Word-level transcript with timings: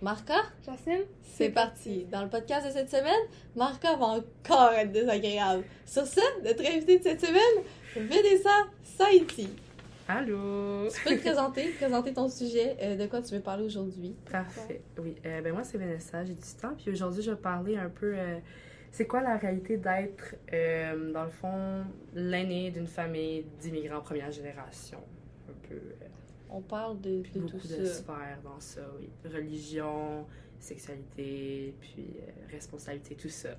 Marca, 0.00 0.34
Jacine? 0.64 1.02
c'est 1.22 1.50
parti. 1.50 2.04
Dans 2.04 2.22
le 2.22 2.28
podcast 2.28 2.66
de 2.66 2.72
cette 2.72 2.88
semaine, 2.90 3.20
Marca 3.56 3.96
va 3.96 4.06
encore 4.06 4.72
être 4.72 4.92
désagréable. 4.92 5.64
Sur 5.84 6.06
ce, 6.06 6.20
notre 6.44 6.64
invité 6.64 6.98
de 6.98 7.02
cette 7.02 7.20
semaine, 7.20 7.64
Vanessa 7.96 8.66
Saïti. 8.84 9.48
Allô! 10.06 10.88
Tu 10.88 11.02
peux 11.02 11.16
te 11.16 11.20
présenter, 11.20 11.68
présenter 11.78 12.12
ton 12.12 12.28
sujet, 12.28 12.76
euh, 12.80 12.96
de 12.96 13.06
quoi 13.06 13.20
tu 13.22 13.34
veux 13.34 13.40
parler 13.40 13.64
aujourd'hui. 13.64 14.14
Parfait. 14.30 14.80
Oui. 14.98 15.16
Euh, 15.26 15.42
ben 15.42 15.52
moi, 15.52 15.64
c'est 15.64 15.78
Vanessa, 15.78 16.24
j'ai 16.24 16.32
18 16.34 16.64
ans. 16.64 16.74
Puis 16.78 16.92
aujourd'hui, 16.92 17.22
je 17.22 17.30
vais 17.32 17.36
parler 17.36 17.76
un 17.76 17.88
peu. 17.90 18.14
euh, 18.16 18.38
c'est 18.92 19.06
quoi 19.06 19.20
la 19.20 19.36
réalité 19.36 19.76
d'être, 19.76 20.36
euh, 20.52 21.12
dans 21.12 21.24
le 21.24 21.30
fond, 21.30 21.84
l'aîné 22.14 22.70
d'une 22.70 22.86
famille 22.86 23.44
d'immigrants 23.60 24.00
première 24.00 24.30
génération? 24.30 24.98
Un 25.48 25.68
peu. 25.68 25.76
On 26.50 26.60
parle 26.60 27.00
de, 27.00 27.22
de 27.34 27.40
beaucoup 27.40 27.58
tout 27.58 27.68
de 27.68 27.84
ça. 27.84 27.94
sphères 27.94 28.38
dans 28.42 28.58
ça, 28.60 28.80
oui. 28.98 29.08
Religion, 29.30 30.24
sexualité, 30.58 31.74
puis 31.80 32.06
euh, 32.20 32.30
responsabilité, 32.52 33.14
tout 33.14 33.28
ça. 33.28 33.50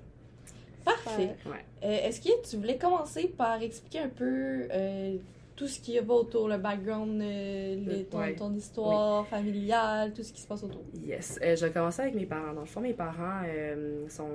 Parfait. 0.84 1.36
Ouais. 1.46 1.64
Euh, 1.84 2.08
Est-ce 2.08 2.20
que 2.20 2.48
tu 2.48 2.56
voulais 2.56 2.78
commencer 2.78 3.28
par 3.28 3.60
expliquer 3.62 3.98
un 4.00 4.08
peu 4.08 4.66
euh, 4.72 5.16
tout 5.54 5.68
ce 5.68 5.78
qui 5.78 5.98
va 5.98 6.14
autour, 6.14 6.48
le 6.48 6.56
background, 6.56 7.20
le- 7.20 8.02
ton, 8.04 8.18
Ouais. 8.18 8.34
ton 8.34 8.52
histoire 8.54 9.26
familiale, 9.28 10.14
tout 10.14 10.22
ce 10.22 10.32
qui 10.32 10.40
se 10.40 10.46
passe 10.48 10.64
autour? 10.64 10.82
Yes. 11.04 11.38
Je 11.42 11.66
vais 11.66 11.70
commencer 11.70 12.00
avec 12.02 12.14
mes 12.14 12.24
parents. 12.24 12.54
Dans 12.54 12.60
le 12.62 12.66
fond, 12.66 12.80
mes 12.80 12.94
parents 12.94 13.42
sont 14.08 14.30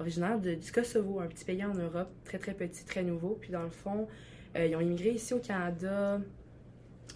originaires 0.00 0.40
de- 0.40 0.54
du 0.54 0.72
Kosovo, 0.72 1.20
un 1.20 1.28
petit 1.28 1.44
pays 1.44 1.64
en 1.64 1.74
Europe, 1.74 2.10
très 2.24 2.38
très 2.38 2.54
petit, 2.54 2.84
très 2.84 3.04
nouveau. 3.04 3.38
Puis 3.40 3.50
dans 3.52 3.62
le 3.62 3.70
fond, 3.70 4.08
ils 4.56 4.74
ont 4.74 4.80
immigré 4.80 5.10
ici 5.10 5.32
au 5.32 5.38
Canada 5.38 6.20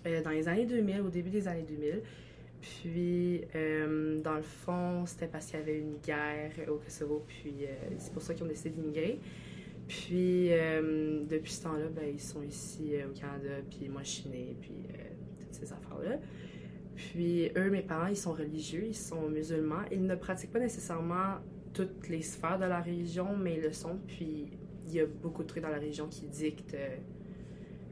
euh, 0.07 0.23
dans 0.23 0.30
les 0.30 0.48
années 0.48 0.66
2000, 0.66 1.01
au 1.01 1.09
début 1.09 1.30
des 1.30 1.48
années 1.48 1.65
2000. 1.66 2.02
Puis, 2.61 3.43
euh, 3.55 4.20
dans 4.20 4.34
le 4.34 4.43
fond, 4.43 5.06
c'était 5.06 5.29
parce 5.29 5.47
qu'il 5.47 5.61
y 5.61 5.62
avait 5.62 5.79
une 5.79 5.98
guerre 6.05 6.51
au 6.69 6.77
Kosovo, 6.77 7.25
puis 7.27 7.55
euh, 7.62 7.95
c'est 7.98 8.12
pour 8.12 8.23
ça 8.23 8.34
qu'ils 8.34 8.45
ont 8.45 8.48
décidé 8.48 8.70
d'immigrer. 8.70 9.20
Puis, 9.86 10.50
depuis 11.31 11.50
ce 11.50 11.62
temps-là, 11.62 11.86
ben, 11.89 12.05
ils 12.12 12.20
sont 12.20 12.42
ici 12.42 12.92
au 13.08 13.19
Canada, 13.19 13.55
puis 13.70 13.89
moi, 13.89 14.03
je 14.03 14.08
suis 14.11 14.28
née, 14.28 14.55
puis 14.61 14.75
toutes 15.41 15.55
ces 15.55 15.73
affaires-là. 15.73 16.19
Puis 16.95 17.51
eux, 17.56 17.70
mes 17.70 17.80
parents, 17.80 18.08
ils 18.08 18.17
sont 18.17 18.34
religieux, 18.34 18.84
ils 18.86 18.95
sont 18.95 19.30
musulmans. 19.30 19.84
Ils 19.91 20.05
ne 20.05 20.14
pratiquent 20.14 20.53
pas 20.53 20.58
nécessairement 20.58 21.36
toutes 21.73 22.06
les 22.11 22.20
sphères 22.20 22.58
de 22.58 22.67
la 22.67 22.83
religion, 22.83 23.34
mais 23.34 23.55
ils 23.55 23.62
le 23.62 23.73
sont. 23.73 23.98
Puis 24.06 24.51
il 24.89 24.92
y 24.92 25.01
a 25.01 25.06
beaucoup 25.06 25.42
de 25.42 25.48
trucs 25.48 25.62
dans 25.62 25.70
la 25.70 25.78
religion 25.78 26.06
qui 26.06 26.27
dictent 26.27 26.77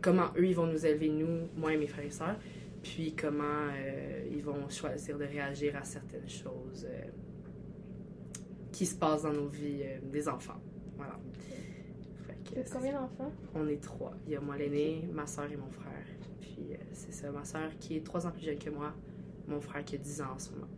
comment 0.01 0.29
eux, 0.37 0.47
ils 0.47 0.55
vont 0.55 0.67
nous 0.67 0.85
élever, 0.87 1.09
nous, 1.09 1.49
moi 1.57 1.73
et 1.73 1.77
mes 1.77 1.87
frères 1.87 2.05
et 2.07 2.11
sœurs. 2.11 2.37
Puis 2.83 3.15
comment 3.15 3.43
euh, 3.75 4.29
ils 4.31 4.43
vont 4.43 4.69
choisir 4.69 5.19
de 5.19 5.25
réagir 5.25 5.77
à 5.77 5.83
certaines 5.83 6.29
choses 6.29 6.87
euh, 6.89 7.03
qui 8.73 8.87
se 8.87 8.95
passent 8.97 9.23
dans 9.23 9.33
nos 9.33 9.49
vies 9.49 9.83
euh, 9.83 9.99
des 10.13 10.29
enfants. 10.29 10.61
Voilà. 10.97 11.19
Fait 12.27 12.35
que, 12.45 12.55
Tu 12.55 12.61
as 12.61 12.65
c'est 12.65 12.73
combien 12.75 12.93
d'enfants? 12.93 13.33
on 13.55 13.67
est 13.69 13.83
trois. 13.83 14.13
Il 14.27 14.33
y 14.33 14.37
a 14.37 14.41
moi 14.41 14.57
l'aîné, 14.57 15.09
ma 15.13 15.27
soeur 15.27 15.51
et 15.51 15.57
mon 15.57 15.71
frère. 15.71 15.93
Puis 16.41 16.69
c'est 16.93 17.13
ça, 17.13 17.31
ma 17.31 17.45
soeur 17.45 17.71
qui 17.81 17.97
est 17.97 18.05
trois 18.05 18.27
ans 18.27 18.31
plus 18.31 18.45
jeune 18.45 18.59
que 18.59 18.71
moi, 18.71 18.93
mon 19.49 19.61
frère 19.61 19.85
qui 19.85 19.97
a 19.97 19.99
10 19.99 20.21
ans 20.23 20.33
en 20.35 20.39
ce 20.39 20.51
moment. 20.53 20.69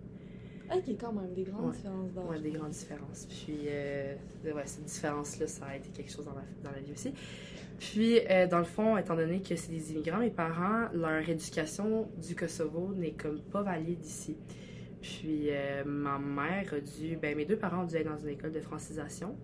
Ok, 0.74 0.84
quand 1.00 1.12
même, 1.12 1.32
des 1.34 1.44
grandes 1.44 1.66
Ouais. 1.66 1.72
différences 1.76 2.12
d'âge. 2.12 2.24
Ouais, 2.28 2.40
des 2.40 2.50
grandes 2.50 2.70
différences. 2.70 3.26
Puis 3.26 3.60
euh, 3.68 4.14
ouais, 4.44 4.62
cette 4.66 4.84
différence-là, 4.84 5.46
ça 5.46 5.66
a 5.66 5.76
été 5.76 5.88
quelque 5.90 6.10
chose 6.10 6.24
dans 6.26 6.34
la, 6.34 6.42
dans 6.62 6.70
la 6.72 6.80
vie 6.80 6.92
aussi. 6.92 7.12
Puis 7.78 8.18
euh, 8.28 8.46
dans 8.46 8.58
le 8.58 8.64
fond, 8.64 8.96
étant 8.96 9.14
donné 9.14 9.40
que 9.40 9.54
c'est 9.54 9.70
des 9.70 9.92
immigrants, 9.92 10.18
mes 10.18 10.30
parents, 10.30 10.88
leur 10.92 11.28
éducation 11.28 12.08
du 12.16 12.34
Kosovo 12.34 12.92
n'est 12.94 13.12
comme 13.12 13.40
pas 13.40 13.62
valide 13.62 14.04
ici. 14.04 14.36
Puis 15.00 15.50
euh, 15.50 15.84
ma 15.84 16.18
mère 16.18 16.72
a 16.74 16.80
dû, 16.80 17.16
ben 17.16 17.36
mes 17.36 17.44
deux 17.44 17.56
parents 17.56 17.82
ont 17.82 17.86
dû 17.86 17.96
être 17.96 18.08
dans 18.08 18.18
une 18.18 18.30
école 18.30 18.52
de 18.52 18.60
francisation. 18.60 19.36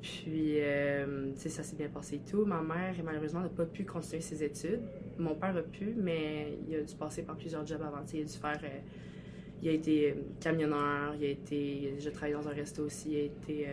Puis, 0.00 0.60
euh, 0.60 1.34
ça 1.34 1.64
s'est 1.64 1.74
bien 1.74 1.88
passé 1.88 2.16
et 2.16 2.30
tout. 2.30 2.44
Ma 2.44 2.62
mère, 2.62 2.94
malheureusement, 3.02 3.40
n'a 3.40 3.48
pas 3.48 3.64
pu 3.64 3.84
continuer 3.84 4.20
ses 4.20 4.44
études. 4.44 4.82
Mon 5.18 5.34
père 5.34 5.56
a 5.56 5.62
pu, 5.62 5.94
mais 5.96 6.58
il 6.68 6.76
a 6.76 6.82
dû 6.82 6.94
passer 6.94 7.22
par 7.22 7.36
plusieurs 7.36 7.66
jobs 7.66 7.82
avant. 7.82 8.02
Il 8.12 8.20
a 8.20 8.24
dû 8.24 8.32
faire. 8.32 8.60
il 9.62 9.68
a 9.68 9.72
été 9.72 10.14
camionneur, 10.38 11.14
il 11.18 11.24
a 11.24 11.28
été. 11.30 11.94
Je 11.98 12.10
travaille 12.10 12.34
dans 12.34 12.46
un 12.46 12.52
resto 12.52 12.84
aussi. 12.84 13.12
Il 13.12 13.16
a 13.16 13.22
été. 13.22 13.66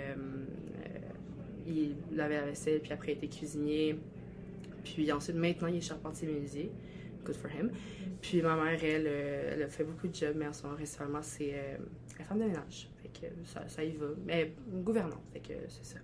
Euh, 1.67 1.69
euh, 1.69 1.95
il 2.11 2.15
lavait 2.15 2.37
la 2.37 2.45
vaisselle, 2.45 2.79
puis 2.81 2.93
après, 2.93 3.13
il 3.13 3.17
été 3.17 3.27
cuisinier. 3.27 3.97
Puis 4.83 5.11
ensuite, 5.11 5.35
maintenant, 5.35 5.67
il 5.67 5.77
est 5.77 5.81
charpentier 5.81 6.27
menuisier. 6.27 6.71
Good 7.25 7.35
for 7.35 7.49
him. 7.49 7.71
Puis 8.21 8.41
ma 8.41 8.55
mère, 8.55 8.83
elle, 8.83 9.05
euh, 9.07 9.51
elle 9.53 9.63
a 9.63 9.67
fait 9.67 9.83
beaucoup 9.83 10.07
de 10.07 10.15
jobs, 10.15 10.35
mais 10.35 10.47
en 10.47 10.53
ce 10.53 10.63
moment, 10.63 10.75
récemment, 10.77 11.21
c'est 11.21 11.53
euh, 11.53 11.77
la 12.19 12.25
femme 12.25 12.39
de 12.39 12.45
ménage. 12.45 12.89
Fait 13.01 13.31
ça, 13.45 13.67
ça 13.67 13.83
y 13.83 13.91
va. 13.93 14.07
Mais 14.25 14.53
gouvernante, 14.67 15.21
fait 15.31 15.41
c'est 15.69 15.85
ça. 15.85 15.99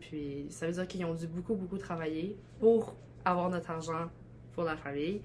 Puis 0.00 0.46
ça 0.50 0.66
veut 0.66 0.72
dire 0.72 0.88
qu'ils 0.88 1.04
ont 1.04 1.14
dû 1.14 1.26
beaucoup, 1.26 1.54
beaucoup 1.54 1.78
travailler 1.78 2.36
pour 2.58 2.96
avoir 3.24 3.50
notre 3.50 3.70
argent 3.70 4.10
pour 4.54 4.64
la 4.64 4.76
famille. 4.76 5.20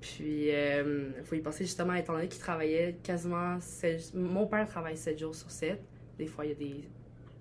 Puis 0.00 0.48
il 0.48 1.24
faut 1.24 1.34
y 1.34 1.40
penser 1.40 1.64
justement, 1.64 1.94
étant 1.94 2.14
donné 2.14 2.28
qu'ils 2.28 2.40
travaillaient 2.40 2.96
quasiment. 3.02 3.58
Mon 4.14 4.46
père 4.46 4.66
travaille 4.66 4.96
7 4.96 5.18
jours 5.18 5.34
sur 5.34 5.50
7. 5.50 5.78
Des 6.18 6.26
fois, 6.26 6.46
il 6.46 6.48
y 6.48 6.52
a 6.52 6.54
des 6.54 6.88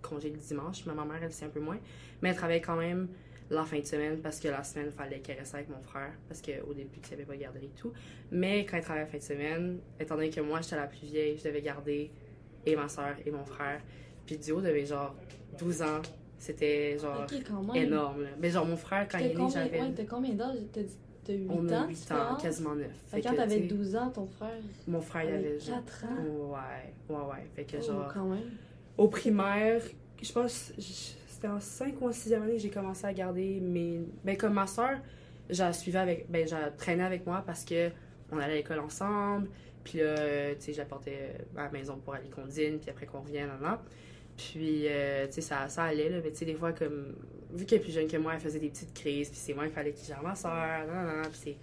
congés 0.02 0.30
le 0.30 0.38
dimanche, 0.38 0.84
mais 0.86 0.94
ma 0.94 1.06
mère, 1.06 1.20
elle, 1.24 1.32
c'est 1.32 1.46
un 1.46 1.50
peu 1.50 1.60
moins. 1.60 1.78
Mais 2.22 2.30
elle 2.30 2.36
travaille 2.36 2.62
quand 2.62 2.76
même 2.78 3.08
la 3.50 3.64
fin 3.64 3.80
de 3.80 3.86
semaine 3.86 4.20
parce 4.22 4.40
que 4.40 4.48
la 4.48 4.64
semaine, 4.64 4.88
il 4.88 4.92
fallait 4.94 5.20
qu'elle 5.20 5.40
reste 5.40 5.56
avec 5.56 5.70
mon 5.70 5.82
frère 5.82 6.12
parce 6.28 6.42
qu'au 6.42 6.74
début, 6.74 7.00
tu 7.00 7.10
savais 7.10 7.24
pas 7.26 7.36
garder 7.36 7.62
et 7.66 7.70
tout. 7.76 7.92
Mais 8.32 8.66
quand 8.66 8.78
elle 8.78 8.84
travaillait 8.84 9.06
la 9.06 9.12
fin 9.12 9.18
de 9.18 9.24
semaine, 9.24 9.80
étant 10.00 10.16
donné 10.16 10.30
que 10.30 10.42
moi, 10.42 10.62
j'étais 10.62 10.76
la 10.76 10.88
plus 10.88 11.06
vieille, 11.08 11.38
je 11.38 11.44
devais 11.44 11.62
garder 11.62 12.12
et 12.66 12.76
ma 12.76 12.88
soeur 12.88 13.16
et 13.26 13.32
mon 13.32 13.46
frère. 13.46 13.82
Puis 14.26 14.38
Dio 14.38 14.62
devait 14.62 14.86
genre 14.86 15.16
12 15.58 15.82
ans. 15.82 16.02
C'était 16.38 16.98
genre 16.98 17.26
énorme. 17.76 18.22
là. 18.24 18.30
Mais 18.40 18.50
genre, 18.50 18.66
mon 18.66 18.78
frère, 18.78 19.08
quand 19.12 19.18
il 19.18 19.32
est 19.32 19.36
né, 19.36 19.48
j'avais. 19.52 19.82
ouais, 19.82 19.92
t'as 19.96 20.06
combien 20.06 20.34
d'âge? 20.36 20.58
T'as 20.72 20.84
dit- 20.84 20.98
t'as 21.26 21.34
8 21.34 21.48
on 21.50 21.68
ans? 21.68 21.82
a 21.82 21.84
de 21.84 21.88
8 21.90 22.12
ans, 22.14 22.36
quasiment 22.42 22.76
9. 22.76 22.88
Fait 23.08 23.20
que 23.22 23.28
quand 23.28 23.36
t'avais 23.36 23.60
12 23.62 23.96
ans, 23.98 24.10
ton 24.10 24.26
frère 24.28 24.52
Mon 24.88 25.02
frère, 25.02 25.24
il 25.24 25.34
avait 25.34 25.48
avait 25.50 25.60
genre. 25.60 25.84
4 25.84 26.06
ans? 26.06 26.24
Ouais, 26.54 27.16
ouais, 27.16 27.22
ouais. 27.32 27.48
Fait 27.56 27.66
que 27.66 27.78
Oh, 27.78 27.82
genre. 27.86 28.12
quand 28.14 28.26
même. 28.26 28.40
Au 29.00 29.08
primaire, 29.08 29.82
je 30.22 30.30
pense, 30.34 30.74
c'était 30.78 31.48
en 31.48 31.62
5 31.62 32.02
ou 32.02 32.08
en 32.08 32.12
6e 32.12 32.42
année 32.42 32.56
que 32.56 32.60
j'ai 32.60 32.70
commencé 32.70 33.06
à 33.06 33.14
garder 33.14 33.62
mes. 33.62 34.02
Ben, 34.26 34.36
comme 34.36 34.52
ma 34.52 34.68
soeur, 34.68 35.00
je 35.50 35.72
suivais 35.72 36.00
avec. 36.00 36.30
Ben, 36.30 36.46
je 36.46 36.56
traînais 36.76 37.06
avec 37.06 37.26
moi 37.26 37.42
parce 37.46 37.64
que 37.64 37.92
on 38.30 38.38
allait 38.38 38.52
à 38.52 38.56
l'école 38.58 38.80
ensemble. 38.80 39.48
Puis 39.86 40.00
là, 40.00 40.04
euh, 40.04 40.54
tu 40.56 40.66
sais, 40.66 40.74
je 40.74 40.80
la 40.80 40.84
portais 40.84 41.38
à 41.56 41.64
la 41.64 41.70
maison 41.70 41.96
pour 41.96 42.14
aller 42.14 42.28
qu'on 42.28 42.46
dîne, 42.46 42.80
puis 42.80 42.90
après 42.90 43.06
qu'on 43.06 43.22
revienne, 43.22 43.48
là, 43.48 43.58
là. 43.62 43.82
Puis, 44.36 44.84
euh, 44.90 45.28
tu 45.28 45.36
sais, 45.36 45.42
ça, 45.42 45.70
ça 45.70 45.84
allait, 45.84 46.10
là. 46.10 46.18
Mais 46.22 46.32
tu 46.32 46.40
sais, 46.40 46.46
des 46.46 46.56
fois, 46.56 46.74
comme. 46.74 47.16
Vu 47.54 47.66
qu'elle 47.66 47.80
est 47.80 47.84
plus 47.84 47.94
jeune 47.94 48.08
que 48.10 48.18
moi, 48.18 48.34
elle 48.34 48.42
faisait 48.42 48.60
des 48.60 48.70
petites 48.70 48.94
crises, 48.94 49.30
puis 49.30 49.40
c'est 49.42 49.54
moi 49.54 49.64
qu'il 49.64 49.74
fallait 49.74 49.94
qu'il 49.94 50.08
gère 50.08 50.22
ma 50.22 50.36
soeur, 50.36 50.86
nan, 50.88 51.06
nan, 51.06 51.22
puis 51.30 51.40
c'est. 51.42 51.58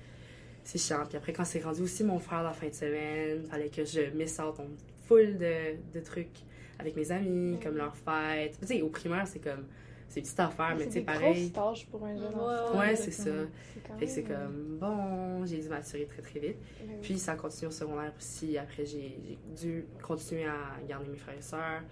C'est 0.64 0.78
chiant. 0.78 1.04
Puis 1.06 1.18
après, 1.18 1.34
quand 1.34 1.44
c'est 1.44 1.60
rendu 1.60 1.82
aussi 1.82 2.02
mon 2.02 2.18
frère 2.18 2.42
la 2.42 2.52
fin 2.52 2.68
de 2.68 2.74
semaine, 2.74 3.44
fallait 3.44 3.68
que 3.68 3.84
je 3.84 4.00
miss 4.14 4.38
out 4.38 4.54
on 4.58 4.70
full 5.06 5.36
de, 5.36 5.76
de 5.94 6.00
trucs 6.00 6.46
avec 6.78 6.96
mes 6.96 7.10
amis, 7.12 7.58
comme 7.62 7.76
leur 7.76 7.96
fête. 7.96 8.58
Tu 8.60 8.66
sais, 8.66 8.82
au 8.82 8.88
primaire, 8.88 9.26
c'est 9.26 9.40
comme. 9.40 9.66
C'est 10.08 10.20
une 10.20 10.24
petite 10.26 10.38
affaire, 10.38 10.76
mais 10.78 10.86
tu 10.86 10.92
sais, 10.92 11.00
pareil. 11.00 11.50
tâches 11.50 11.86
pour 11.86 12.04
un 12.04 12.16
jeune 12.16 12.32
Ouais, 12.32 12.40
enfant. 12.40 12.78
Ouais, 12.78 12.86
ouais, 12.90 12.96
c'est 12.96 13.10
ça. 13.10 13.30
C'est 13.74 13.98
Fait 13.98 14.06
que 14.06 14.10
c'est 14.12 14.22
même, 14.22 14.32
euh, 14.32 14.44
comme, 14.46 14.78
bon, 14.78 15.44
j'ai 15.44 15.58
dû 15.58 15.68
maturer 15.68 16.06
très 16.06 16.22
très 16.22 16.38
vite. 16.38 16.56
Puis 17.02 17.18
ça 17.18 17.34
continue 17.34 17.66
au 17.68 17.72
secondaire 17.72 18.12
aussi. 18.16 18.56
Après, 18.56 18.86
j'ai 18.86 19.18
j'ai 19.20 19.38
dû 19.68 19.84
continuer 20.00 20.44
à 20.46 20.80
garder 20.88 21.08
mes 21.08 21.16
frères 21.16 21.34
et 21.36 21.42
sœurs. 21.42 21.82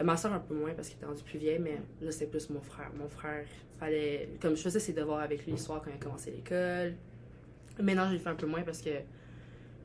Euh, 0.00 0.02
ma 0.04 0.16
soeur 0.16 0.32
un 0.32 0.40
peu 0.40 0.52
moins 0.54 0.72
parce 0.74 0.88
qu'elle 0.88 0.96
était 0.96 1.06
rendue 1.06 1.22
plus 1.22 1.38
vieille, 1.38 1.60
mais 1.60 1.78
là, 2.00 2.10
c'est 2.10 2.26
plus 2.26 2.50
mon 2.50 2.60
frère. 2.60 2.90
Mon 2.98 3.08
frère, 3.08 3.46
fallait. 3.78 4.30
Comme 4.42 4.56
je 4.56 4.62
faisais 4.62 4.80
ses 4.80 4.92
devoirs 4.92 5.20
avec 5.20 5.44
lui 5.44 5.52
le 5.52 5.58
soir 5.58 5.80
quand 5.80 5.90
il 5.90 5.94
a 5.94 5.98
commencé 6.04 6.32
l'école. 6.32 6.94
Maintenant, 7.80 8.08
je 8.08 8.14
le 8.14 8.18
fais 8.18 8.30
un 8.30 8.34
peu 8.34 8.46
moins 8.46 8.62
parce 8.62 8.82
que 8.82 8.90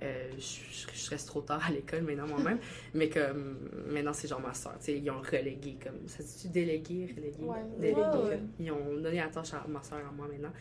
euh, 0.02 0.30
je, 0.38 0.88
je 0.94 1.10
reste 1.10 1.28
trop 1.28 1.42
tard 1.42 1.62
à 1.66 1.72
l'école 1.72 2.04
maintenant 2.04 2.28
moi-même. 2.28 2.60
mais 2.94 3.10
comme 3.10 3.70
maintenant, 3.92 4.14
c'est 4.14 4.28
genre 4.28 4.40
ma 4.42 4.54
soeur. 4.54 4.78
Tu 4.80 4.86
sais, 4.86 4.98
ils 5.00 5.10
ont 5.12 5.22
relégué. 5.22 5.78
comme 5.84 6.08
Ça 6.08 6.24
se 6.24 6.40
dit 6.42 6.50
délégué, 6.50 7.14
relégué? 7.16 7.44
Ouais. 7.44 7.58
Délégué. 7.80 8.00
Ouais, 8.02 8.30
ouais. 8.30 8.40
Ils 8.60 8.72
ont 8.72 8.96
donné 9.02 9.18
la 9.18 9.28
tâche 9.28 9.54
à 9.54 9.66
ma 9.68 9.82
soeur 9.84 10.00
à 10.08 10.12
moi 10.12 10.28
maintenant. 10.28 10.54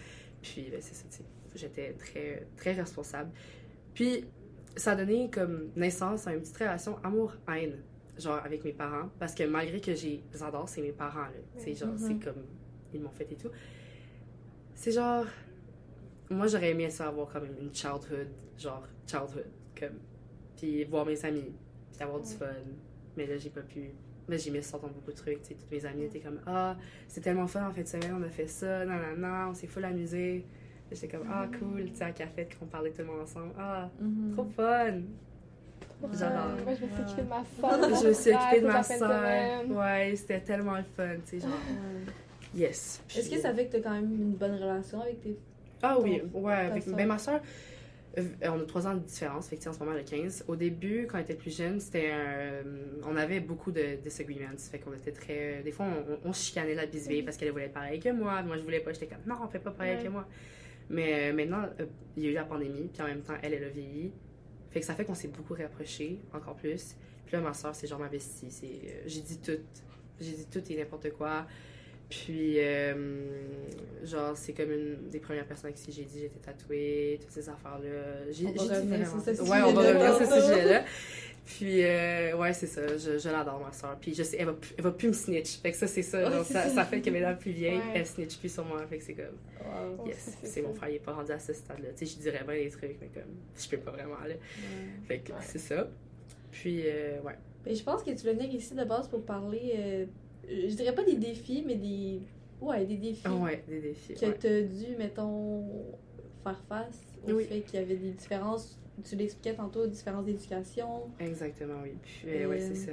Puis 0.42 0.68
ben, 0.70 0.80
c'est 0.80 0.94
ça, 0.94 1.04
tu 1.10 1.16
sais. 1.18 1.24
J'étais 1.54 1.92
très, 1.94 2.46
très 2.56 2.72
responsable. 2.72 3.30
Puis 3.94 4.24
ça 4.76 4.92
a 4.92 4.96
donné 4.96 5.30
comme 5.30 5.70
naissance 5.76 6.26
à 6.26 6.34
une 6.34 6.40
petite 6.40 6.56
relation 6.58 6.98
amour-haine, 7.02 7.82
genre 8.18 8.40
avec 8.44 8.64
mes 8.64 8.72
parents. 8.72 9.08
Parce 9.18 9.34
que 9.34 9.44
malgré 9.44 9.80
que 9.80 9.94
j'ai- 9.94 10.22
j'adore, 10.36 10.68
c'est 10.68 10.82
mes 10.82 10.92
parents, 10.92 11.22
là. 11.22 11.30
C'est 11.56 11.74
genre, 11.74 11.94
c'est 11.96 12.18
comme. 12.22 12.44
Ils 12.92 13.00
m'ont 13.00 13.10
fait 13.10 13.30
et 13.32 13.36
tout. 13.36 13.50
C'est 14.74 14.92
genre. 14.92 15.24
Moi, 16.30 16.46
j'aurais 16.46 16.70
aimé 16.72 16.90
ça 16.90 17.08
avoir 17.08 17.28
comme 17.28 17.46
une 17.46 17.74
childhood, 17.74 18.28
genre 18.58 18.86
childhood, 19.08 19.46
comme. 19.78 19.98
Puis 20.56 20.84
voir 20.84 21.06
mes 21.06 21.24
amis, 21.24 21.52
puis 21.92 22.02
avoir 22.02 22.20
du 22.20 22.30
fun. 22.32 22.46
Mais 23.16 23.26
là, 23.26 23.36
j'ai 23.38 23.50
pas 23.50 23.60
pu. 23.62 23.90
Mais 24.28 24.36
j'ai 24.38 24.50
mis 24.50 24.62
ça 24.62 24.78
dans 24.78 24.88
beaucoup 24.88 25.10
de 25.12 25.16
trucs, 25.16 25.40
tu 25.42 25.48
sais. 25.48 25.54
Toutes 25.54 25.70
mes 25.70 25.84
amies 25.86 26.04
étaient 26.04 26.20
comme 26.20 26.40
Ah, 26.46 26.76
c'est 27.06 27.20
tellement 27.22 27.46
fun 27.46 27.66
en 27.66 27.72
fin 27.72 27.80
de 27.82 27.86
semaine, 27.86 28.14
on 28.18 28.22
a 28.22 28.28
fait 28.28 28.46
ça, 28.46 28.84
non, 28.84 28.94
non, 28.94 29.16
non, 29.28 29.50
on 29.50 29.54
s'est 29.54 29.66
full 29.66 29.84
amusé. 29.84 30.44
J'étais 30.92 31.08
comme 31.08 31.26
Ah, 31.30 31.46
cool, 31.58 31.84
tu 31.90 31.96
sais, 31.96 32.04
à 32.04 32.12
café, 32.12 32.46
qu'on 32.58 32.66
parlait 32.66 32.90
tout 32.90 32.98
le 33.02 33.06
monde 33.06 33.20
ensemble. 33.20 33.52
Ah, 33.58 33.88
Mhm. 34.00 34.32
trop 34.34 34.44
fun. 34.56 35.00
pour 36.00 36.14
ça. 36.14 36.28
J'adore. 36.28 36.64
Moi, 36.64 36.74
je 36.74 36.84
me 36.86 36.90
suis 36.92 37.00
occupée 37.02 37.22
de 37.22 37.28
ma 37.28 37.44
soeur. 37.44 38.00
Je 38.02 38.08
me 38.08 38.12
suis 38.12 38.32
occupée 38.32 38.60
de 38.60 38.66
ma 38.66 38.82
soeur. 38.84 39.70
Ouais, 39.70 40.14
c'était 40.16 40.40
tellement 40.40 40.76
le 40.76 40.84
fun, 40.96 41.16
tu 41.26 41.40
sais, 41.40 41.40
genre, 41.40 41.58
yes. 42.54 43.02
Est-ce 43.16 43.30
que 43.30 43.38
ça 43.38 43.52
fait 43.54 43.66
que 43.66 43.72
t'as 43.72 43.80
quand 43.80 43.90
même 43.94 44.12
une 44.12 44.34
bonne 44.34 44.54
relation 44.54 45.00
avec 45.00 45.20
tes. 45.22 45.36
Ah 45.82 45.98
oui, 45.98 46.22
ouais, 46.34 46.52
avec 46.52 46.88
ben, 46.88 47.06
ma 47.08 47.18
soeur, 47.18 47.40
on 48.42 48.60
a 48.60 48.64
trois 48.64 48.86
ans 48.86 48.94
de 48.94 49.00
différence, 49.00 49.48
fait 49.48 49.56
que 49.56 49.68
en 49.68 49.72
ce 49.72 49.78
moment, 49.78 49.92
elle 49.92 50.00
a 50.00 50.02
15. 50.04 50.44
Au 50.48 50.56
début, 50.56 51.06
quand 51.06 51.18
elle 51.18 51.24
était 51.24 51.34
plus 51.34 51.56
jeune, 51.56 51.78
c'était 51.78 52.10
un- 52.10 52.64
on 53.04 53.16
avait 53.16 53.40
beaucoup 53.40 53.70
de 53.70 53.96
disagreements, 54.02 54.56
fait 54.56 54.78
qu'on 54.78 54.92
était 54.94 55.12
très... 55.12 55.62
Des 55.62 55.72
fois, 55.72 55.86
on, 55.86 56.28
on 56.28 56.32
chicanait 56.32 56.74
la 56.74 56.86
bisbille 56.86 57.22
parce 57.22 57.36
qu'elle 57.36 57.50
voulait 57.52 57.66
être 57.66 57.74
pareille 57.74 58.00
que 58.00 58.08
moi, 58.10 58.42
moi 58.42 58.56
je 58.56 58.62
voulais 58.62 58.80
pas, 58.80 58.92
j'étais 58.92 59.06
comme, 59.06 59.18
non, 59.26 59.36
on 59.44 59.48
fait 59.48 59.58
pas 59.58 59.70
pareil 59.70 59.96
Ouais. 59.98 60.02
que 60.02 60.08
moi. 60.08 60.26
Mais 60.90 61.30
euh, 61.30 61.34
maintenant, 61.34 61.64
euh, 61.80 61.86
il 62.16 62.24
y 62.24 62.26
a 62.28 62.30
eu 62.30 62.34
la 62.34 62.44
pandémie, 62.44 62.88
puis 62.92 63.02
en 63.02 63.06
même 63.06 63.20
temps, 63.22 63.34
elle, 63.42 63.54
elle 63.54 63.64
a 63.64 63.68
vieilli. 63.68 64.10
Fait 64.70 64.80
que 64.80 64.86
ça 64.86 64.94
fait 64.94 65.04
qu'on 65.04 65.14
s'est 65.14 65.28
beaucoup 65.28 65.54
rapprochés, 65.54 66.18
encore 66.32 66.56
plus. 66.56 66.96
Puis 67.26 67.36
là, 67.36 67.42
ma 67.42 67.52
soeur, 67.52 67.74
c'est 67.74 67.86
genre 67.86 67.98
ma 68.00 68.06
euh, 68.06 68.18
j'ai 69.06 69.20
dit 69.20 69.38
tout. 69.38 69.58
J'ai 70.20 70.32
dit 70.32 70.46
tout 70.50 70.62
et 70.72 70.76
n'importe 70.76 71.10
quoi. 71.12 71.46
Puis, 72.08 72.54
euh, 72.58 72.94
genre, 74.04 74.34
c'est 74.36 74.54
comme 74.54 74.72
une 74.72 75.08
des 75.10 75.18
premières 75.18 75.44
personnes 75.46 75.66
avec 75.70 75.76
qui 75.82 75.92
j'ai 75.92 76.04
dit 76.04 76.20
j'étais 76.20 76.38
tatouée, 76.40 77.18
toutes 77.20 77.30
ces 77.30 77.48
affaires-là. 77.48 78.30
J'ai, 78.30 78.46
dit 78.46 78.52
vraiment- 78.54 79.20
ce 79.20 79.30
Ouais, 79.42 79.60
on 79.66 79.72
va 79.74 79.82
revenir 79.88 80.16
sur 80.16 80.26
ce 80.26 80.40
sujet-là. 80.40 80.84
Puis, 81.44 81.82
euh, 81.84 82.36
ouais, 82.36 82.52
c'est 82.52 82.66
ça. 82.66 82.86
Je, 82.96 83.18
je 83.18 83.28
l'adore, 83.28 83.60
ma 83.60 83.72
soeur. 83.72 83.96
Puis, 84.00 84.14
je 84.14 84.22
sais, 84.22 84.36
elle 84.38 84.46
va, 84.46 84.54
elle 84.76 84.84
va 84.84 84.90
plus 84.90 85.08
me 85.08 85.12
snitch. 85.14 85.58
Fait 85.60 85.70
que 85.70 85.76
ça, 85.78 85.86
c'est 85.86 86.02
ça. 86.02 86.30
Ça, 86.30 86.44
ça. 86.44 86.68
ça 86.70 86.84
fait 86.84 87.00
que 87.00 87.08
maintenant 87.10 87.34
plus 87.36 87.52
vieille, 87.52 87.76
Ouais. 87.78 87.82
elle 87.94 88.06
snitch 88.06 88.36
plus 88.38 88.52
sur 88.52 88.64
moi. 88.64 88.86
Fait 88.86 88.98
que 88.98 89.04
c'est 89.04 89.14
comme, 89.14 89.36
Wow. 89.98 90.06
Yes, 90.06 90.36
c'est- 90.40 90.46
c'est 90.46 90.62
mon 90.62 90.72
ça. 90.72 90.78
frère, 90.78 90.88
il 90.90 90.94
est 90.96 90.98
pas 91.04 91.12
rendu 91.12 91.32
à 91.32 91.38
ce 91.38 91.52
stade-là. 91.52 91.88
Tu 91.96 92.06
sais, 92.06 92.14
je 92.16 92.20
dirais 92.22 92.42
bien 92.46 92.54
des 92.56 92.68
trucs, 92.70 92.96
mais 93.00 93.08
comme, 93.08 93.32
je 93.58 93.68
peux 93.68 93.78
pas 93.78 93.90
vraiment, 93.92 94.18
là. 94.26 94.34
Fait 95.06 95.18
que 95.20 95.32
Ouais. 95.32 95.38
c'est 95.42 95.58
ça. 95.58 95.88
Puis, 96.52 96.82
euh, 96.86 97.20
ouais. 97.22 97.34
Ben, 97.64 97.74
je 97.74 97.82
pense 97.82 98.02
que 98.02 98.10
tu 98.10 98.26
veux 98.26 98.32
venir 98.32 98.50
ici 98.54 98.74
de 98.74 98.84
base 98.84 99.08
pour 99.08 99.22
parler. 99.24 100.06
Euh, 100.50 100.68
je 100.68 100.74
dirais 100.74 100.94
pas 100.94 101.04
des 101.04 101.14
défis, 101.16 101.62
mais 101.66 101.76
des. 101.76 102.20
Ouais, 102.60 102.84
des 102.84 102.96
défis. 102.96 103.22
Ah 103.24 103.34
ouais, 103.34 103.62
des 103.68 103.80
défis. 103.80 104.14
Que 104.14 104.26
ouais. 104.26 104.34
t'as 104.38 104.62
dû, 104.62 104.96
mettons, 104.98 105.64
faire 106.42 106.60
face 106.68 107.00
au 107.26 107.32
Oui. 107.34 107.44
fait 107.44 107.60
qu'il 107.60 107.78
y 107.78 107.82
avait 107.82 107.96
des 107.96 108.10
différences. 108.10 108.78
Tu 109.08 109.14
l'expliquais 109.14 109.54
tantôt, 109.54 109.86
différences 109.86 110.24
d'éducation. 110.24 111.02
Exactement, 111.20 111.80
oui. 111.84 111.92
Puis, 112.02 112.22
euh, 112.30 112.48
ouais, 112.48 112.60
Euh, 112.60 112.66
c'est 112.68 112.74
ça. 112.74 112.92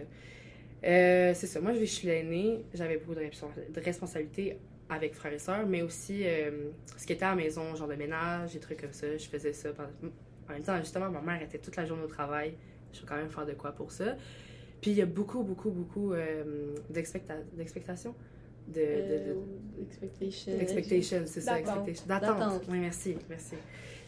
Euh, 0.84 1.32
c'est 1.34 1.48
ça. 1.48 1.60
Moi, 1.62 1.74
je 1.74 1.84
suis 1.86 2.08
l'aînée. 2.08 2.64
J'avais 2.76 2.98
beaucoup 2.98 3.16
de, 3.16 3.22
respons- 3.22 3.50
de 3.74 3.82
responsabilités 3.82 4.58
avec 4.88 5.16
frères 5.16 5.34
et 5.34 5.40
sœurs, 5.40 5.66
mais 5.66 5.82
aussi 5.82 6.22
euh, 6.26 6.70
ce 6.96 7.08
qui 7.08 7.14
était 7.14 7.26
à 7.26 7.30
la 7.32 7.36
maison, 7.36 7.76
genre 7.76 7.88
de 7.88 7.96
ménage, 7.96 8.54
des 8.54 8.60
trucs 8.60 8.82
comme 8.82 8.94
ça. 8.94 9.18
Je 9.18 9.28
faisais 9.28 9.54
ça. 9.54 9.74
pendant- 9.74 9.90
En 10.48 10.54
même 10.54 10.62
temps, 10.62 10.78
justement, 10.80 11.10
ma 11.10 11.22
mère 11.22 11.42
était 11.42 11.58
toute 11.58 11.76
la 11.76 11.86
journée 11.86 12.04
au 12.04 12.08
travail. 12.08 12.54
Je 12.94 13.02
vais 13.02 13.08
quand 13.08 13.16
même 13.16 13.30
faire 13.32 13.48
de 13.48 13.54
quoi 13.54 13.72
pour 13.72 13.92
ça. 13.92 14.16
Puis, 14.86 14.92
il 14.92 14.98
y 14.98 15.02
a 15.02 15.08
beaucoup, 15.08 15.42
beaucoup, 15.42 15.72
beaucoup 15.72 16.14
euh, 16.14 16.76
d'expecta- 16.92 17.42
d'expectations. 17.58 18.14
De, 18.68 18.74
de- 18.74 18.82
de- 18.84 18.84
Euh, 19.32 19.82
expectation. 19.82 20.52
Expectation, 20.60 21.22
c'est 21.26 21.42
ça, 21.42 21.56
D'attente. 21.60 21.88
expectation. 21.88 22.06
D'attente. 22.08 22.40
D'attente. 22.40 22.62
Oui, 22.70 22.78
merci, 22.78 23.18
merci. 23.28 23.56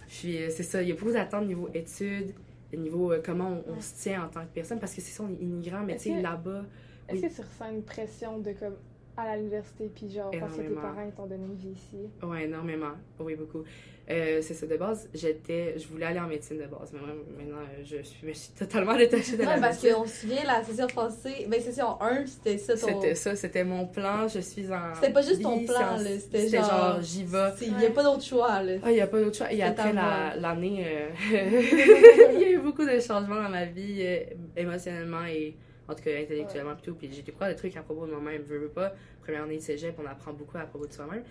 Puis 0.07 0.37
euh, 0.37 0.49
c'est 0.51 0.61
ça, 0.61 0.83
il 0.83 0.89
y 0.89 0.91
a 0.91 0.95
beaucoup 0.95 1.11
d'attentes 1.11 1.47
niveau 1.47 1.67
études, 1.73 2.31
niveau 2.71 3.11
euh, 3.11 3.21
comment 3.25 3.59
on, 3.67 3.81
se 3.81 3.95
tient 4.03 4.25
en 4.25 4.29
tant 4.29 4.41
que 4.41 4.53
personne, 4.53 4.79
parce 4.79 4.93
que 4.93 5.01
c'est 5.01 5.13
ça, 5.13 5.23
on 5.23 5.31
est 5.31 5.41
immigrant, 5.41 5.81
mais 5.83 5.95
tu 5.95 6.13
sais, 6.13 6.21
là-bas, 6.21 6.63
Est-ce 7.09 7.21
Oui. 7.23 7.27
que 7.27 7.33
tu 7.35 7.41
ressens 7.41 7.71
une 7.71 7.81
pression 7.83 8.37
de 8.39 8.51
comme 8.51 8.75
à 9.23 9.35
l'université 9.37 9.89
puis 9.93 10.09
genre 10.09 10.31
parce 10.39 10.55
que 10.55 10.61
tes 10.61 10.67
parents 10.75 11.05
ils 11.05 11.11
t'ont 11.13 11.25
donné 11.25 11.45
une 11.45 11.55
vie 11.55 11.69
ici? 11.75 11.97
ouais, 12.23 12.43
énormément. 12.45 12.91
Oui, 13.19 13.35
beaucoup. 13.35 13.63
Euh, 14.09 14.39
c'est 14.41 14.53
ça, 14.53 14.65
de 14.65 14.77
base, 14.77 15.09
j'étais, 15.13 15.73
je 15.77 15.85
voulais 15.89 16.05
aller 16.05 16.19
en 16.21 16.27
médecine 16.27 16.57
de 16.57 16.65
base, 16.65 16.93
mais 16.93 16.99
maintenant, 17.43 17.57
je 17.83 18.01
suis, 18.03 18.25
me 18.25 18.31
suis 18.31 18.53
totalement 18.53 18.95
détachée 18.95 19.35
de 19.35 19.43
la 19.43 19.55
Ouais, 19.55 19.59
parce 19.59 19.83
médecine. 19.83 19.95
qu'on 20.01 20.05
se 20.07 20.21
souvient, 20.21 20.43
la 20.45 20.63
session 20.63 20.87
passée, 20.87 21.45
ben, 21.49 21.59
session 21.59 22.01
1, 22.01 22.25
c'était 22.25 22.57
ça 22.57 22.73
ton. 22.77 22.87
C'était 22.87 23.15
ça, 23.15 23.35
c'était 23.35 23.63
mon 23.65 23.85
plan, 23.85 24.25
je 24.29 24.39
suis 24.39 24.71
en. 24.71 24.95
C'était 24.95 25.11
pas 25.11 25.21
juste 25.21 25.41
ton 25.41 25.59
plan, 25.65 25.75
science- 25.97 26.03
là, 26.05 26.09
c'était 26.19 26.47
genre- 26.47 26.63
genre, 26.69 27.01
j'y 27.01 27.25
vais. 27.25 27.49
Il 27.63 27.75
n'y 27.75 27.85
a 27.85 27.89
pas 27.91 28.03
d'autre 28.03 28.23
choix, 28.23 28.63
là. 28.63 28.73
Ah, 28.81 28.91
il 28.91 28.95
n'y 28.95 29.01
a 29.01 29.07
pas 29.07 29.19
d'autre 29.19 29.35
choix. 29.35 29.51
Et 29.51 29.61
après 29.61 29.89
ta 29.89 29.93
la- 29.93 30.35
l'année, 30.37 30.85
euh, 30.87 31.09
il 32.33 32.39
y 32.39 32.45
a 32.45 32.49
eu 32.51 32.59
beaucoup 32.59 32.85
de 32.85 32.97
changements 33.01 33.41
dans 33.43 33.49
ma 33.49 33.65
vie, 33.65 33.97
euh, 34.05 34.19
émotionnellement 34.55 35.25
et 35.25 35.53
en 35.87 35.95
tout 35.95 36.03
cas 36.03 36.17
intellectuellement 36.19 36.75
plutôt. 36.75 36.93
Puis 36.93 37.09
j'ai 37.11 37.21
découvert 37.21 37.49
des 37.49 37.55
trucs 37.55 37.75
à 37.77 37.81
propos 37.81 38.05
de 38.05 38.11
moi-même. 38.11 38.41
Veux, 38.43 38.57
veux 38.57 38.69
pas. 38.69 38.93
Première 39.21 39.43
année 39.43 39.57
de 39.57 39.61
cégep, 39.61 39.95
on 39.99 40.05
apprend 40.05 40.33
beaucoup 40.33 40.57
à 40.57 40.65
propos 40.65 40.87
de 40.87 40.93
soi-même. 40.93 41.23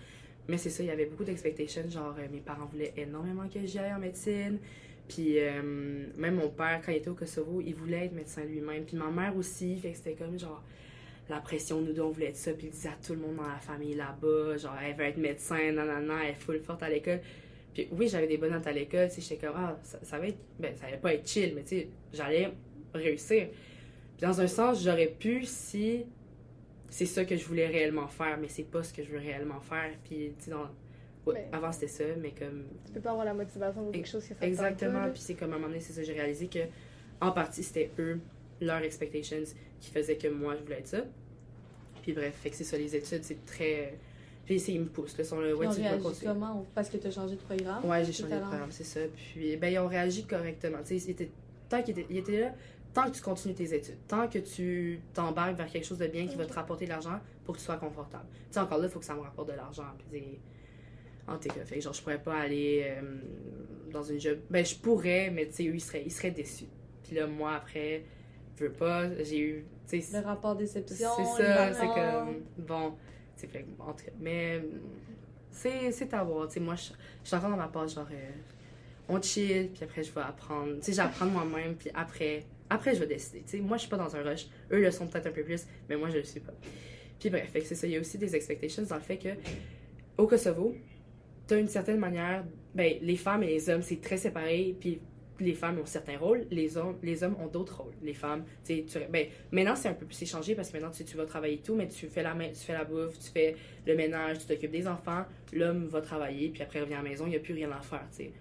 Mais 0.47 0.57
c'est 0.57 0.69
ça, 0.69 0.83
il 0.83 0.87
y 0.87 0.91
avait 0.91 1.05
beaucoup 1.05 1.23
d'expectations. 1.23 1.89
Genre, 1.89 2.15
euh, 2.17 2.27
mes 2.31 2.39
parents 2.39 2.65
voulaient 2.65 2.93
énormément 2.95 3.47
que 3.49 3.65
j'y 3.65 3.79
aille 3.79 3.93
en 3.93 3.99
médecine. 3.99 4.59
Puis 5.07 5.39
euh, 5.39 6.05
même 6.17 6.35
mon 6.35 6.49
père, 6.49 6.81
quand 6.85 6.91
il 6.91 6.97
était 6.97 7.09
au 7.09 7.15
Kosovo, 7.15 7.61
il 7.65 7.75
voulait 7.75 8.05
être 8.05 8.13
médecin 8.13 8.43
lui-même. 8.43 8.83
Puis 8.85 8.97
ma 8.97 9.09
mère 9.09 9.35
aussi. 9.35 9.77
Fait 9.77 9.91
que 9.91 9.97
c'était 9.97 10.13
comme 10.13 10.37
genre 10.39 10.63
la 11.29 11.39
pression, 11.39 11.81
nous 11.81 11.93
deux, 11.93 12.01
on 12.01 12.11
voulait 12.11 12.27
être 12.27 12.37
ça. 12.37 12.53
Puis 12.53 12.67
il 12.67 12.71
disait 12.71 12.89
à 12.89 12.97
tout 13.05 13.13
le 13.13 13.19
monde 13.19 13.37
dans 13.37 13.47
la 13.47 13.59
famille 13.59 13.95
là-bas, 13.95 14.57
genre, 14.57 14.75
elle 14.83 14.95
veut 14.95 15.05
être 15.05 15.17
médecin, 15.17 15.71
nanana, 15.71 16.23
elle 16.23 16.31
est 16.31 16.33
full 16.35 16.59
forte 16.59 16.83
à 16.83 16.89
l'école. 16.89 17.19
Puis 17.73 17.87
oui, 17.91 18.07
j'avais 18.07 18.27
des 18.27 18.37
bonnes 18.37 18.53
notes 18.53 18.67
à 18.67 18.71
l'école, 18.71 19.09
tu 19.09 19.15
sais, 19.15 19.21
j'étais 19.21 19.45
comme, 19.47 19.55
ah, 19.57 19.77
ça, 19.83 19.99
ça 20.01 20.17
va 20.17 20.27
être, 20.27 20.37
ben, 20.59 20.75
ça 20.75 20.87
allait 20.87 20.97
pas 20.97 21.13
être 21.13 21.27
chill, 21.27 21.53
mais 21.55 21.63
tu 21.63 21.69
sais, 21.69 21.89
j'allais 22.13 22.51
réussir. 22.93 23.47
Dans 24.21 24.41
un 24.41 24.47
sens, 24.47 24.83
j'aurais 24.83 25.07
pu 25.07 25.45
si 25.45 26.05
c'est 26.89 27.05
ça 27.05 27.25
que 27.25 27.35
je 27.35 27.45
voulais 27.45 27.67
réellement 27.67 28.07
faire, 28.07 28.37
mais 28.39 28.47
c'est 28.47 28.63
pas 28.63 28.81
ce 28.83 28.93
que 28.93 29.03
je 29.03 29.09
veux 29.11 29.19
réellement 29.19 29.59
faire. 29.59 29.91
Puis, 30.03 30.33
tu 30.39 30.45
sais, 30.45 30.51
dans... 30.51 30.63
ouais, 31.25 31.33
Mais- 31.33 31.47
avant 31.51 31.71
c'était 31.71 31.87
ça, 31.87 32.03
mais 32.19 32.31
comme. 32.31 32.63
Tu 32.85 32.93
peux 32.93 32.99
pas 33.01 33.11
avoir 33.11 33.25
la 33.25 33.33
motivation 33.33 33.83
pour 33.83 33.91
quelque 33.91 34.07
chose 34.07 34.23
te 34.23 34.33
tente 34.33 34.43
Exactement, 34.43 35.09
puis 35.11 35.21
c'est 35.21 35.33
comme 35.35 35.51
à 35.53 35.55
un 35.55 35.59
moment 35.59 35.67
donné, 35.69 35.81
c'est 35.81 35.93
ça, 35.93 36.03
j'ai 36.03 36.13
réalisé 36.13 36.47
que, 36.47 36.59
en 37.21 37.31
partie, 37.31 37.61
c'était 37.63 37.91
eux, 37.99 38.19
leurs 38.61 38.81
expectations, 38.81 39.37
qui 39.79 39.91
faisaient 39.91 40.17
que 40.17 40.27
moi, 40.29 40.55
je 40.55 40.63
voulais 40.63 40.79
être 40.79 40.87
ça. 40.87 41.01
Puis 42.01 42.13
bref, 42.13 42.33
fait 42.41 42.49
que 42.49 42.55
c'est 42.55 42.63
ça, 42.63 42.77
les 42.77 42.95
études, 42.95 43.23
c'est 43.23 43.45
très. 43.45 43.97
Puis 44.45 44.59
c'est- 44.61 44.71
ils 44.71 44.79
me 44.79 44.85
poussent, 44.85 45.17
là, 45.17 45.25
sont 45.25 45.41
là, 45.41 45.53
ouais, 45.53 45.67
tu 45.67 45.81
continuer. 46.01 46.33
comment? 46.33 46.65
Parce 46.73 46.89
que 46.89 46.95
tu 46.97 47.07
as 47.07 47.11
changé 47.11 47.35
de 47.35 47.41
programme? 47.41 47.83
Ouais, 47.85 48.03
j'ai 48.05 48.13
changé 48.13 48.33
de 48.33 48.39
programme, 48.39 48.71
c'est 48.71 48.85
ça. 48.85 49.01
Puis, 49.13 49.57
ben, 49.57 49.67
ils 49.73 49.77
ont 49.77 49.87
réagi 49.87 50.23
correctement. 50.25 50.77
Tu 50.85 50.97
sais, 50.97 51.05
ils 51.07 51.11
étaient- 51.11 51.29
tant 51.67 51.83
qu'ils 51.83 51.99
étaient, 51.99 52.07
ils 52.09 52.17
étaient 52.19 52.39
là, 52.39 52.55
tant 52.97 53.11
que 53.11 53.15
tu 53.15 53.21
continues 53.21 53.53
tes 53.53 53.75
études, 53.75 54.07
tant 54.07 54.27
que 54.27 54.39
tu 54.39 54.99
t'embarques 55.13 55.55
vers 55.55 55.69
quelque 55.69 55.85
chose 55.85 55.99
de 55.99 56.07
bien 56.07 56.25
qui 56.25 56.35
va 56.35 56.47
te 56.47 56.53
rapporter 56.53 56.85
de 56.85 56.89
l'argent 56.89 57.19
pour 57.45 57.53
que 57.53 57.59
tu 57.59 57.65
sois 57.65 57.77
confortable. 57.77 58.25
Tu 58.31 58.37
sais, 58.53 58.59
encore 58.59 58.79
là, 58.79 58.85
il 58.85 58.89
faut 58.89 58.97
que 58.97 59.05
ça 59.05 59.13
me 59.13 59.19
rapporte 59.21 59.49
de 59.49 59.53
l'argent. 59.53 59.83
Puis, 60.09 60.39
en 61.27 61.37
tout 61.37 61.49
cas, 61.49 61.63
fait 61.63 61.79
genre, 61.79 61.93
je 61.93 62.01
pourrais 62.01 62.19
pas 62.21 62.39
aller 62.39 62.83
euh, 62.87 63.01
dans 63.91 64.01
une 64.01 64.19
job. 64.19 64.39
Ben, 64.49 64.65
je 64.65 64.73
pourrais, 64.73 65.29
mais 65.29 65.45
tu 65.45 65.53
sais, 65.53 65.67
eux, 65.67 65.75
ils 65.75 65.79
seraient, 65.79 66.01
ils 66.07 66.11
seraient 66.11 66.31
déçus. 66.31 66.65
Puis 67.03 67.15
là, 67.15 67.27
moi, 67.27 67.53
après, 67.53 68.03
je 68.57 68.63
veux 68.65 68.71
pas, 68.71 69.13
j'ai 69.23 69.39
eu. 69.41 69.65
Tu 69.87 70.01
sais, 70.01 70.19
Le 70.19 70.25
rapport 70.25 70.55
déception. 70.55 71.09
c'est 71.17 71.43
ça, 71.43 71.73
c'est 71.73 71.85
comme. 71.85 72.41
Bon, 72.57 72.95
c'est 73.35 73.45
fait. 73.47 73.63
En 73.77 73.93
tout 73.93 74.05
cas, 74.05 74.11
mais. 74.19 74.63
C'est 75.51 75.91
c'est 75.91 76.11
à 76.15 76.23
voir. 76.23 76.47
Tu 76.47 76.55
sais, 76.55 76.59
moi, 76.61 76.73
je 76.73 76.89
je 77.23 77.27
suis 77.27 77.35
encore 77.35 77.51
dans 77.51 77.57
ma 77.57 77.67
page, 77.67 77.93
genre. 77.93 78.07
euh, 78.11 78.29
on 79.07 79.21
chill, 79.21 79.69
puis 79.69 79.83
après, 79.83 80.01
je 80.01 80.11
vais 80.11 80.21
apprendre. 80.21 80.77
Tu 80.77 80.81
sais, 80.87 80.93
j'apprends 80.93 81.27
moi-même, 81.27 81.75
puis 81.75 81.91
après. 81.93 82.43
Après, 82.69 82.93
je 82.93 82.99
vais 82.99 83.07
décider. 83.07 83.39
Tu 83.43 83.49
sais, 83.51 83.59
moi, 83.59 83.77
je 83.77 83.81
suis 83.81 83.89
pas 83.89 83.97
dans 83.97 84.15
un 84.15 84.21
rush. 84.23 84.47
Eux 84.71 84.81
le 84.81 84.91
sont 84.91 85.07
peut-être 85.07 85.27
un 85.27 85.31
peu 85.31 85.43
plus, 85.43 85.65
mais 85.89 85.95
moi, 85.95 86.09
je 86.09 86.17
le 86.17 86.23
suis 86.23 86.39
pas. 86.41 86.53
Puis 87.19 87.29
bref, 87.29 87.49
c'est 87.53 87.75
ça. 87.75 87.87
Il 87.87 87.93
y 87.93 87.97
a 87.97 87.99
aussi 87.99 88.17
des 88.17 88.35
expectations 88.35 88.83
dans 88.83 88.95
le 88.95 89.01
fait 89.01 89.17
que, 89.17 89.29
au 90.17 90.27
Kosovo, 90.27 90.75
t'as 91.47 91.59
une 91.59 91.67
certaine 91.67 91.99
manière. 91.99 92.43
Ben, 92.75 92.97
les 93.01 93.15
femmes 93.15 93.43
et 93.43 93.47
les 93.47 93.69
hommes, 93.69 93.81
c'est 93.81 94.01
très 94.01 94.17
séparé, 94.17 94.75
puis 94.79 94.99
les 95.39 95.53
femmes 95.53 95.79
ont 95.79 95.85
certains 95.85 96.17
rôles, 96.17 96.45
les 96.51 96.77
hommes, 96.77 96.97
les 97.03 97.23
hommes 97.23 97.35
ont 97.39 97.47
d'autres 97.47 97.81
rôles. 97.83 97.93
Les 98.01 98.13
femmes, 98.13 98.43
tu 98.65 98.83
tu- 98.85 98.99
ben, 99.09 99.27
maintenant 99.51 99.75
c'est 99.75 99.87
un 99.87 99.93
peu 99.93 100.05
plus 100.07 100.19
échangé 100.21 100.55
parce 100.55 100.69
que 100.69 100.77
maintenant 100.77 100.91
tu, 100.91 101.05
tu 101.05 101.15
vas 101.15 101.25
travailler 101.25 101.59
tout, 101.59 101.75
mais 101.75 101.87
tu 101.87 102.07
fais 102.07 102.23
la 102.23 102.33
tu 102.49 102.55
fais 102.55 102.73
la 102.73 102.83
bouffe, 102.83 103.19
tu 103.19 103.29
fais 103.29 103.55
le 103.85 103.95
ménage, 103.95 104.39
tu 104.39 104.45
t'occupes 104.47 104.71
des 104.71 104.87
enfants, 104.87 105.25
l'homme 105.53 105.85
va 105.87 106.01
travailler, 106.01 106.49
puis 106.49 106.63
après 106.63 106.79
il 106.79 106.83
revient 106.83 106.95
à 106.95 107.03
la 107.03 107.09
maison, 107.09 107.25
il 107.27 107.29
n'y 107.29 107.35
a 107.35 107.39
plus 107.39 107.53
rien 107.53 107.71
à 107.71 107.81
faire, 107.81 108.07
tu 108.15 108.31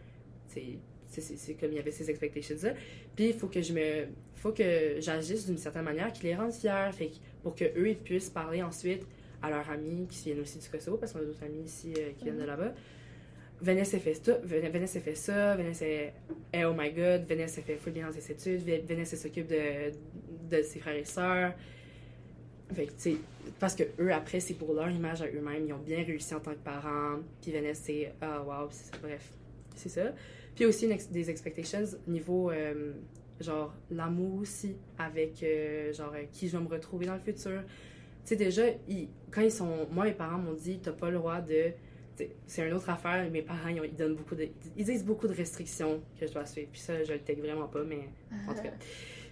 sais. 0.49 0.79
C'est- 1.21 1.55
comme 1.55 1.73
il 1.73 1.77
y 1.77 1.79
avait 1.79 1.91
ces 1.91 2.11
expectations-là. 2.11 2.75
Puis 3.15 3.27
il 3.29 3.35
faut 3.35 3.49
que 3.49 3.61
je 3.63 3.73
me. 3.73 4.07
faut 4.35 4.53
que 4.53 4.97
j'agisse 5.01 5.47
d'une 5.47 5.59
certaine 5.59 5.85
manière 5.85 6.13
qui 6.13 6.25
les 6.25 6.35
rende 6.37 6.53
fiers, 6.53 6.91
fait 6.93 7.11
pour 7.43 7.55
qu'eux 7.55 7.89
ils 7.89 7.97
puissent 7.97 8.31
parler 8.31 8.63
ensuite 8.63 9.03
à 9.43 9.51
leurs 9.51 9.69
amis 9.71 10.07
qui 10.09 10.25
viennent 10.25 10.41
aussi 10.41 10.59
du 10.59 10.69
Kosovo, 10.69 10.97
parce 10.97 11.13
qu'on 11.13 11.19
a 11.21 11.25
d'autres 11.25 11.43
amis 11.45 11.63
ici 11.65 11.93
euh, 11.99 12.11
qui 12.17 12.25
viennent 12.25 12.39
de 12.39 12.45
là-bas. 12.45 12.73
Vanessa 13.61 13.99
fait 13.99 14.15
ça, 14.15 14.39
Van- 14.45 14.71
Vanessa 14.71 15.01
fait 15.01 15.15
ça, 15.15 15.57
Vanessa 15.57 15.87
est 15.87 16.13
oh 16.65 16.73
my 16.77 16.91
god, 16.93 17.25
Vanessa 17.27 17.63
fait 17.63 17.77
full 17.77 17.93
bien 17.93 18.07
dans 18.07 18.13
ses 18.13 18.31
études, 18.33 18.63
Vanessa 18.87 19.17
s'occupe 19.17 19.47
de, 19.47 19.93
de 20.51 20.63
ses 20.63 20.79
frères 20.79 20.97
et 20.97 21.05
sœurs. 21.05 21.55
Fait 22.75 22.87
que, 22.87 22.93
parce 23.61 23.75
que 23.77 23.85
eux, 24.01 24.13
après, 24.13 24.41
c'est 24.41 24.55
pour 24.55 24.75
leur 24.75 24.91
image 24.91 25.23
à 25.23 25.27
eux-mêmes, 25.27 25.67
ils 25.69 25.73
ont 25.73 25.79
bien 25.79 26.03
réussi 26.03 26.35
en 26.35 26.41
tant 26.41 26.51
que 26.51 26.57
parents. 26.65 27.19
Puis 27.41 27.53
Vanessa, 27.53 27.83
c'est, 27.87 28.13
ah, 28.21 28.43
wow, 28.43 28.69
c'est 28.71 28.91
ça, 28.93 28.99
bref, 29.03 29.23
c'est 29.77 29.89
ça. 29.89 30.13
Puis 30.57 30.65
aussi 30.67 30.87
une 30.87 30.97
des 31.13 31.31
expectations 31.31 31.85
niveau, 32.09 32.51
euh, 32.51 32.93
genre, 33.41 33.73
l'amour 33.91 34.41
aussi, 34.41 34.77
avec, 34.99 35.43
euh, 35.43 35.93
genre, 35.93 36.13
euh, 36.15 36.25
qui 36.33 36.49
je 36.49 36.57
vais 36.57 36.65
me 36.65 36.69
retrouver 36.69 37.07
dans 37.07 37.15
le 37.15 37.21
futur. 37.21 37.63
Tu 37.63 38.31
sais, 38.31 38.37
déjà, 38.37 38.63
ils- 38.89 39.09
quand 39.31 39.43
ils 39.43 39.53
sont. 39.53 39.87
Moi, 39.93 40.07
mes 40.07 40.13
parents 40.13 40.39
m'ont 40.39 40.55
dit, 40.55 40.81
t'as 40.83 40.93
pas 40.93 41.11
le 41.11 41.19
droit 41.19 41.41
de. 41.41 41.73
C'est 42.47 42.67
une 42.67 42.73
autre 42.73 42.89
affaire. 42.89 43.31
Mes 43.31 43.43
parents, 43.43 43.69
ils, 43.69 43.79
ont- 43.81 43.85
ils 43.85 43.95
donnent 43.95 44.15
beaucoup 44.17 44.35
de. 44.35 44.49
Ils 44.77 44.85
disent 44.85 45.05
beaucoup 45.05 45.29
de 45.29 45.35
restrictions 45.35 46.01
que 46.19 46.27
je 46.27 46.33
dois 46.33 46.47
suivre. 46.47 46.69
Puis 46.73 46.81
ça, 46.81 47.05
je 47.05 47.13
le 47.13 47.19
take 47.21 47.41
vraiment 47.41 47.69
pas, 47.69 47.85
mais 47.85 48.09
en 48.49 48.55
tout 48.55 48.63
cas. 48.63 48.73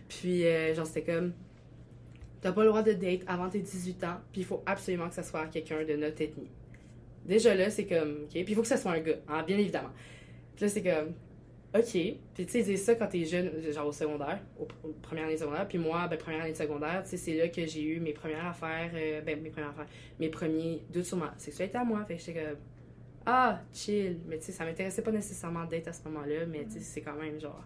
Puis, 0.08 0.46
euh, 0.46 0.74
genre, 0.74 0.86
c'était 0.86 1.02
comme. 1.14 1.32
T'as 2.42 2.52
pas 2.52 2.62
le 2.62 2.68
droit 2.68 2.82
de 2.82 2.92
date 2.92 3.22
avant 3.26 3.48
tes 3.48 3.60
18 3.60 4.04
ans, 4.04 4.18
puis 4.30 4.42
il 4.42 4.44
faut 4.44 4.62
absolument 4.66 5.08
que 5.08 5.14
ça 5.14 5.22
soit 5.22 5.46
quelqu'un 5.46 5.82
de 5.82 5.96
notre 5.96 6.20
ethnie. 6.20 6.50
Déjà 7.24 7.54
là, 7.54 7.70
c'est 7.70 7.86
comme. 7.86 8.24
OK. 8.24 8.30
Puis 8.32 8.44
il 8.46 8.54
faut 8.54 8.60
que 8.60 8.68
ça 8.68 8.76
soit 8.76 8.92
un 8.92 9.00
gars, 9.00 9.16
hein, 9.28 9.42
bien 9.46 9.56
évidemment. 9.56 9.88
Puis 10.54 10.64
là, 10.64 10.68
c'est 10.68 10.82
comme. 10.82 11.14
OK. 11.76 11.90
Puis 11.90 12.46
tu 12.46 12.48
sais, 12.48 12.62
disent 12.62 12.84
ça 12.84 12.94
quand 12.94 13.08
t'es 13.08 13.24
jeune, 13.24 13.50
genre 13.72 13.88
au 13.88 13.92
secondaire, 13.92 14.38
au, 14.58 14.66
première 15.02 15.24
année 15.24 15.36
secondaire. 15.36 15.66
Puis 15.66 15.78
moi, 15.78 16.06
ben, 16.08 16.16
première 16.16 16.42
année 16.42 16.54
secondaire, 16.54 17.02
tu 17.02 17.10
sais, 17.10 17.16
c'est 17.16 17.34
là 17.36 17.48
que 17.48 17.66
j'ai 17.66 17.82
eu 17.82 18.00
mes 18.00 18.12
premières 18.12 18.46
affaires, 18.46 18.92
euh, 18.94 19.20
ben, 19.22 19.42
mes 19.42 19.50
premières 19.50 19.70
affaires, 19.70 19.88
mes 20.20 20.28
premiers 20.28 20.84
doutes 20.90 21.04
sur 21.04 21.16
ma 21.16 21.34
sexualité 21.36 21.78
à 21.78 21.84
moi. 21.84 22.04
Fait 22.04 22.16
que 22.16 22.22
j'étais 22.22 22.44
comme. 22.44 22.58
Ah, 23.26 23.60
chill. 23.72 24.20
Mais 24.26 24.38
tu 24.38 24.44
sais, 24.44 24.52
ça 24.52 24.64
m'intéressait 24.64 25.02
pas 25.02 25.10
nécessairement 25.10 25.64
d'être 25.64 25.88
à 25.88 25.92
ce 25.92 26.04
moment-là, 26.04 26.46
mais 26.46 26.64
tu 26.64 26.74
sais, 26.74 26.80
c'est 26.80 27.00
quand 27.00 27.16
même 27.16 27.40
genre. 27.40 27.64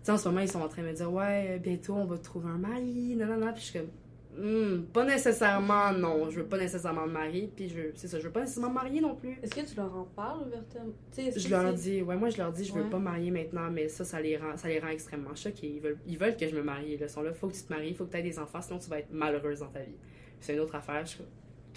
Tu 0.00 0.06
sais, 0.06 0.12
en 0.12 0.18
ce 0.18 0.28
moment, 0.28 0.40
ils 0.40 0.50
sont 0.50 0.60
en 0.60 0.68
train 0.68 0.82
de 0.82 0.88
me 0.88 0.92
dire, 0.92 1.10
ouais, 1.10 1.58
bientôt, 1.58 1.94
on 1.94 2.04
va 2.04 2.18
te 2.18 2.24
trouver 2.24 2.50
un 2.50 2.58
mari, 2.58 3.14
non, 3.16 3.26
non, 3.26 3.38
non. 3.38 3.52
Puis 3.52 3.62
je 3.62 3.66
suis 3.70 3.78
comme, 3.78 3.88
Hmm, 4.36 4.84
pas 4.92 5.04
nécessairement, 5.04 5.92
non. 5.92 6.30
Je 6.30 6.40
veux 6.40 6.46
pas 6.46 6.56
nécessairement 6.56 7.06
me 7.06 7.12
marier, 7.12 7.50
puis 7.54 7.68
je 7.68 7.80
c'est 7.94 8.08
ça, 8.08 8.18
je 8.18 8.24
veux 8.26 8.32
pas 8.32 8.40
nécessairement 8.40 8.70
me 8.70 8.74
marier 8.74 9.00
non 9.02 9.14
plus. 9.14 9.38
Est-ce 9.42 9.54
que 9.54 9.60
tu 9.68 9.76
leur 9.76 9.94
en 9.94 10.04
parles 10.04 10.46
ouvertement? 10.46 10.86
Tu 11.10 11.16
sais, 11.22 11.24
est-ce 11.26 11.38
Je 11.40 11.48
leur 11.50 11.76
c'est- 11.76 11.82
dis, 11.90 12.02
ouais, 12.02 12.16
moi 12.16 12.30
je 12.30 12.38
leur 12.38 12.50
dis, 12.50 12.64
je 12.64 12.72
veux 12.72 12.82
Ouais. 12.84 12.88
pas 12.90 12.98
me 12.98 13.04
marier 13.04 13.30
maintenant, 13.30 13.70
mais 13.70 13.88
ça, 13.88 14.04
ça 14.06 14.20
les 14.22 14.38
rend, 14.38 14.56
ça 14.56 14.68
les 14.68 14.78
rend 14.78 14.88
extrêmement 14.88 15.34
choqués. 15.34 15.68
Ils 15.76 15.80
veulent, 15.80 15.98
ils 16.06 16.16
veulent 16.16 16.36
que 16.36 16.48
je 16.48 16.56
me 16.56 16.62
marie. 16.62 16.96
Ils 16.98 17.08
sont 17.10 17.20
là, 17.22 17.34
faut 17.34 17.48
que 17.48 17.54
tu 17.54 17.62
te 17.62 17.72
maries, 17.72 17.92
faut 17.94 18.06
que 18.06 18.12
tu 18.12 18.16
aies 18.16 18.22
des 18.22 18.38
enfants, 18.38 18.62
sinon 18.62 18.78
tu 18.78 18.88
vas 18.88 19.00
être 19.00 19.12
malheureuse 19.12 19.60
dans 19.60 19.68
ta 19.68 19.80
vie. 19.80 19.96
C'est 20.40 20.54
une 20.54 20.60
autre 20.60 20.74
affaire. 20.76 21.04
je- 21.04 21.18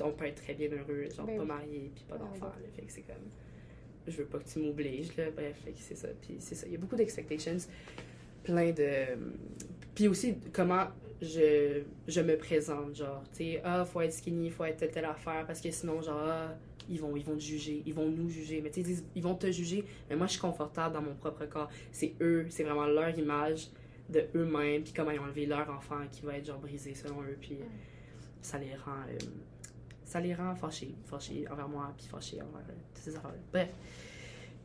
on 0.03 0.11
peut 0.11 0.25
être 0.25 0.41
très 0.41 0.53
bien 0.53 0.69
heureux, 0.71 1.07
genre 1.15 1.25
Ben 1.25 1.37
pas 1.37 1.45
marié, 1.45 1.91
puis 1.93 2.03
pas 2.07 2.15
Ouais, 2.15 2.19
d'enfants. 2.21 2.45
ouais. 2.57 2.69
Fait 2.75 2.81
que 2.83 2.91
c'est 2.91 3.01
comme, 3.01 3.15
je 4.07 4.15
veux 4.17 4.25
pas 4.25 4.39
que 4.39 4.47
tu 4.47 4.59
m'obliges, 4.59 5.15
là. 5.17 5.25
Bref, 5.35 5.57
fait 5.63 5.71
que 5.71 5.79
c'est 5.79 5.95
ça. 5.95 6.07
Puis 6.21 6.35
c'est 6.39 6.55
ça. 6.55 6.67
Il 6.67 6.73
y 6.73 6.75
a 6.75 6.79
beaucoup 6.79 6.95
d'expectations, 6.97 7.57
plein 8.43 8.71
de. 8.71 9.17
Puis 9.93 10.07
aussi, 10.07 10.35
comment 10.53 10.85
je, 11.21 11.81
je 12.07 12.21
me 12.21 12.37
présente, 12.37 12.95
genre, 12.95 13.23
tu 13.31 13.37
sais, 13.37 13.61
ah, 13.63 13.85
faut 13.85 14.01
être 14.01 14.13
skinny, 14.13 14.49
faut 14.49 14.65
être 14.65 14.77
telle, 14.77 14.91
telle 14.91 15.05
affaire, 15.05 15.45
parce 15.45 15.61
que 15.61 15.71
sinon, 15.71 16.01
genre, 16.01 16.19
ah, 16.21 16.53
ils 16.89 16.99
vont, 16.99 17.15
ils 17.15 17.23
vont 17.23 17.35
te 17.35 17.41
juger, 17.41 17.81
ils 17.85 17.93
vont 17.93 18.09
nous 18.09 18.29
juger. 18.29 18.61
Mais 18.61 18.69
tu 18.69 18.83
sais, 18.83 19.03
ils 19.15 19.23
vont 19.23 19.35
te 19.35 19.51
juger, 19.51 19.85
mais 20.09 20.15
moi, 20.15 20.27
je 20.27 20.33
suis 20.33 20.41
confortable 20.41 20.93
dans 20.93 21.01
mon 21.01 21.15
propre 21.15 21.45
corps. 21.45 21.69
C'est 21.91 22.13
eux, 22.21 22.45
c'est 22.49 22.63
vraiment 22.63 22.85
leur 22.85 23.17
image 23.17 23.69
de 24.09 24.25
eux-mêmes, 24.35 24.83
puis 24.83 24.93
comment 24.93 25.11
ils 25.11 25.19
ont 25.19 25.23
enlevé 25.23 25.45
leur 25.45 25.69
enfant 25.69 26.01
qui 26.11 26.21
va 26.23 26.37
être, 26.37 26.45
genre, 26.45 26.59
brisé 26.59 26.93
selon 26.93 27.21
eux, 27.23 27.37
puis 27.39 27.57
ça 28.41 28.57
les 28.59 28.75
rend. 28.75 28.91
euh, 29.09 29.17
ça 30.03 30.19
les 30.19 30.35
rend 30.35 30.53
fâchés, 30.55 30.93
fâchés 31.05 31.45
envers 31.49 31.67
moi, 31.67 31.91
puis 31.97 32.05
fâchés 32.05 32.39
envers 32.39 32.67
euh, 32.69 32.73
toutes 32.93 33.03
ces 33.03 33.15
affaires-là. 33.15 33.39
Bref. 33.51 33.69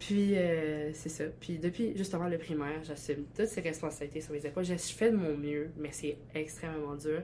Puis, 0.01 0.35
euh, 0.37 0.91
c'est 0.95 1.11
ça. 1.11 1.25
Puis, 1.39 1.59
depuis 1.59 1.93
justement 1.95 2.27
le 2.27 2.39
primaire, 2.39 2.83
j'assume 2.83 3.27
toutes 3.37 3.47
ces 3.47 3.61
responsabilités 3.61 4.23
sur 4.23 4.33
mes 4.33 4.45
épaules. 4.45 4.65
Je 4.65 4.75
fais 4.75 5.11
de 5.11 5.17
mon 5.17 5.37
mieux, 5.37 5.71
mais 5.77 5.91
c'est 5.93 6.17
extrêmement 6.35 6.97
dur. 6.97 7.23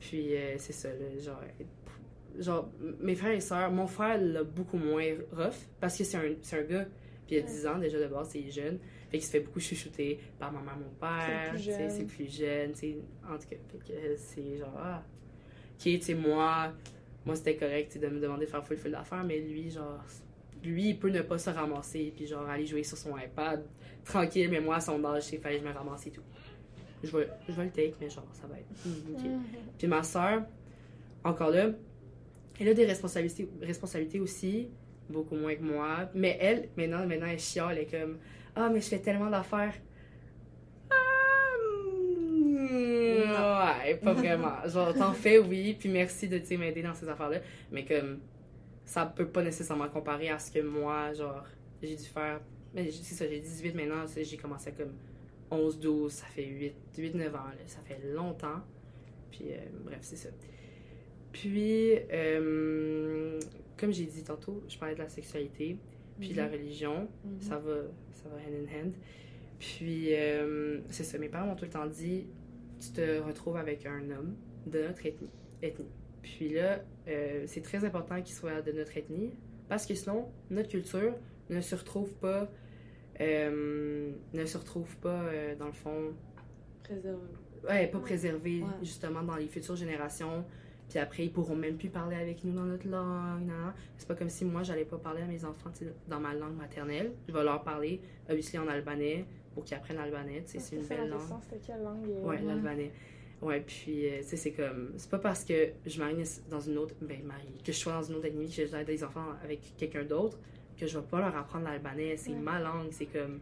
Puis, 0.00 0.34
euh, 0.34 0.56
c'est 0.58 0.72
ça, 0.72 0.88
là, 0.88 1.18
genre, 1.24 1.40
genre, 2.38 2.68
mes 3.00 3.14
frères 3.14 3.32
et 3.32 3.40
sœurs, 3.40 3.70
mon 3.70 3.86
frère 3.86 4.20
l'a 4.20 4.42
beaucoup 4.42 4.76
moins 4.76 5.04
rough, 5.32 5.54
parce 5.80 5.96
que 5.96 6.02
c'est 6.02 6.16
un, 6.16 6.58
un 6.58 6.62
gars, 6.62 6.86
puis 7.26 7.36
il 7.36 7.38
a 7.38 7.42
10 7.42 7.66
ans 7.68 7.78
déjà 7.78 7.98
de 8.00 8.06
base, 8.06 8.28
c'est 8.30 8.50
jeune. 8.50 8.78
Fait 9.08 9.18
qu'il 9.18 9.26
se 9.26 9.30
fait 9.30 9.40
beaucoup 9.40 9.60
chouchouter 9.60 10.18
par 10.38 10.52
ma 10.52 10.60
mère, 10.60 10.76
mon 10.76 10.90
père, 11.00 11.54
C'est 11.56 12.06
plus 12.06 12.30
jeune. 12.30 12.74
c'est 12.74 12.96
en 13.24 13.38
tout 13.38 13.46
cas, 13.48 13.94
c'est 14.16 14.58
genre, 14.58 14.74
ah, 14.76 15.02
ok, 15.76 15.82
tu 15.84 16.00
sais, 16.00 16.14
moi, 16.14 16.72
moi 17.24 17.36
c'était 17.36 17.56
correct, 17.56 17.96
de 17.98 18.06
me 18.08 18.20
demander 18.20 18.46
de 18.46 18.50
faire 18.50 18.66
full 18.66 18.76
full 18.76 18.90
d'affaires, 18.90 19.24
mais 19.24 19.38
lui, 19.38 19.70
genre, 19.70 20.04
lui, 20.66 20.90
il 20.90 20.98
peut 20.98 21.10
ne 21.10 21.22
pas 21.22 21.38
se 21.38 21.50
ramasser, 21.50 22.12
puis 22.14 22.26
genre, 22.26 22.48
aller 22.48 22.66
jouer 22.66 22.82
sur 22.82 22.96
son 22.96 23.16
iPad, 23.16 23.64
tranquille, 24.04 24.48
mais 24.50 24.60
moi, 24.60 24.76
à 24.76 24.80
son 24.80 25.02
âge, 25.04 25.24
il 25.32 25.40
fallait 25.40 25.58
que 25.58 25.64
je 25.64 25.68
me 25.68 25.74
ramasse 25.74 26.06
et 26.06 26.10
tout. 26.10 26.22
Je 27.02 27.16
vais, 27.16 27.28
je 27.48 27.52
vais 27.52 27.64
le 27.64 27.70
take, 27.70 27.94
mais 28.00 28.10
genre, 28.10 28.26
ça 28.32 28.46
va 28.46 28.58
être, 28.58 28.66
hmm, 28.84 29.14
ok. 29.14 29.24
Mhm. 29.24 29.42
Puis 29.78 29.86
ma 29.86 30.02
soeur, 30.02 30.42
encore 31.24 31.50
là, 31.50 31.70
elle 32.58 32.68
a 32.68 32.74
des 32.74 32.86
responsabilités, 32.86 33.48
responsabilités 33.60 34.20
aussi, 34.20 34.68
beaucoup 35.08 35.36
moins 35.36 35.54
que 35.54 35.62
moi. 35.62 36.10
Mais 36.14 36.38
elle, 36.40 36.68
maintenant, 36.76 37.06
maintenant 37.06 37.26
elle 37.26 37.38
chiale, 37.38 37.72
elle 37.72 37.82
est 37.82 37.86
comme 37.86 38.18
Ah, 38.54 38.70
mais 38.72 38.80
je 38.80 38.88
fais 38.88 38.98
tellement 38.98 39.30
d'affaires. 39.30 39.74
Ah, 43.38 43.76
ouais, 43.84 43.96
pas 43.96 44.12
vraiment. 44.12 44.66
Genre, 44.66 44.94
t'en 44.94 45.12
fais, 45.12 45.38
oui, 45.38 45.76
puis 45.78 45.88
merci 45.88 46.28
de 46.28 46.40
m'aider 46.56 46.82
dans 46.82 46.94
ces 46.94 47.08
affaires-là. 47.08 47.38
Mais 47.70 47.84
comme, 47.84 48.20
ça 48.86 49.04
peut 49.04 49.26
pas 49.26 49.42
nécessairement 49.42 49.88
comparer 49.88 50.30
à 50.30 50.38
ce 50.38 50.50
que 50.50 50.60
moi, 50.60 51.12
genre, 51.12 51.44
j'ai 51.82 51.96
dû 51.96 52.04
faire. 52.04 52.40
Mais 52.74 52.90
c'est 52.90 53.14
ça, 53.14 53.26
j'ai 53.28 53.40
18 53.40 53.74
maintenant, 53.74 54.04
j'ai 54.16 54.36
commencé 54.36 54.68
à 54.68 54.72
comme 54.72 54.94
11, 55.50 55.78
12, 55.80 56.12
ça 56.12 56.26
fait 56.26 56.46
8, 56.46 56.74
8 56.96 57.14
9 57.14 57.34
ans, 57.34 57.38
là, 57.38 57.54
ça 57.66 57.80
fait 57.84 58.00
longtemps. 58.14 58.62
Puis, 59.30 59.46
euh, 59.50 59.58
bref, 59.84 59.98
c'est 60.02 60.16
ça. 60.16 60.28
Puis, 61.32 61.92
euh, 62.12 63.40
comme 63.76 63.92
j'ai 63.92 64.06
dit 64.06 64.22
tantôt, 64.22 64.62
je 64.68 64.78
parlais 64.78 64.94
de 64.94 65.00
la 65.00 65.08
sexualité, 65.08 65.76
puis 66.18 66.30
de 66.30 66.36
la 66.36 66.48
religion. 66.48 67.08
Mhm. 67.24 67.40
Ça 67.40 67.58
va, 67.58 67.74
ça 68.12 68.28
va 68.28 68.36
hand 68.36 68.54
in 68.54 68.80
hand. 68.80 68.92
Puis, 69.58 70.14
euh, 70.14 70.80
c'est 70.90 71.04
ça, 71.04 71.18
mes 71.18 71.28
parents 71.28 71.46
m'ont 71.46 71.56
tout 71.56 71.64
le 71.64 71.70
temps 71.70 71.86
dit 71.86 72.26
tu 72.80 72.90
te 72.90 73.20
retrouves 73.20 73.56
avec 73.56 73.84
un 73.86 74.10
homme 74.10 74.36
de 74.66 74.82
notre 74.82 75.04
ethnie. 75.06 75.30
ethnie. 75.62 75.90
Puis 76.26 76.48
là, 76.48 76.80
euh, 77.06 77.44
c'est 77.46 77.62
très 77.62 77.84
important 77.84 78.20
qu'il 78.20 78.34
soit 78.34 78.60
de 78.60 78.72
notre 78.72 78.96
ethnie, 78.96 79.30
parce 79.68 79.86
que 79.86 79.94
sinon, 79.94 80.28
notre 80.50 80.68
culture 80.68 81.14
ne 81.50 81.60
se 81.60 81.76
retrouve 81.76 82.12
pas, 82.14 82.50
euh, 83.20 84.10
ne 84.34 84.44
se 84.44 84.58
retrouve 84.58 84.96
pas, 84.96 85.22
euh, 85.22 85.54
dans 85.54 85.66
le 85.66 85.72
fond, 85.72 86.12
Préservé. 86.82 87.18
ouais, 87.68 87.86
pas 87.86 88.00
préservée, 88.00 88.60
Ouais. 88.62 88.68
justement, 88.82 89.22
dans 89.22 89.36
les 89.36 89.46
futures 89.46 89.76
générations. 89.76 90.44
Puis 90.88 90.98
après, 90.98 91.24
ils 91.26 91.32
pourront 91.32 91.54
même 91.56 91.76
plus 91.76 91.88
parler 91.90 92.16
avec 92.16 92.42
nous 92.44 92.52
dans 92.52 92.64
notre 92.64 92.88
langue. 92.88 93.50
C'est 93.96 94.06
pas 94.08 94.14
comme 94.16 94.28
si 94.28 94.44
moi, 94.44 94.62
j'allais 94.64 94.84
pas 94.84 94.98
parler 94.98 95.22
à 95.22 95.26
mes 95.26 95.44
enfants 95.44 95.70
dans 96.08 96.20
ma 96.20 96.34
langue 96.34 96.56
maternelle. 96.56 97.12
Je 97.28 97.32
vais 97.32 97.42
leur 97.44 97.62
parler, 97.62 98.00
obviously, 98.28 98.58
en 98.58 98.66
albanais, 98.68 99.24
pour 99.54 99.64
qu'ils 99.64 99.76
apprennent 99.76 99.96
l'albanais. 99.96 100.42
C'est 100.44 100.76
une 100.76 100.82
belle 100.86 101.08
langue. 101.08 101.20
C'était 101.42 101.60
quelle 101.64 101.82
langue? 101.82 102.04
Ouais, 102.22 102.36
Ouais. 102.36 102.42
l'albanais. 102.42 102.90
Ouais, 103.42 103.60
puis, 103.60 104.08
euh, 104.08 104.18
tu 104.20 104.24
sais, 104.28 104.36
c'est 104.36 104.52
comme. 104.52 104.92
C'est 104.96 105.10
pas 105.10 105.18
parce 105.18 105.44
que 105.44 105.68
je 105.84 105.98
marie 106.00 106.16
dans 106.48 106.60
une 106.60 106.78
autre. 106.78 106.94
Ben, 107.02 107.22
marie. 107.22 107.48
Que 107.64 107.72
je 107.72 107.76
sois 107.76 107.92
dans 107.92 108.02
une 108.02 108.14
autre 108.16 108.26
ethnie, 108.26 108.46
que 108.48 108.52
j'ai 108.66 108.84
des 108.84 109.04
enfants 109.04 109.26
avec 109.44 109.60
quelqu'un 109.76 110.04
d'autre, 110.04 110.38
que 110.78 110.86
je 110.86 110.98
vais 110.98 111.04
pas 111.04 111.20
leur 111.20 111.36
apprendre 111.36 111.64
l'albanais. 111.66 112.16
C'est 112.16 112.30
Ouais. 112.30 112.36
ma 112.38 112.58
langue. 112.60 112.88
C'est 112.92 113.06
comme. 113.06 113.40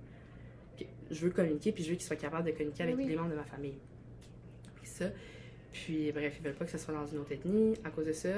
Je 1.11 1.21
veux 1.21 1.31
communiquer, 1.31 1.71
puis 1.71 1.85
je 1.85 1.91
veux 1.91 1.95
qu'ils 1.97 2.07
soient 2.07 2.17
capables 2.17 2.47
de 2.47 2.53
communiquer 2.53 2.83
avec 2.85 2.97
Oui. 2.97 3.07
les 3.07 3.15
membres 3.17 3.31
de 3.31 3.37
ma 3.37 3.45
famille. 3.45 3.77
C'est 4.83 5.05
ça. 5.05 5.11
Puis, 5.73 6.11
bref, 6.13 6.35
ils 6.41 6.45
veulent 6.45 6.55
pas 6.55 6.65
que 6.65 6.71
ce 6.71 6.79
soit 6.79 6.95
dans 6.95 7.07
une 7.07 7.19
autre 7.19 7.33
ethnie 7.33 7.75
à 7.85 7.91
cause 7.91 8.07
de 8.07 8.13
ça. 8.13 8.31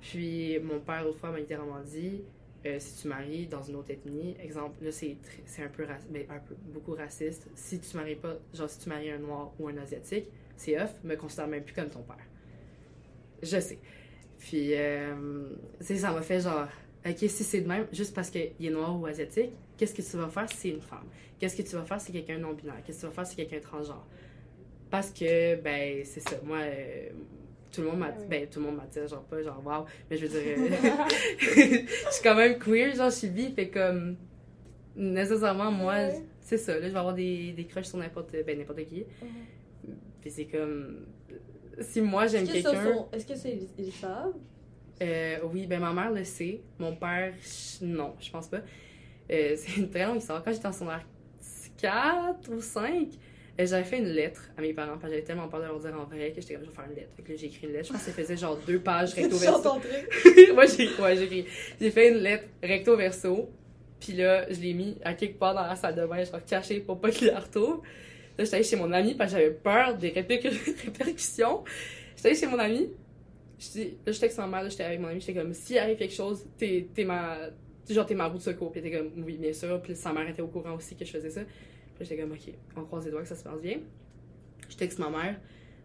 Puis, 0.00 0.58
mon 0.60 0.80
père, 0.80 1.04
autrefois, 1.06 1.30
m'a 1.32 1.40
littéralement 1.40 1.80
dit 1.80 2.22
euh, 2.66 2.78
si 2.78 3.02
tu 3.02 3.08
maries 3.08 3.46
dans 3.46 3.62
une 3.62 3.76
autre 3.76 3.90
ethnie, 3.90 4.36
exemple, 4.42 4.82
là, 4.82 4.90
c'est 4.90 5.16
un 5.62 5.68
peu, 5.68 5.84
ben, 6.10 6.24
un 6.30 6.38
peu, 6.38 6.54
beaucoup 6.72 6.92
raciste. 6.94 7.48
Si 7.54 7.78
tu 7.78 7.96
maries 7.96 8.16
pas, 8.16 8.38
genre, 8.54 8.70
si 8.70 8.78
tu 8.80 8.88
maries 8.88 9.10
un 9.10 9.18
noir 9.18 9.52
ou 9.58 9.68
un 9.68 9.76
asiatique, 9.76 10.26
c'est 10.56 10.80
off, 10.80 10.92
me 11.04 11.16
considère 11.16 11.48
même 11.48 11.62
plus 11.62 11.74
comme 11.74 11.90
ton 11.90 12.02
père. 12.02 12.16
Je 13.42 13.60
sais. 13.60 13.78
Puis, 14.38 14.74
euh, 14.74 15.48
tu 15.78 15.86
sais, 15.86 15.96
ça 15.96 16.12
m'a 16.12 16.22
fait 16.22 16.40
genre, 16.40 16.68
ok, 17.06 17.16
si 17.18 17.28
c'est 17.28 17.60
de 17.60 17.68
même, 17.68 17.86
juste 17.92 18.14
parce 18.14 18.30
qu'il 18.30 18.52
est 18.60 18.70
noir 18.70 18.98
ou 18.98 19.06
asiatique, 19.06 19.52
qu'est-ce 19.76 19.94
que 19.94 20.02
tu 20.02 20.16
vas 20.16 20.28
faire 20.28 20.48
si 20.50 20.56
c'est 20.56 20.68
une 20.70 20.80
femme? 20.82 21.06
Qu'est-ce 21.38 21.56
que 21.56 21.62
tu 21.62 21.76
vas 21.76 21.84
faire 21.84 22.00
si 22.00 22.06
c'est 22.06 22.12
quelqu'un 22.12 22.38
non-binaire? 22.38 22.82
Qu'est-ce 22.84 22.98
que 22.98 23.00
tu 23.02 23.06
vas 23.06 23.12
faire 23.12 23.26
si 23.26 23.36
c'est 23.36 23.44
quelqu'un 23.46 23.66
transgenre? 23.66 24.06
Parce 24.90 25.10
que, 25.10 25.56
ben, 25.56 26.04
c'est 26.04 26.20
ça. 26.20 26.36
Moi, 26.44 26.58
euh, 26.60 27.08
tout 27.72 27.80
le 27.80 27.88
monde 27.88 27.98
m'a 27.98 28.10
oui. 28.10 28.26
ben, 28.28 28.46
tout 28.48 28.60
le 28.60 28.66
monde 28.66 28.76
m'a 28.76 28.86
dit, 28.86 29.08
genre, 29.08 29.24
pas 29.24 29.42
genre, 29.42 29.62
wow, 29.64 29.84
mais 30.10 30.16
je 30.16 30.26
veux 30.26 30.40
dire, 30.40 30.56
euh, 30.56 30.68
je 31.38 32.12
suis 32.12 32.22
quand 32.22 32.36
même 32.36 32.58
queer, 32.58 32.94
genre, 32.94 33.10
je 33.10 33.16
suis 33.16 33.28
bi, 33.28 33.52
fait 33.52 33.68
comme, 33.68 34.16
nécessairement, 34.94 35.70
moi, 35.70 35.94
c'est 36.40 36.58
ça, 36.58 36.78
là, 36.78 36.86
je 36.86 36.92
vais 36.92 36.98
avoir 36.98 37.14
des, 37.14 37.52
des 37.52 37.64
crushs 37.64 37.86
sur 37.86 37.98
n'importe, 37.98 38.30
ben, 38.46 38.58
n'importe 38.58 38.84
qui. 38.84 39.04
Mhm. 39.20 39.28
Puis 40.24 40.30
c'est 40.32 40.46
comme, 40.46 41.04
si 41.80 42.00
moi, 42.00 42.26
j'aime 42.26 42.44
Est-ce 42.44 42.52
que, 42.54 42.60
ça 42.62 42.70
quelqu'un. 42.72 43.06
est-ce 43.12 43.26
que 43.26 43.34
c'est 43.36 43.58
ils 43.78 43.92
savent? 43.92 44.32
Euh, 45.02 45.36
oui, 45.52 45.66
ben 45.66 45.80
ma 45.80 45.92
mère 45.92 46.10
le 46.10 46.24
sait. 46.24 46.62
Mon 46.78 46.96
père, 46.96 47.32
je- 47.42 47.84
non, 47.84 48.14
je 48.18 48.30
pense 48.30 48.48
pas. 48.48 48.60
Euh, 49.30 49.54
c'est 49.56 49.76
une 49.80 49.90
très 49.90 50.06
longue 50.06 50.16
histoire. 50.18 50.42
Quand 50.42 50.52
j'étais 50.52 50.66
en 50.66 50.72
secondaire 50.72 51.04
4 51.78 52.50
ou 52.52 52.60
5, 52.60 53.08
euh, 53.60 53.66
j'avais 53.66 53.84
fait 53.84 53.98
une 53.98 54.08
lettre 54.08 54.50
à 54.56 54.60
mes 54.62 54.72
parents 54.72 54.92
parce 54.92 55.02
que 55.04 55.10
j'avais 55.10 55.22
tellement 55.24 55.48
peur 55.48 55.60
de 55.60 55.66
leur 55.66 55.78
dire 55.78 55.94
en 56.00 56.04
vrai 56.04 56.32
que 56.32 56.40
j'étais 56.40 56.54
comme 56.54 56.64
je 56.64 56.70
vais 56.70 56.74
faire 56.76 56.86
une 56.88 56.96
lettre. 56.96 57.10
Fait 57.16 57.22
que 57.22 57.32
là, 57.32 57.36
j'ai 57.38 57.46
écrit 57.46 57.66
une 57.66 57.72
lettre. 57.72 57.88
Je 57.88 57.92
pense 57.92 58.02
que 58.02 58.10
ça 58.10 58.12
faisait 58.12 58.36
genre 58.36 58.58
deux 58.66 58.78
pages 58.80 59.12
recto 59.14 59.36
verso. 59.36 59.74
Moi, 60.54 60.66
j'ai 60.66 60.88
ouais, 61.02 61.16
j'ai 61.16 61.24
écrit- 61.24 61.46
j'ai 61.80 61.90
fait 61.90 62.08
une 62.10 62.18
lettre 62.18 62.44
recto 62.62 62.96
verso. 62.96 63.50
Puis 64.00 64.12
là, 64.14 64.50
je 64.52 64.60
l'ai 64.60 64.74
mis 64.74 64.96
à 65.04 65.14
quelque 65.14 65.38
part 65.38 65.54
dans 65.54 65.62
la 65.66 65.76
salle 65.76 65.94
de 65.96 66.06
bain, 66.06 66.22
genre 66.24 66.44
caché 66.44 66.80
pour 66.80 67.00
pas 67.00 67.10
qu'il 67.10 67.28
la 67.28 67.40
retrouve. 67.40 67.80
Là, 68.36 68.44
j'étais 68.44 68.56
allée 68.56 68.64
chez 68.64 68.76
mon 68.76 68.90
ami 68.92 69.14
parce 69.14 69.32
que 69.32 69.38
j'avais 69.38 69.52
peur 69.52 69.96
des 69.96 70.10
réper- 70.10 70.48
répercussions. 70.84 71.64
J'étais 72.16 72.28
allée 72.30 72.38
chez 72.38 72.46
mon 72.46 72.58
ami. 72.58 72.90
Je 73.58 73.68
dis, 73.70 73.84
là, 74.04 74.12
j'étais 74.12 74.24
avec 74.24 74.32
sa 74.32 74.46
mère, 74.46 74.62
là, 74.62 74.68
j'étais 74.68 74.82
avec 74.84 75.00
mon 75.00 75.08
ami, 75.08 75.20
j'étais 75.20 75.34
comme, 75.34 75.54
s'il 75.54 75.78
arrive 75.78 75.96
quelque 75.96 76.14
chose, 76.14 76.44
t'es 76.58 76.88
t'es 76.92 77.04
ma. 77.04 77.38
Genre, 77.88 78.06
t'es 78.06 78.14
ma 78.14 78.26
roue 78.26 78.38
de 78.38 78.42
secours. 78.42 78.72
Puis 78.72 78.80
était 78.80 78.90
comme, 78.90 79.10
oui, 79.24 79.36
bien 79.36 79.52
sûr. 79.52 79.80
Puis 79.82 79.94
sa 79.94 80.12
mère 80.12 80.28
était 80.28 80.42
au 80.42 80.48
courant 80.48 80.74
aussi 80.74 80.96
que 80.96 81.04
je 81.04 81.10
faisais 81.12 81.30
ça. 81.30 81.42
Puis 81.42 82.04
j'étais 82.06 82.20
comme, 82.20 82.32
ok, 82.32 82.52
on 82.76 82.84
croise 82.84 83.04
les 83.04 83.10
doigts 83.10 83.22
que 83.22 83.28
ça 83.28 83.36
se 83.36 83.44
passe 83.44 83.60
bien. 83.60 83.78
Je 84.68 84.76
texte 84.76 84.98
ma 84.98 85.10
mère. 85.10 85.38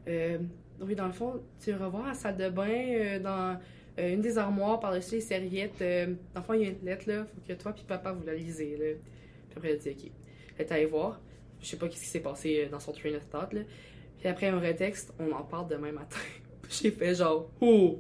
Euh, 0.08 0.40
oui, 0.82 0.96
dans 0.96 1.08
le 1.08 1.12
fond, 1.14 1.42
tu 1.62 1.72
vas 1.72 1.86
revoir 1.86 2.08
la 2.08 2.14
salle 2.14 2.38
de 2.38 2.50
bain 2.50 2.70
euh, 2.70 3.20
dans 3.20 3.60
euh, 4.00 4.14
une 4.14 4.22
des 4.22 4.38
armoires 4.38 4.80
par-dessus 4.80 5.16
les 5.16 5.22
serviettes. 5.22 5.82
Euh, 5.82 6.08
dans 6.34 6.40
le 6.42 6.46
fond, 6.46 6.54
il 6.54 6.62
y 6.62 6.66
a 6.66 6.70
une 6.70 6.86
lettre, 6.86 7.04
là. 7.08 7.26
Faut 7.26 7.42
que 7.48 7.54
toi 7.54 7.74
puis 7.74 7.84
papa 7.86 8.14
vous 8.14 8.26
la 8.26 8.34
lisez, 8.34 8.78
là. 8.78 8.96
Puis 9.50 9.58
après, 9.58 9.72
elle 9.72 9.78
dit, 9.80 9.90
OK. 9.90 10.12
Elle 10.58 10.66
est 10.66 10.72
allée 10.72 10.86
voir. 10.86 11.20
Je 11.62 11.68
sais 11.68 11.78
pas 11.78 11.90
ce 11.90 11.96
qui 11.96 12.06
s'est 12.06 12.20
passé 12.20 12.66
euh, 12.66 12.70
dans 12.70 12.80
son 12.80 12.92
train 12.92 13.14
of 13.14 13.30
thought, 13.30 13.54
là. 13.54 13.62
Puis 14.20 14.28
après, 14.28 14.48
un 14.48 14.60
retexte, 14.60 15.14
on 15.20 15.32
en 15.32 15.44
parle 15.44 15.68
demain 15.70 15.92
matin. 15.92 16.20
j'ai 16.70 16.92
fait 16.92 17.16
genre, 17.16 17.50
oh, 17.62 18.00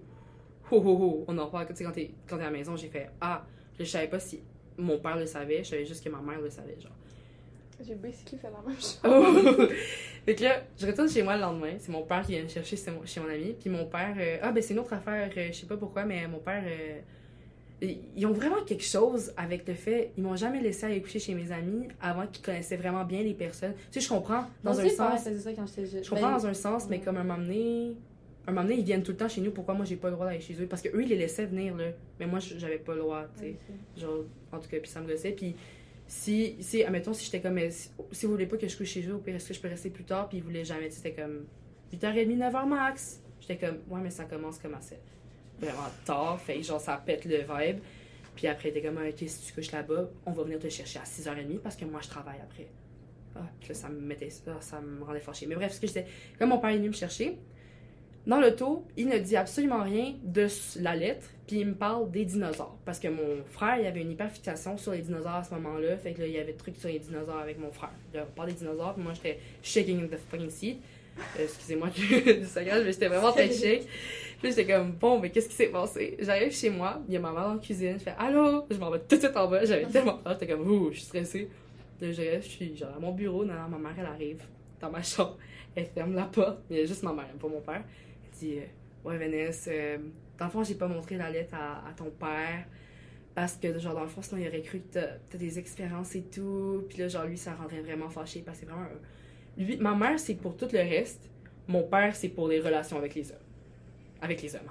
oh, 0.72 0.84
oh, 0.86 0.98
oh. 1.02 1.26
On 1.28 1.38
en 1.38 1.48
parle, 1.48 1.68
tu 1.68 1.76
sais, 1.76 1.84
quand 1.84 1.92
t'es 1.92 2.12
quand 2.28 2.38
t'es 2.38 2.44
à 2.44 2.46
la 2.46 2.52
maison, 2.52 2.76
j'ai 2.76 2.90
fait, 2.90 3.10
ah, 3.22 3.46
je 3.80 3.86
savais 3.86 4.08
pas 4.08 4.20
si 4.20 4.42
mon 4.78 5.00
père 5.00 5.18
le 5.18 5.26
savait, 5.26 5.64
je 5.64 5.70
savais 5.70 5.86
juste 5.86 6.04
que 6.04 6.10
ma 6.10 6.22
mère 6.22 6.42
le 6.42 6.50
savait, 6.50 6.78
genre. 6.80 6.92
J'ai 7.86 7.96
basically 7.96 8.38
fait 8.38 8.50
la 8.50 8.62
même 8.62 8.76
chose. 8.80 9.00
Oh! 9.06 9.68
fait 10.26 10.36
que 10.36 10.44
là, 10.44 10.64
je 10.78 10.86
retourne 10.86 11.10
chez 11.10 11.24
moi 11.24 11.36
le 11.36 11.42
lendemain. 11.42 11.76
C'est 11.80 11.92
mon 11.92 12.04
père 12.04 12.26
qui 12.26 12.34
vient 12.34 12.44
me 12.44 12.50
chercher 12.50 12.76
chez 12.76 12.92
mon, 12.92 13.06
chez 13.06 13.20
mon 13.22 13.30
ami. 13.30 13.56
Puis 13.60 13.70
mon 13.70 13.86
père, 13.86 14.16
euh, 14.18 14.38
ah, 14.42 14.52
ben 14.52 14.62
c'est 14.62 14.74
une 14.74 14.80
autre 14.80 14.94
affaire, 14.94 15.30
euh, 15.36 15.48
je 15.52 15.58
sais 15.60 15.66
pas 15.66 15.78
pourquoi, 15.78 16.04
mais 16.04 16.28
mon 16.28 16.40
père, 16.40 16.64
euh, 16.66 17.00
ils 17.82 18.26
ont 18.26 18.34
vraiment 18.34 18.62
quelque 18.66 18.84
chose 18.84 19.32
avec 19.38 19.68
le 19.68 19.74
fait, 19.74 20.12
ils 20.18 20.24
m'ont 20.24 20.36
jamais 20.36 20.62
laissé 20.62 20.86
aller 20.86 21.02
coucher 21.02 21.20
chez 21.20 21.34
mes 21.34 21.52
amis 21.52 21.88
avant 22.02 22.28
qu'ils 22.28 22.44
connaissaient 22.44 22.76
vraiment 22.76 23.06
bien 23.06 23.24
les 23.24 23.34
personnes. 23.34 23.74
Tu 23.92 24.00
sais, 24.00 24.06
je 24.06 24.10
comprends 24.10 24.46
dans 24.64 24.74
Moi 24.74 24.82
un 24.82 24.86
aussi, 24.86 24.96
sens. 24.96 25.22
ça 25.24 25.54
quand 25.54 25.66
jeune. 25.68 26.04
Je 26.04 26.10
comprends 26.10 26.28
Ben, 26.28 26.38
dans 26.38 26.48
un 26.48 26.54
sens, 26.54 26.88
mais 26.90 27.00
comme 27.00 27.18
un 27.18 27.24
moment 27.24 27.40
donné, 27.42 27.96
un 28.48 28.52
moment 28.52 28.64
donné, 28.64 28.80
ils 28.80 28.86
viennent 28.86 29.04
tout 29.04 29.12
le 29.12 29.18
temps 29.18 29.30
chez 29.30 29.42
nous. 29.42 29.52
Pourquoi 29.52 29.76
moi 29.76 29.86
j'ai 29.86 29.96
pas 29.96 30.10
le 30.10 30.16
droit 30.16 30.26
d'aller 30.26 30.42
chez 30.42 30.62
eux? 30.62 30.66
Parce 30.68 30.82
que 30.82 30.90
eux 30.90 31.04
ils 31.04 31.10
les 31.10 31.16
laissaient 31.18 31.46
venir 31.46 31.76
là, 31.76 31.92
mais 32.20 32.28
moi 32.28 32.40
j'avais 32.40 32.80
pas 32.80 32.94
le 32.96 33.00
droit, 33.02 33.26
tu 33.38 33.44
sais. 33.44 33.56
Genre, 33.98 34.26
en 34.52 34.60
tout 34.60 34.70
cas, 34.70 34.78
puis 34.80 34.90
ça 34.90 35.00
me 35.00 35.08
gossait. 35.08 35.32
Puis 35.32 35.56
si, 36.08 36.56
si 36.60 36.84
admettons, 36.84 37.14
si 37.14 37.26
j'étais 37.26 37.40
comme, 37.40 37.60
si, 37.70 37.92
si 38.12 38.26
vous 38.26 38.34
voulez 38.34 38.48
pas 38.48 38.58
que 38.58 38.68
je 38.68 38.76
couche 38.76 38.90
chez 38.90 39.08
eux, 39.08 39.16
au 39.16 39.20
pire, 39.20 39.36
est-ce 39.36 39.48
que 39.50 39.54
je 39.54 39.62
peux 39.62 39.68
rester 39.70 39.90
plus 39.90 40.04
tard? 40.04 40.28
Puis 40.28 40.40
ils 40.40 40.44
voulaient 40.44 40.66
jamais, 40.66 40.90
tu 40.90 40.96
sais, 40.96 41.02
c'était 41.04 41.22
comme 41.22 41.46
8h30, 41.94 42.38
9h 42.38 42.68
max. 42.68 43.22
J'étais 43.40 43.58
comme, 43.58 43.78
ouais, 43.88 44.02
mais 44.02 44.10
ça 44.10 44.26
commence 44.26 44.58
comme 44.60 44.74
assez 44.74 44.98
vraiment 45.60 45.90
tard. 46.06 46.40
Fait 46.42 46.62
genre, 46.64 46.82
ça 46.82 47.02
pète 47.04 47.26
le 47.26 47.38
vibe. 47.38 47.80
Puis 48.36 48.48
après, 48.48 48.72
t'es 48.72 48.82
comme, 48.82 48.98
ok, 48.98 49.28
si 49.28 49.48
tu 49.48 49.54
couches 49.54 49.72
là-bas, 49.72 50.10
on 50.26 50.32
va 50.32 50.44
venir 50.44 50.60
te 50.60 50.70
chercher 50.70 51.00
à 51.00 51.04
6h30 51.04 51.60
parce 51.60 51.76
que 51.76 51.86
moi, 51.86 52.00
je 52.02 52.08
travaille 52.08 52.40
après. 52.42 52.68
Ah, 53.36 53.42
puis 53.60 53.70
là, 53.70 53.76
ça 53.76 53.90
me 53.90 54.00
mettait 54.00 54.30
ça, 54.30 54.58
ça 54.62 54.80
me 54.80 55.04
rendait 55.04 55.20
fâchée. 55.20 55.46
Mais 55.46 55.56
bref, 55.56 55.74
ce 55.74 55.82
que 55.82 55.88
je 55.88 55.94
disais, 55.94 56.06
comme 56.38 56.50
mon 56.50 56.60
père 56.60 56.72
est 56.72 56.78
venu 56.78 56.88
me 56.88 56.94
chercher, 56.94 57.38
dans 58.28 58.40
l'auto, 58.40 58.86
il 58.96 59.08
ne 59.08 59.18
dit 59.18 59.36
absolument 59.36 59.84
rien 59.84 60.14
de 60.24 60.48
la 60.80 60.96
lettre, 60.96 61.26
puis 61.48 61.62
il 61.62 61.68
me 61.68 61.74
parle 61.74 62.12
des 62.12 62.26
dinosaures. 62.26 62.78
Parce 62.86 63.00
que 63.00 63.08
mon 63.08 63.44
frère, 63.50 63.80
il 63.80 63.88
avait 63.88 64.02
une 64.02 64.12
hyperfixation 64.12 64.78
sur 64.78 64.92
les 64.92 65.02
dinosaures 65.02 65.36
à 65.36 65.44
ce 65.44 65.54
moment-là, 65.56 65.98
fait 65.98 66.14
que 66.14 66.22
là, 66.22 66.28
il 66.28 66.34
y 66.34 66.38
avait 66.38 66.52
des 66.52 66.58
trucs 66.58 66.76
sur 66.78 66.90
les 66.90 67.00
dinosaures 67.00 67.40
avec 67.40 67.58
mon 67.58 67.72
frère. 67.72 67.92
Là, 68.14 68.26
on 68.30 68.32
parle 68.34 68.50
des 68.50 68.56
dinosaures, 68.56 68.94
puis 68.94 69.04
moi, 69.04 69.14
j'étais 69.14 69.40
shaking 69.64 70.04
in 70.04 70.08
the 70.08 70.20
fucking 70.30 70.50
seat. 70.50 70.80
Euh, 71.38 71.44
Excusez-moi 71.44 71.90
du 71.96 72.46
saccage, 72.46 72.84
mais 72.86 72.92
j'étais 72.92 73.08
vraiment 73.08 73.32
très 73.32 73.52
shake. 73.52 73.88
Puis 74.42 74.52
j'étais 74.52 74.66
comme, 74.66 74.92
bon, 74.94 75.20
mais 75.20 75.30
qu'est-ce 75.30 75.50
qui 75.50 75.56
s'est 75.56 75.68
passé? 75.68 76.16
J'arrive 76.20 76.54
chez 76.54 76.70
moi, 76.70 77.02
il 77.08 77.14
y 77.14 77.18
a 77.18 77.20
ma 77.20 77.32
mère 77.32 77.54
la 77.54 77.60
cuisine, 77.60 77.96
je 78.00 78.04
fais 78.04 78.16
allô? 78.18 78.66
Je 78.70 78.78
m'en 78.78 78.90
vais 78.90 79.00
tout 79.00 79.16
de 79.16 79.22
suite 79.22 79.36
en 79.36 79.48
bas, 79.48 79.66
j'avais 79.66 79.86
tellement 79.86 80.18
peur, 80.18 80.34
j'étais 80.34 80.54
comme, 80.54 80.70
ouh, 80.70 80.92
je 80.92 80.98
suis 80.98 81.06
stressée. 81.06 81.50
Là, 82.00 82.12
je 82.12 82.22
je 82.42 82.48
suis 82.48 82.78
genre 82.78 82.96
à 82.96 83.00
mon 83.00 83.12
bureau, 83.12 83.44
non, 83.44 83.54
non, 83.54 83.78
ma 83.78 83.78
mère, 83.78 83.96
elle 84.00 84.06
arrive 84.06 84.42
dans 84.80 84.90
ma 84.90 85.02
chambre, 85.04 85.38
elle 85.76 85.88
ferme 85.88 86.16
la 86.16 86.24
porte, 86.24 86.60
mais 86.70 86.78
il 86.78 86.80
y 86.80 86.84
a 86.84 86.86
juste 86.86 87.04
ma 87.04 87.12
mère, 87.12 87.28
pas 87.40 87.48
mon 87.48 87.60
père. 87.60 87.84
Elle 88.24 88.40
dit, 88.40 88.60
euh, 88.60 89.10
ouais, 89.10 89.18
Vanessa, 89.18 89.72
euh, 89.72 89.98
dans 90.40 90.46
le 90.46 90.52
fond, 90.52 90.64
j'ai 90.64 90.76
pas 90.76 90.88
montré 90.88 91.18
la 91.18 91.30
lettre 91.30 91.56
à, 91.56 91.92
ton 91.96 92.10
père. 92.10 92.66
Parce 93.36 93.58
que, 93.58 93.78
genre, 93.78 93.94
dans 93.94 94.04
le 94.04 94.08
fond, 94.08 94.22
sinon, 94.22 94.42
il 94.42 94.48
aurait 94.48 94.62
cru 94.62 94.80
que 94.80 95.00
t'as 95.00 95.38
des 95.38 95.60
expériences 95.60 96.16
et 96.16 96.24
tout. 96.24 96.86
Puis 96.90 96.98
là, 96.98 97.08
genre, 97.08 97.26
lui, 97.26 97.38
ça 97.38 97.54
rendrait 97.54 97.82
vraiment 97.82 98.10
fâché. 98.10 98.42
Parce 98.46 98.60
que 98.60 98.66
c'est 98.66 98.72
vraiment. 98.72 98.88
Ma 99.80 99.96
mère, 99.96 100.20
c'est 100.20 100.36
pour 100.36 100.56
tout 100.56 100.68
le 100.72 100.80
reste. 100.80 101.30
Mon 101.68 101.84
père, 101.84 102.16
c'est 102.16 102.30
pour 102.30 102.48
les 102.48 102.60
relations 102.60 102.98
avec 102.98 103.14
les 103.16 103.32
hommes. 103.32 103.38
Avec 104.22 104.42
les 104.42 104.56
hommes. 104.56 104.70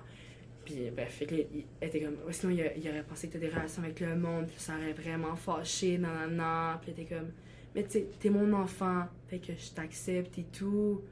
Puis, 0.64 0.90
bref, 0.94 1.14
fait 1.14 1.26
que 1.26 1.34
il 1.34 1.64
était 1.80 2.00
comme. 2.00 2.16
Ouais, 2.26 2.32
sinon, 2.32 2.52
il, 2.52 2.72
il 2.82 2.88
aurait 2.88 3.02
pensé 3.02 3.28
que 3.28 3.34
t'as 3.34 3.38
des 3.38 3.48
relations 3.48 3.82
avec 3.82 4.00
le 4.00 4.16
monde. 4.16 4.46
Puis 4.46 4.56
ça 4.58 4.74
aurait 4.74 4.92
vraiment 4.92 5.36
fâché. 5.36 5.98
Nan, 5.98 6.12
nan, 6.14 6.36
nan. 6.36 6.78
Puis 6.80 6.92
elle 6.94 7.02
était 7.02 7.14
comme. 7.14 7.30
Mais 7.74 7.84
tu 7.84 8.02
t'es 8.18 8.30
mon 8.30 8.52
enfant. 8.54 9.04
Fait 9.28 9.38
que 9.38 9.52
je 9.56 9.70
t'accepte 9.70 10.38
et 10.38 10.44
tout. 10.44 11.02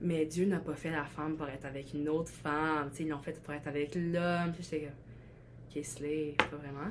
Mais 0.00 0.26
Dieu 0.26 0.46
n'a 0.46 0.58
pas 0.58 0.74
fait 0.74 0.90
la 0.90 1.04
femme 1.04 1.36
pour 1.36 1.48
être 1.48 1.64
avec 1.64 1.94
une 1.94 2.08
autre 2.08 2.30
femme. 2.30 2.90
Tu 2.90 2.98
sais, 2.98 3.02
ils 3.04 3.08
l'ont 3.08 3.22
fait 3.22 3.40
pour 3.40 3.54
être 3.54 3.68
avec 3.68 3.94
l'homme. 3.94 4.52
Puis 4.52 4.62
j'étais 4.64 4.80
comme, 4.80 5.76
ok, 5.76 5.84
slay, 5.84 6.34
pas 6.36 6.56
vraiment. 6.56 6.90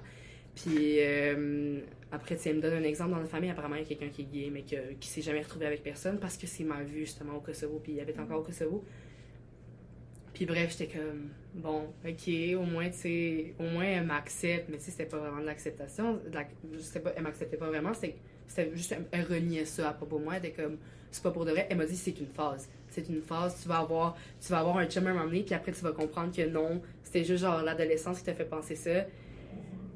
Puis 0.56 0.98
euh, 1.00 1.80
après, 2.12 2.38
tu 2.38 2.54
me 2.54 2.62
donne 2.62 2.74
un 2.76 2.84
exemple 2.84 3.12
dans 3.12 3.20
la 3.20 3.26
famille. 3.26 3.50
Apparemment, 3.50 3.76
il 3.76 3.82
y 3.82 3.86
a 3.86 3.88
quelqu'un 3.88 4.10
qui 4.10 4.22
est 4.22 4.26
gay, 4.26 4.50
mais 4.52 4.62
que, 4.64 4.94
qui 5.00 5.08
s'est 5.08 5.22
jamais 5.22 5.42
retrouvé 5.42 5.66
avec 5.66 5.84
personne 5.84 6.20
parce 6.20 6.38
que 6.38 6.48
c'est 6.48 6.64
mal 6.64 6.86
vu 6.86 7.02
justement 7.02 7.36
au 7.38 7.40
Kosovo. 7.42 7.80
Puis 7.84 7.94
il 7.94 8.00
habite 8.00 8.20
encore 8.20 8.40
au 8.42 8.44
Kosovo. 8.44 8.84
Puis 10.34 10.46
bref, 10.46 10.72
j'étais 10.78 10.98
comme, 10.98 11.30
bon, 11.54 11.90
ok, 12.06 12.30
au 12.58 12.64
moins, 12.64 12.90
tu 12.90 12.98
sais, 12.98 13.54
au 13.60 13.64
moins 13.64 13.84
elle 13.84 14.06
m'accepte. 14.06 14.68
Mais 14.70 14.78
tu 14.78 14.86
sais, 14.86 14.92
c'était 14.92 15.06
pas 15.06 15.18
vraiment 15.20 15.42
de 15.42 15.46
l'acceptation. 15.46 16.20
la- 16.32 16.48
je 16.74 16.80
sais 16.80 17.00
pas, 17.02 17.14
elle 17.16 17.24
m'acceptait 17.24 17.58
pas 17.58 17.68
vraiment. 17.68 17.94
C'était 17.94 18.72
juste, 18.76 18.96
elle 19.12 19.26
reniait 19.26 19.66
ça 19.66 19.90
à 19.90 19.94
propos 19.94 20.18
de 20.20 20.24
moi. 20.24 20.36
Elle 20.38 20.46
était 20.48 20.64
comme, 20.64 20.78
c'est 21.12 21.22
pas 21.24 21.32
pour 21.32 21.46
de 21.46 21.52
vrai. 21.52 21.68
Elle 21.70 21.78
m'a 21.78 21.86
dit, 21.86 21.96
c'est 21.96 22.20
une 22.20 22.28
phase. 22.28 22.68
C'est 22.90 23.08
une 23.10 23.22
phase, 23.22 23.62
tu 23.62 23.68
vas 23.68 23.78
avoir, 23.80 24.18
tu 24.42 24.50
vas 24.52 24.60
avoir 24.60 24.78
un 24.78 24.86
chum 24.88 25.06
à 25.08 25.12
un 25.12 25.14
moment 25.14 25.26
donné, 25.26 25.44
puis 25.44 25.54
après, 25.56 25.72
tu 25.72 25.82
vas 25.82 25.92
comprendre 25.92 26.36
que 26.36 26.44
non, 26.48 26.82
c'était 27.04 27.24
juste 27.24 27.42
genre 27.44 27.62
l'adolescence 27.64 28.20
qui 28.20 28.26
t'a 28.26 28.34
fait 28.34 28.46
penser 28.46 28.76
ça. 28.76 29.06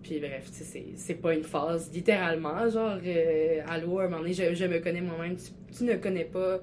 Puis 0.04 0.20
bref, 0.20 0.50
tu 0.52 0.64
sais, 0.64 0.86
c'est- 0.96 1.16
pas 1.16 1.34
une 1.34 1.44
phase, 1.44 1.92
littéralement. 1.94 2.70
Genre, 2.70 2.98
euh, 3.06 3.62
allô, 3.68 4.00
à 4.00 4.04
un 4.06 4.08
moment 4.10 4.22
donné, 4.22 4.34
je, 4.34 4.54
je 4.54 4.66
me 4.66 4.80
connais 4.80 5.02
moi-même. 5.02 5.36
Tu, 5.36 5.52
tu 5.76 5.84
ne 5.84 5.96
connais 5.96 6.24
pas, 6.26 6.60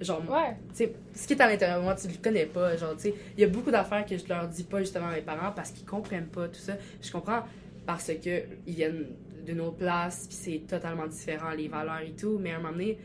genre, 0.00 0.22
Ouais. 0.28 0.56
tu 0.70 0.76
sais, 0.76 0.92
ce 1.14 1.26
qui 1.26 1.34
est 1.34 1.40
à 1.42 1.48
l'intérieur 1.48 1.78
de 1.78 1.84
moi, 1.84 1.94
tu 1.94 2.08
le 2.08 2.14
connais 2.22 2.46
pas. 2.46 2.76
Genre, 2.76 2.96
tu 2.96 3.02
sais, 3.02 3.14
il 3.36 3.40
y 3.40 3.44
a 3.44 3.48
beaucoup 3.48 3.70
d'affaires 3.70 4.04
que 4.06 4.16
je 4.18 4.26
leur 4.28 4.48
dis 4.48 4.64
pas 4.64 4.80
justement 4.80 5.08
à 5.08 5.14
mes 5.14 5.20
parents 5.22 5.52
parce 5.54 5.70
qu'ils 5.70 5.86
comprennent 5.86 6.26
pas 6.28 6.48
tout 6.48 6.58
ça. 6.60 6.76
Je 7.02 7.10
comprends 7.12 7.42
parce 7.86 8.08
que 8.14 8.42
ils 8.66 8.74
viennent 8.74 9.06
d'une 9.46 9.60
autre 9.60 9.76
place, 9.76 10.26
puis 10.26 10.36
c'est 10.36 10.62
totalement 10.66 11.06
différent, 11.06 11.50
les 11.50 11.68
valeurs 11.68 12.00
et 12.00 12.12
tout. 12.12 12.38
Mais 12.40 12.52
à 12.52 12.56
un 12.56 12.58
moment 12.58 12.72
donné, 12.72 12.98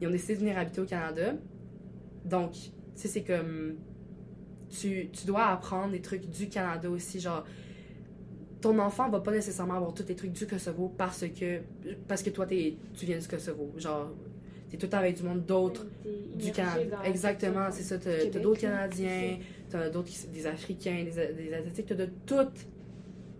ils 0.00 0.06
ont 0.08 0.10
décidé 0.10 0.34
de 0.34 0.40
venir 0.40 0.58
habiter 0.58 0.80
au 0.80 0.84
Canada. 0.86 1.34
Donc, 2.24 2.52
tu 2.52 2.60
sais, 2.96 3.08
c'est 3.08 3.22
comme. 3.22 3.76
Tu, 4.70 5.08
tu 5.12 5.26
dois 5.26 5.46
apprendre 5.48 5.92
des 5.92 6.00
trucs 6.00 6.28
du 6.30 6.48
Canada 6.48 6.88
aussi. 6.88 7.18
Genre, 7.20 7.44
ton 8.60 8.78
enfant 8.78 9.08
va 9.08 9.20
pas 9.20 9.32
nécessairement 9.32 9.74
avoir 9.74 9.94
tous 9.94 10.06
les 10.08 10.14
trucs 10.16 10.32
du 10.32 10.46
Kosovo 10.46 10.92
parce 10.96 11.24
que, 11.28 11.60
parce 12.06 12.22
que 12.22 12.30
toi, 12.30 12.46
tu 12.46 13.06
viens 13.06 13.18
du 13.18 13.26
Kosovo. 13.26 13.72
Genre, 13.76 14.12
t'es 14.68 14.76
tout 14.76 14.86
le 14.86 14.90
temps 14.90 14.98
avec 14.98 15.16
du 15.16 15.22
monde 15.22 15.44
d'autres 15.46 15.86
du 16.36 16.52
Canada. 16.52 16.98
Exactement, 17.04 17.68
c'est 17.70 17.82
ça. 17.82 17.98
T'as 17.98 18.38
d'autres 18.38 18.60
Canadiens, 18.60 19.38
t'as 19.68 19.88
d'autres, 19.88 20.10
des 20.32 20.46
Africains, 20.46 21.04
des, 21.04 21.32
des 21.34 21.54
Asiatiques, 21.54 21.86
t'as 21.86 21.94
de 21.94 22.08
toutes, 22.26 22.66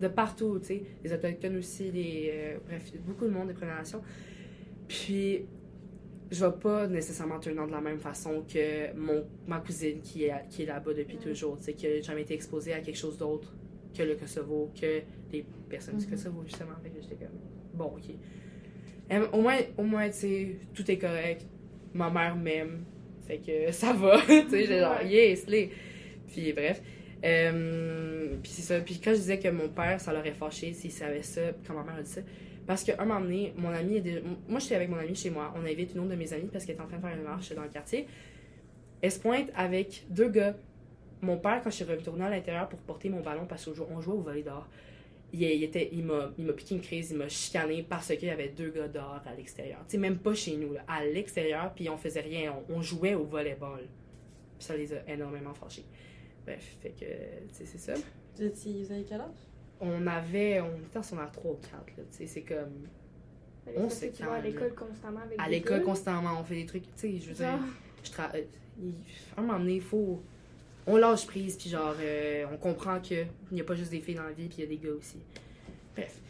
de 0.01 0.09
partout, 0.09 0.59
tu 0.61 0.67
sais. 0.67 0.83
Les 1.05 1.13
Autochtones 1.13 1.57
aussi, 1.59 1.91
des, 1.91 2.31
euh, 2.33 2.57
bref, 2.67 2.91
beaucoup 3.07 3.27
de 3.27 3.31
monde 3.31 3.49
des 3.49 3.55
Premières 3.55 3.77
Nations. 3.77 4.01
Puis, 4.89 5.45
je 6.31 6.45
vais 6.45 6.53
pas 6.53 6.87
nécessairement 6.87 7.39
tenir 7.39 7.67
de 7.67 7.73
la 7.73 7.81
même 7.81 7.99
façon 7.99 8.43
que 8.49 8.95
mon, 8.97 9.25
ma 9.47 9.59
cousine 9.61 10.01
qui 10.01 10.25
est, 10.25 10.49
qui 10.49 10.63
est 10.63 10.67
là-bas 10.67 10.95
depuis 10.95 11.17
Mm. 11.17 11.21
toujours, 11.21 11.57
tu 11.59 11.65
sais, 11.65 11.73
qui 11.75 11.87
a 11.87 12.01
jamais 12.01 12.23
été 12.23 12.35
exposée 12.35 12.73
à 12.73 12.81
quelque 12.81 12.97
chose 12.97 13.19
d'autre 13.19 13.53
que 13.97 14.03
le 14.03 14.15
Kosovo, 14.17 14.71
que 14.81 15.03
les 15.33 15.45
personnes 15.69 15.97
du 15.99 16.05
Mhm. 16.07 16.11
Kosovo, 16.13 16.43
justement. 16.45 16.73
Fait 16.83 16.91
que 16.91 17.01
j'étais 17.01 17.17
comme, 17.17 17.39
bon, 17.75 17.97
ok. 17.97 18.15
Euh, 19.13 19.27
au 19.33 19.41
moins, 19.41 19.59
au 19.77 19.83
moins, 19.83 20.07
tu 20.09 20.15
sais, 20.17 20.57
tout 20.75 20.89
est 20.91 20.99
correct. 20.99 21.47
Ma 21.95 22.09
mère 22.11 22.37
m'aime. 22.37 22.85
Fait 23.27 23.39
que 23.39 23.71
ça 23.73 23.93
va. 23.93 24.21
tu 24.27 24.49
sais, 24.49 24.67
j'ai 24.67 24.79
genre, 24.79 25.03
yes, 25.03 25.47
les. 25.49 25.71
Puis 26.29 26.53
bref. 26.53 26.81
Euh, 27.25 28.37
puis 28.43 28.51
c'est 28.53 28.63
ça. 28.63 28.81
Puis 28.81 29.01
quand 29.03 29.11
je 29.11 29.17
disais 29.17 29.39
que 29.39 29.49
mon 29.49 29.69
père, 29.69 30.01
ça 30.01 30.13
l'aurait 30.13 30.33
fâché 30.33 30.73
s'il 30.73 30.91
savait 30.93 31.23
ça, 31.23 31.41
quand 31.67 31.75
ma 31.75 31.83
mère 31.83 31.97
a 31.97 32.03
dit 32.03 32.11
ça. 32.11 32.21
Parce 32.67 32.85
qu'un 32.85 33.05
moment 33.05 33.21
donné, 33.21 33.53
mon 33.57 33.71
ami 33.71 33.97
est 33.97 34.01
déjà- 34.01 34.21
Moi, 34.49 34.61
j'étais 34.61 34.77
avec 34.77 34.89
mon 34.89 34.97
ami 34.97 35.15
chez 35.15 35.31
moi. 35.31 35.53
On 35.57 35.65
invite 35.67 35.93
une 35.95 36.01
autre 36.01 36.11
de 36.11 36.15
mes 36.17 36.33
amies 36.33 36.49
parce 36.53 36.65
qu'elle 36.65 36.77
est 36.77 36.81
en 36.81 36.87
train 36.87 36.99
de 36.99 37.03
faire 37.03 37.17
une 37.17 37.25
marche 37.25 37.53
dans 37.53 37.63
le 37.65 37.69
quartier. 37.69 38.07
Elle 39.03 39.11
se 39.11 39.19
pointe 39.19 39.51
avec 39.57 40.05
deux 40.09 40.29
gars. 40.29 40.55
Mon 41.23 41.37
père, 41.39 41.61
quand 41.63 41.71
je 41.71 41.77
suis 41.77 41.85
retournée 41.85 42.25
à 42.25 42.31
l'intérieur 42.31 42.69
pour 42.69 42.79
porter 42.81 43.09
mon 43.11 43.21
ballon 43.21 43.47
parce 43.47 43.65
qu'on 43.65 43.75
jouait, 43.75 43.87
on 43.91 44.01
jouait 44.01 44.15
au 44.15 44.21
volley 44.21 44.43
dehors, 44.43 44.67
il, 45.33 45.43
il 45.43 45.63
était, 45.65 45.91
il 45.93 46.05
m'a, 46.05 46.31
il 46.39 46.45
m'a 46.47 46.53
piqué 46.55 46.75
une 46.75 46.81
crise, 46.81 47.11
il 47.11 47.19
m'a 47.19 47.29
chicané 47.29 47.83
parce 47.89 48.09
qu'il 48.09 48.25
y 48.25 48.31
avait 48.31 48.49
deux 48.49 48.71
gars 48.71 48.89
dehors 48.89 49.21
à 49.27 49.35
l'extérieur. 49.35 49.79
Tu 49.87 49.93
sais, 49.93 49.99
même 49.99 50.19
pas 50.19 50.35
chez 50.35 50.57
nous, 50.57 50.73
là, 50.73 50.81
à 50.89 51.05
l'extérieur, 51.05 51.73
puis 51.75 51.89
on 51.91 51.97
faisait 51.97 52.21
rien, 52.23 52.55
on, 52.69 52.75
on 52.77 52.83
jouait 52.83 53.15
au 53.15 53.25
volleyball. 53.25 53.81
Puis 54.59 54.67
ça 54.67 54.77
les 54.77 54.93
a 54.93 55.09
énormément 55.09 55.55
fâchés. 55.55 55.85
Bref, 56.47 56.77
fait 56.81 56.91
que, 56.91 57.05
tu 57.49 57.55
sais, 57.55 57.67
c'est 57.67 57.79
ça. 57.79 57.95
Vous 58.85 58.93
avez 58.93 59.05
quel 59.05 59.21
âge? 59.21 59.29
On 59.81 60.07
avait, 60.07 60.61
on 60.61 60.77
était 60.87 60.99
en 60.99 61.03
secondaire 61.03 61.31
3 61.33 61.51
ou 61.53 61.55
4, 61.57 61.73
là, 61.73 61.83
tu 61.97 62.03
sais, 62.11 62.27
c'est 62.27 62.43
comme, 62.43 62.89
On 63.77 63.89
se 63.89 64.07
vas 64.07 64.07
à 64.33 64.41
calme. 64.41 64.45
l'école 64.45 64.75
constamment 64.75 65.21
avec 65.21 65.39
à 65.41 65.49
l'école 65.49 65.83
constamment, 65.83 66.41
on 66.41 66.45
fait 66.45 66.55
des 66.57 66.67
trucs, 66.67 66.85
tu 66.85 66.91
sais, 66.97 67.17
je 67.19 67.29
veux 67.29 67.35
dire, 67.35 67.59
je 68.03 68.11
tra- 68.11 68.35
euh, 68.35 68.43
il- 68.83 68.95
à 69.37 69.41
un 69.41 69.45
moment 69.45 69.59
donné, 69.59 69.75
il 69.77 69.81
faut. 69.83 70.23
On 70.87 70.97
lâche 70.97 71.27
prise, 71.27 71.57
puis 71.57 71.71
genre, 71.71 71.95
euh, 72.01 72.47
on 72.53 72.57
comprend 72.57 73.01
qu'il 73.01 73.27
n'y 73.53 73.61
a 73.61 73.65
pas 73.65 73.75
juste 73.75 73.91
des 73.91 74.01
filles 74.01 74.15
dans 74.15 74.25
la 74.25 74.33
vie, 74.33 74.49
puis 74.49 74.59
il 74.59 74.61
y 74.61 74.67
a 74.67 74.67
des 74.67 74.79
gars 74.79 74.95
aussi. 74.95 75.19
Bref. 75.95 76.21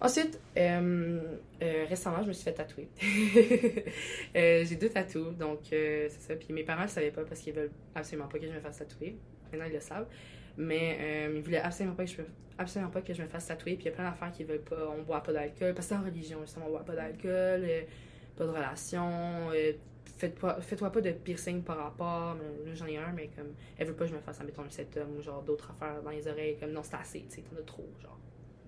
Ensuite, 0.00 0.38
euh, 0.58 1.20
euh, 1.62 1.84
récemment, 1.88 2.22
je 2.22 2.28
me 2.28 2.32
suis 2.32 2.44
fait 2.44 2.52
tatouer. 2.52 2.88
J'ai 4.34 4.76
deux 4.76 4.90
tatous, 4.90 5.34
donc 5.36 5.60
c'est 5.70 6.10
ça. 6.10 6.36
Puis 6.36 6.52
mes 6.52 6.64
parents 6.64 6.82
ne 6.82 6.88
savaient 6.88 7.10
pas 7.10 7.24
parce 7.24 7.40
qu'ils 7.40 7.54
veulent 7.54 7.70
absolument 7.94 8.28
pas 8.28 8.38
que 8.38 8.46
je 8.46 8.52
me 8.52 8.60
fasse 8.60 8.78
tatouer. 8.78 9.16
Maintenant, 9.50 9.66
ils 9.66 9.72
le 9.72 9.80
savent. 9.80 10.06
Mais 10.58 11.30
ils 11.34 11.40
voulaient 11.40 11.60
absolument 11.60 11.94
pas, 11.94 12.04
que 12.04 12.10
je 12.10 12.18
me, 12.18 12.26
absolument 12.58 12.90
pas 12.90 13.00
que 13.00 13.14
je 13.14 13.22
me 13.22 13.26
fasse 13.26 13.46
tatouer. 13.46 13.76
Puis 13.76 13.84
il 13.84 13.86
y 13.86 13.88
a 13.88 13.92
plein 13.92 14.04
d'affaires 14.04 14.32
qu'ils 14.32 14.46
veulent 14.46 14.60
pas. 14.60 14.94
On 14.98 15.02
boit 15.02 15.22
pas 15.22 15.32
d'alcool. 15.32 15.72
Parce 15.72 15.86
que 15.86 15.94
c'est 15.94 16.00
en 16.00 16.04
religion, 16.04 16.40
justement, 16.42 16.66
on 16.66 16.72
boit 16.72 16.84
pas 16.84 16.94
d'alcool, 16.94 17.66
pas 18.36 18.44
de 18.44 18.50
relation. 18.50 19.50
Fais-toi 20.18 20.90
pas 20.90 21.00
de 21.00 21.10
piercing 21.12 21.62
par 21.62 21.76
rapport. 21.78 22.34
Mais 22.36 22.70
Là, 22.70 22.74
j'en 22.74 22.86
ai 22.86 22.96
un, 22.98 23.12
mais 23.12 23.28
comme, 23.36 23.52
elle 23.78 23.86
veut 23.88 23.94
pas 23.94 24.04
que 24.04 24.10
je 24.10 24.16
me 24.16 24.20
fasse, 24.20 24.40
mettons, 24.40 24.62
le 24.62 24.70
septum 24.70 25.06
ou 25.18 25.22
genre 25.22 25.42
d'autres 25.42 25.70
affaires 25.70 26.02
dans 26.02 26.10
les 26.10 26.26
oreilles. 26.28 26.56
Comme, 26.58 26.72
non, 26.72 26.82
c'est 26.82 26.96
assez, 26.96 27.20
tu 27.28 27.36
sais, 27.36 27.42
t'en 27.42 27.56
as 27.60 27.64
trop, 27.64 27.86
genre. 28.02 28.18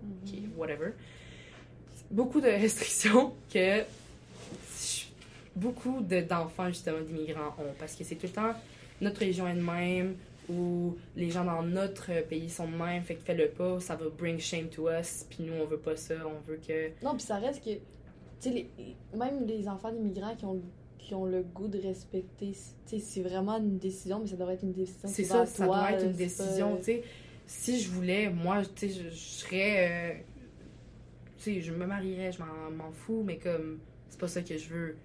ok, 0.03 0.35
whatever. 0.57 0.93
Beaucoup 2.11 2.41
de 2.41 2.47
restrictions 2.65 3.35
que 3.53 3.83
beaucoup 5.57 6.01
de- 6.01 6.21
d'enfants, 6.21 6.69
justement, 6.69 7.01
d'immigrants 7.01 7.55
ont. 7.59 7.75
Parce 7.79 7.95
que 7.95 8.05
c'est 8.05 8.15
tout 8.17 8.27
le 8.27 8.33
temps 8.33 8.55
notre 9.01 9.21
religion 9.21 9.47
est 9.47 9.55
de 9.55 9.61
même, 9.63 10.17
ou 10.49 10.97
les 11.15 11.31
gens 11.31 11.45
dans 11.45 11.63
notre 11.63 12.21
pays 12.27 12.51
sont 12.51 12.67
de 12.69 12.75
même, 12.75 13.03
fait 13.05 13.15
que 13.15 13.23
fais-le 13.23 13.49
pas, 13.51 13.79
ça 13.79 13.95
va 13.95 14.07
bring 14.09 14.41
shame 14.41 14.69
to 14.69 14.89
us, 14.91 15.25
puis 15.31 15.45
nous, 15.45 15.53
on 15.53 15.67
veut 15.67 15.77
pas 15.79 15.95
ça, 15.95 16.15
on 16.27 16.41
veut 16.51 16.59
que. 16.67 16.89
Non, 17.05 17.13
puis 17.13 17.23
ça 17.23 17.37
reste 17.37 17.63
que. 17.65 17.71
Tu 18.41 18.51
sais, 18.53 18.67
même 19.15 19.47
les 19.47 19.69
enfants 19.69 19.93
d'immigrants 19.93 20.35
qui 20.35 20.45
ont, 20.47 20.61
qui 20.99 21.15
ont 21.15 21.25
le 21.25 21.43
goût 21.43 21.69
de 21.69 21.79
respecter. 21.79 22.53
Tu 22.53 22.59
sais, 22.87 22.99
c'est 22.99 23.23
vraiment 23.23 23.57
une 23.59 23.79
décision, 23.79 24.21
mais 24.21 24.27
ça 24.27 24.37
devrait 24.37 24.55
être 24.55 24.65
une 24.65 24.73
décision. 24.73 25.09
C'est 25.09 25.25
ça, 25.25 25.47
ça 25.47 25.65
toi, 25.67 25.77
doit 25.79 25.93
être 25.93 26.05
une 26.05 26.13
c'est 26.13 26.19
décision, 26.19 26.71
pas- 26.73 26.79
tu 26.79 26.85
sais. 26.85 27.03
Si 27.47 27.81
je 27.81 27.91
voulais, 27.91 28.29
moi, 28.31 28.63
tu 28.65 28.89
sais, 28.89 29.05
je, 29.05 29.09
je 29.11 29.15
serais. 29.17 30.19
euh, 30.19 30.23
tu 31.37 31.43
sais, 31.55 31.61
je 31.61 31.73
me 31.73 31.87
marierais, 31.87 32.33
je 32.33 32.41
m'en 32.41 32.71
m'en 32.71 32.93
fous, 32.93 33.23
mais 33.25 33.39
comme, 33.39 33.79
c'est 34.09 34.19
pas 34.19 34.29
ça 34.29 34.43
que 34.43 34.57
je 34.57 34.69
veux. 34.69 34.97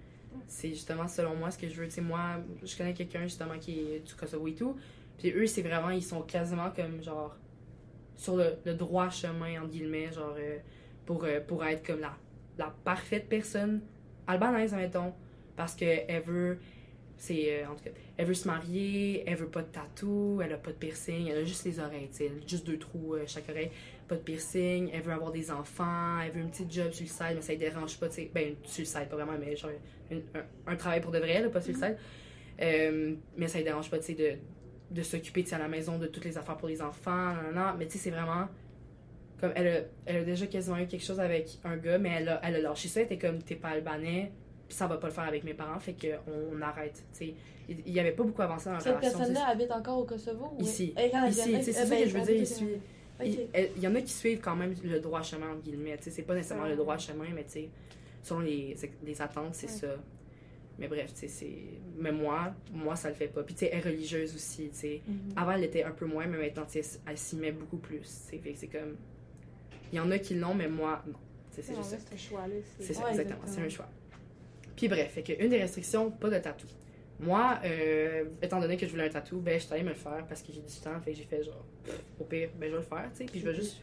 C'est 0.46 0.68
justement, 0.70 1.08
selon 1.08 1.36
moi, 1.36 1.50
ce 1.50 1.58
que 1.58 1.68
je 1.68 1.74
veux. 1.80 1.86
Tu 1.86 1.94
sais, 1.94 2.00
moi, 2.00 2.38
je 2.62 2.76
connais 2.76 2.92
quelqu'un, 2.94 3.22
justement, 3.22 3.58
qui 3.58 3.78
est 3.80 4.00
du 4.06 4.14
Kosovo 4.14 4.46
et 4.48 4.54
tout. 4.54 4.76
Puis 5.18 5.30
eux, 5.32 5.46
c'est 5.46 5.62
vraiment, 5.62 5.90
ils 5.90 6.02
sont 6.02 6.22
quasiment 6.22 6.70
comme, 6.70 7.02
genre, 7.02 7.36
sur 8.16 8.36
le, 8.36 8.56
le 8.64 8.74
droit 8.74 9.10
chemin, 9.10 9.60
entre 9.62 9.70
guillemets, 9.70 10.12
genre, 10.12 10.34
euh, 10.38 10.58
pour, 11.06 11.24
euh, 11.24 11.40
pour 11.40 11.64
être 11.64 11.86
comme 11.86 12.00
la, 12.00 12.16
la 12.58 12.74
parfaite 12.84 13.28
personne 13.28 13.80
albanaise, 14.26 14.74
admettons. 14.74 15.12
Parce 15.56 15.74
qu'elle 15.74 16.22
veut. 16.22 16.58
C'est. 17.16 17.62
euh, 17.62 17.68
en 17.70 17.74
tout 17.76 17.84
cas, 17.84 17.90
elle 18.16 18.26
veut 18.26 18.34
se 18.34 18.48
marier, 18.48 19.22
elle 19.26 19.36
veut 19.36 19.48
pas 19.48 19.62
de 19.62 19.68
tatou, 19.68 20.40
elle 20.44 20.52
a 20.52 20.56
pas 20.58 20.72
de 20.72 20.76
piercing, 20.76 21.28
elle 21.28 21.38
a 21.38 21.44
juste 21.44 21.64
les 21.64 21.78
oreilles, 21.80 22.08
tu 22.10 22.16
sais, 22.18 22.32
juste 22.46 22.66
deux 22.66 22.78
trous 22.78 23.14
euh, 23.14 23.24
chaque 23.26 23.48
oreille, 23.48 23.70
pas 24.08 24.16
de 24.16 24.20
piercing, 24.20 24.90
elle 24.92 25.02
veut 25.02 25.12
avoir 25.12 25.30
des 25.32 25.50
enfants, 25.50 26.20
elle 26.20 26.32
veut 26.32 26.42
un 26.42 26.48
petit 26.48 26.66
job 26.68 26.90
sur 26.92 27.04
le 27.04 27.08
side, 27.10 27.36
mais 27.36 27.40
ça 27.42 27.52
ne 27.54 27.58
dérange 27.58 27.98
pas, 27.98 28.08
tu 28.08 28.16
sais, 28.16 28.30
ben 28.34 28.54
sur 28.64 28.82
le 28.82 28.86
side, 28.86 29.08
pas 29.08 29.16
vraiment, 29.16 29.38
mais 29.38 29.56
genre 29.56 29.70
un, 30.10 30.16
un- 30.38 30.72
un 30.72 30.76
travail 30.76 31.00
pour 31.00 31.12
de 31.12 31.18
vrai, 31.18 31.40
là, 31.40 31.48
pas 31.50 31.60
sur 31.60 31.72
le 31.72 31.78
side. 31.78 31.96
Euh, 32.60 33.14
mais 33.36 33.48
ça 33.48 33.58
ne 33.60 33.64
dérange 33.64 33.90
pas, 33.90 33.98
tu 33.98 34.06
sais, 34.06 34.14
de, 34.14 34.32
de 34.94 35.02
s'occuper, 35.02 35.44
tu 35.44 35.50
sais, 35.50 35.56
à 35.56 35.60
la 35.60 35.68
maison 35.68 35.98
de 35.98 36.06
toutes 36.08 36.24
les 36.24 36.36
affaires 36.38 36.56
pour 36.56 36.68
les 36.68 36.82
enfants, 36.82 37.34
nan, 37.54 37.76
mais 37.78 37.86
tu 37.86 37.92
sais, 37.92 37.98
c'est 37.98 38.10
vraiment. 38.10 38.48
Comme 39.40 39.52
elle 39.56 39.68
a, 39.68 39.80
elle 40.06 40.16
a 40.18 40.24
déjà 40.24 40.46
quasiment 40.46 40.78
eu 40.78 40.86
quelque 40.86 41.04
chose 41.04 41.20
avec 41.20 41.58
un 41.64 41.76
gars, 41.76 41.98
mais 41.98 42.10
elle 42.10 42.28
a, 42.28 42.40
elle 42.44 42.56
a 42.56 42.60
lâché 42.60 42.88
ça, 42.88 43.00
elle 43.00 43.06
était 43.06 43.18
comme, 43.18 43.42
t'es 43.42 43.56
pas 43.56 43.68
albanais, 43.70 44.32
ça 44.68 44.86
va 44.86 44.96
pas 44.96 45.08
le 45.08 45.12
faire 45.12 45.24
avec 45.24 45.44
mes 45.44 45.54
parents, 45.54 45.78
fait 45.78 45.94
qu'on 45.94 46.56
on 46.56 46.62
arrête, 46.62 46.94
tu 47.12 47.18
sais. 47.26 47.34
Il 47.68 47.78
il 47.86 47.92
y 47.92 48.00
avait 48.00 48.12
pas 48.12 48.22
beaucoup 48.24 48.42
avancé 48.42 48.66
dans 48.66 48.72
la 48.74 48.80
Cette 48.80 48.96
relation. 48.96 49.10
sais, 49.10 49.16
personne-là 49.18 49.46
habite 49.48 49.70
encore 49.70 49.98
au 49.98 50.04
Kosovo 50.04 50.52
ou 50.58 50.62
Ici. 50.62 50.92
C'est 50.96 51.04
Eh 51.06 51.10
ça 51.72 51.86
ben, 51.86 52.02
que 52.02 52.08
je 52.10 52.18
veux 52.18 52.24
dire, 52.24 52.42
ici. 52.42 52.64
Il, 53.24 53.82
y 53.82 53.86
en 53.88 53.94
a 53.94 54.00
qui 54.02 54.12
suivent 54.12 54.40
quand 54.40 54.56
même 54.56 54.74
le 54.82 54.98
droit 55.00 55.22
chemin, 55.22 55.52
entre 55.52 55.62
guillemets. 55.62 55.96
C'est 56.00 56.22
pas 56.22 56.34
nécessairement 56.34 56.64
le 56.64 56.70
Ouais. 56.72 56.76
droit 56.76 56.98
chemin, 56.98 57.26
mais 57.34 57.44
tu 57.44 57.50
sais, 57.52 57.68
selon 58.22 58.40
les, 58.40 58.76
les 59.04 59.22
attentes, 59.22 59.54
c'est 59.54 59.66
Ouais. 59.70 59.72
ça. 59.72 59.96
Mais 60.78 60.88
bref, 60.88 61.12
c'est. 61.14 61.30
Mais 61.96 62.10
moi, 62.10 62.52
moi, 62.72 62.96
ça 62.96 63.08
le 63.08 63.14
fait 63.14 63.28
pas. 63.28 63.44
Puis, 63.44 63.54
tu 63.54 63.64
elle 63.66 63.78
est 63.78 63.80
religieuse 63.80 64.34
aussi, 64.34 64.68
tu 64.70 64.76
sais. 64.76 65.02
Mhm. 65.06 65.18
Avant, 65.36 65.52
elle 65.52 65.64
était 65.64 65.84
un 65.84 65.92
peu 65.92 66.04
moins, 66.04 66.26
mais 66.26 66.36
maintenant, 66.38 66.64
tu 66.68 66.82
elle 67.06 67.16
s'y 67.18 67.36
met 67.36 67.52
beaucoup 67.52 67.76
plus. 67.78 68.02
Fait 68.28 68.38
que 68.38 68.48
c'est 68.56 68.66
comme. 68.66 68.96
Il 69.92 69.96
y 69.96 70.00
en 70.00 70.10
a 70.10 70.18
qui 70.18 70.34
l'ont, 70.34 70.54
mais 70.54 70.68
moi, 70.68 71.02
non. 71.06 71.14
C'est 71.52 71.62
juste 71.64 71.82
ça. 71.84 71.96
c'est 72.04 72.14
un 72.14 72.18
choix-là. 72.18 72.54
C'est 72.80 72.92
ça, 72.92 73.04
Ouais, 73.04 73.10
exactement. 73.10 73.42
C'est 73.46 73.60
un 73.60 73.68
choix. 73.68 73.88
Puis 74.76 74.88
bref, 74.88 75.12
fait 75.12 75.22
que 75.22 75.32
une 75.42 75.50
des 75.50 75.58
restrictions, 75.58 76.10
pas 76.10 76.30
de 76.30 76.38
tatou. 76.38 76.66
Moi, 77.20 77.58
euh, 77.64 78.24
étant 78.42 78.60
donné 78.60 78.76
que 78.76 78.86
je 78.86 78.90
voulais 78.90 79.06
un 79.06 79.08
tatou, 79.08 79.38
ben, 79.38 79.58
je 79.58 79.64
suis 79.64 79.82
me 79.82 79.90
le 79.90 79.94
faire 79.94 80.26
parce 80.28 80.42
que 80.42 80.52
j'ai 80.52 80.60
du 80.60 80.74
temps. 80.82 81.00
Fait 81.00 81.12
que 81.12 81.18
j'ai 81.18 81.24
fait 81.24 81.42
genre, 81.44 81.64
au 82.18 82.24
pire, 82.24 82.50
ben, 82.58 82.66
je 82.66 82.72
vais 82.72 82.78
le 82.78 82.82
faire, 82.82 83.08
tu 83.12 83.18
sais. 83.18 83.24
Puis 83.24 83.40
je 83.40 83.46
vais 83.46 83.54
juste, 83.54 83.80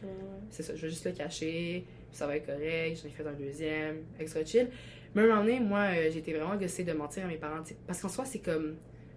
c'est 0.50 0.62
ça, 0.62 0.76
je 0.76 0.82
vais 0.82 0.90
juste 0.90 1.06
le 1.06 1.12
cacher. 1.12 1.84
Puis 2.08 2.16
ça 2.16 2.26
va 2.26 2.36
être 2.36 2.46
correct. 2.46 3.00
J'en 3.02 3.08
ai 3.08 3.10
fait 3.10 3.26
un 3.26 3.32
deuxième, 3.32 4.02
extra 4.20 4.44
chill. 4.44 4.68
Mais 5.14 5.22
un 5.22 5.26
moment 5.26 5.40
donné, 5.42 5.60
moi, 5.60 5.86
euh, 5.94 6.10
j'étais 6.10 6.32
vraiment 6.32 6.56
gossée 6.56 6.84
de 6.84 6.92
mentir 6.92 7.24
à 7.24 7.28
mes 7.28 7.36
parents. 7.36 7.62
Parce 7.86 8.00
qu'en 8.00 8.08
soi, 8.08 8.24
c'est 8.24 8.40
comme, 8.40 8.76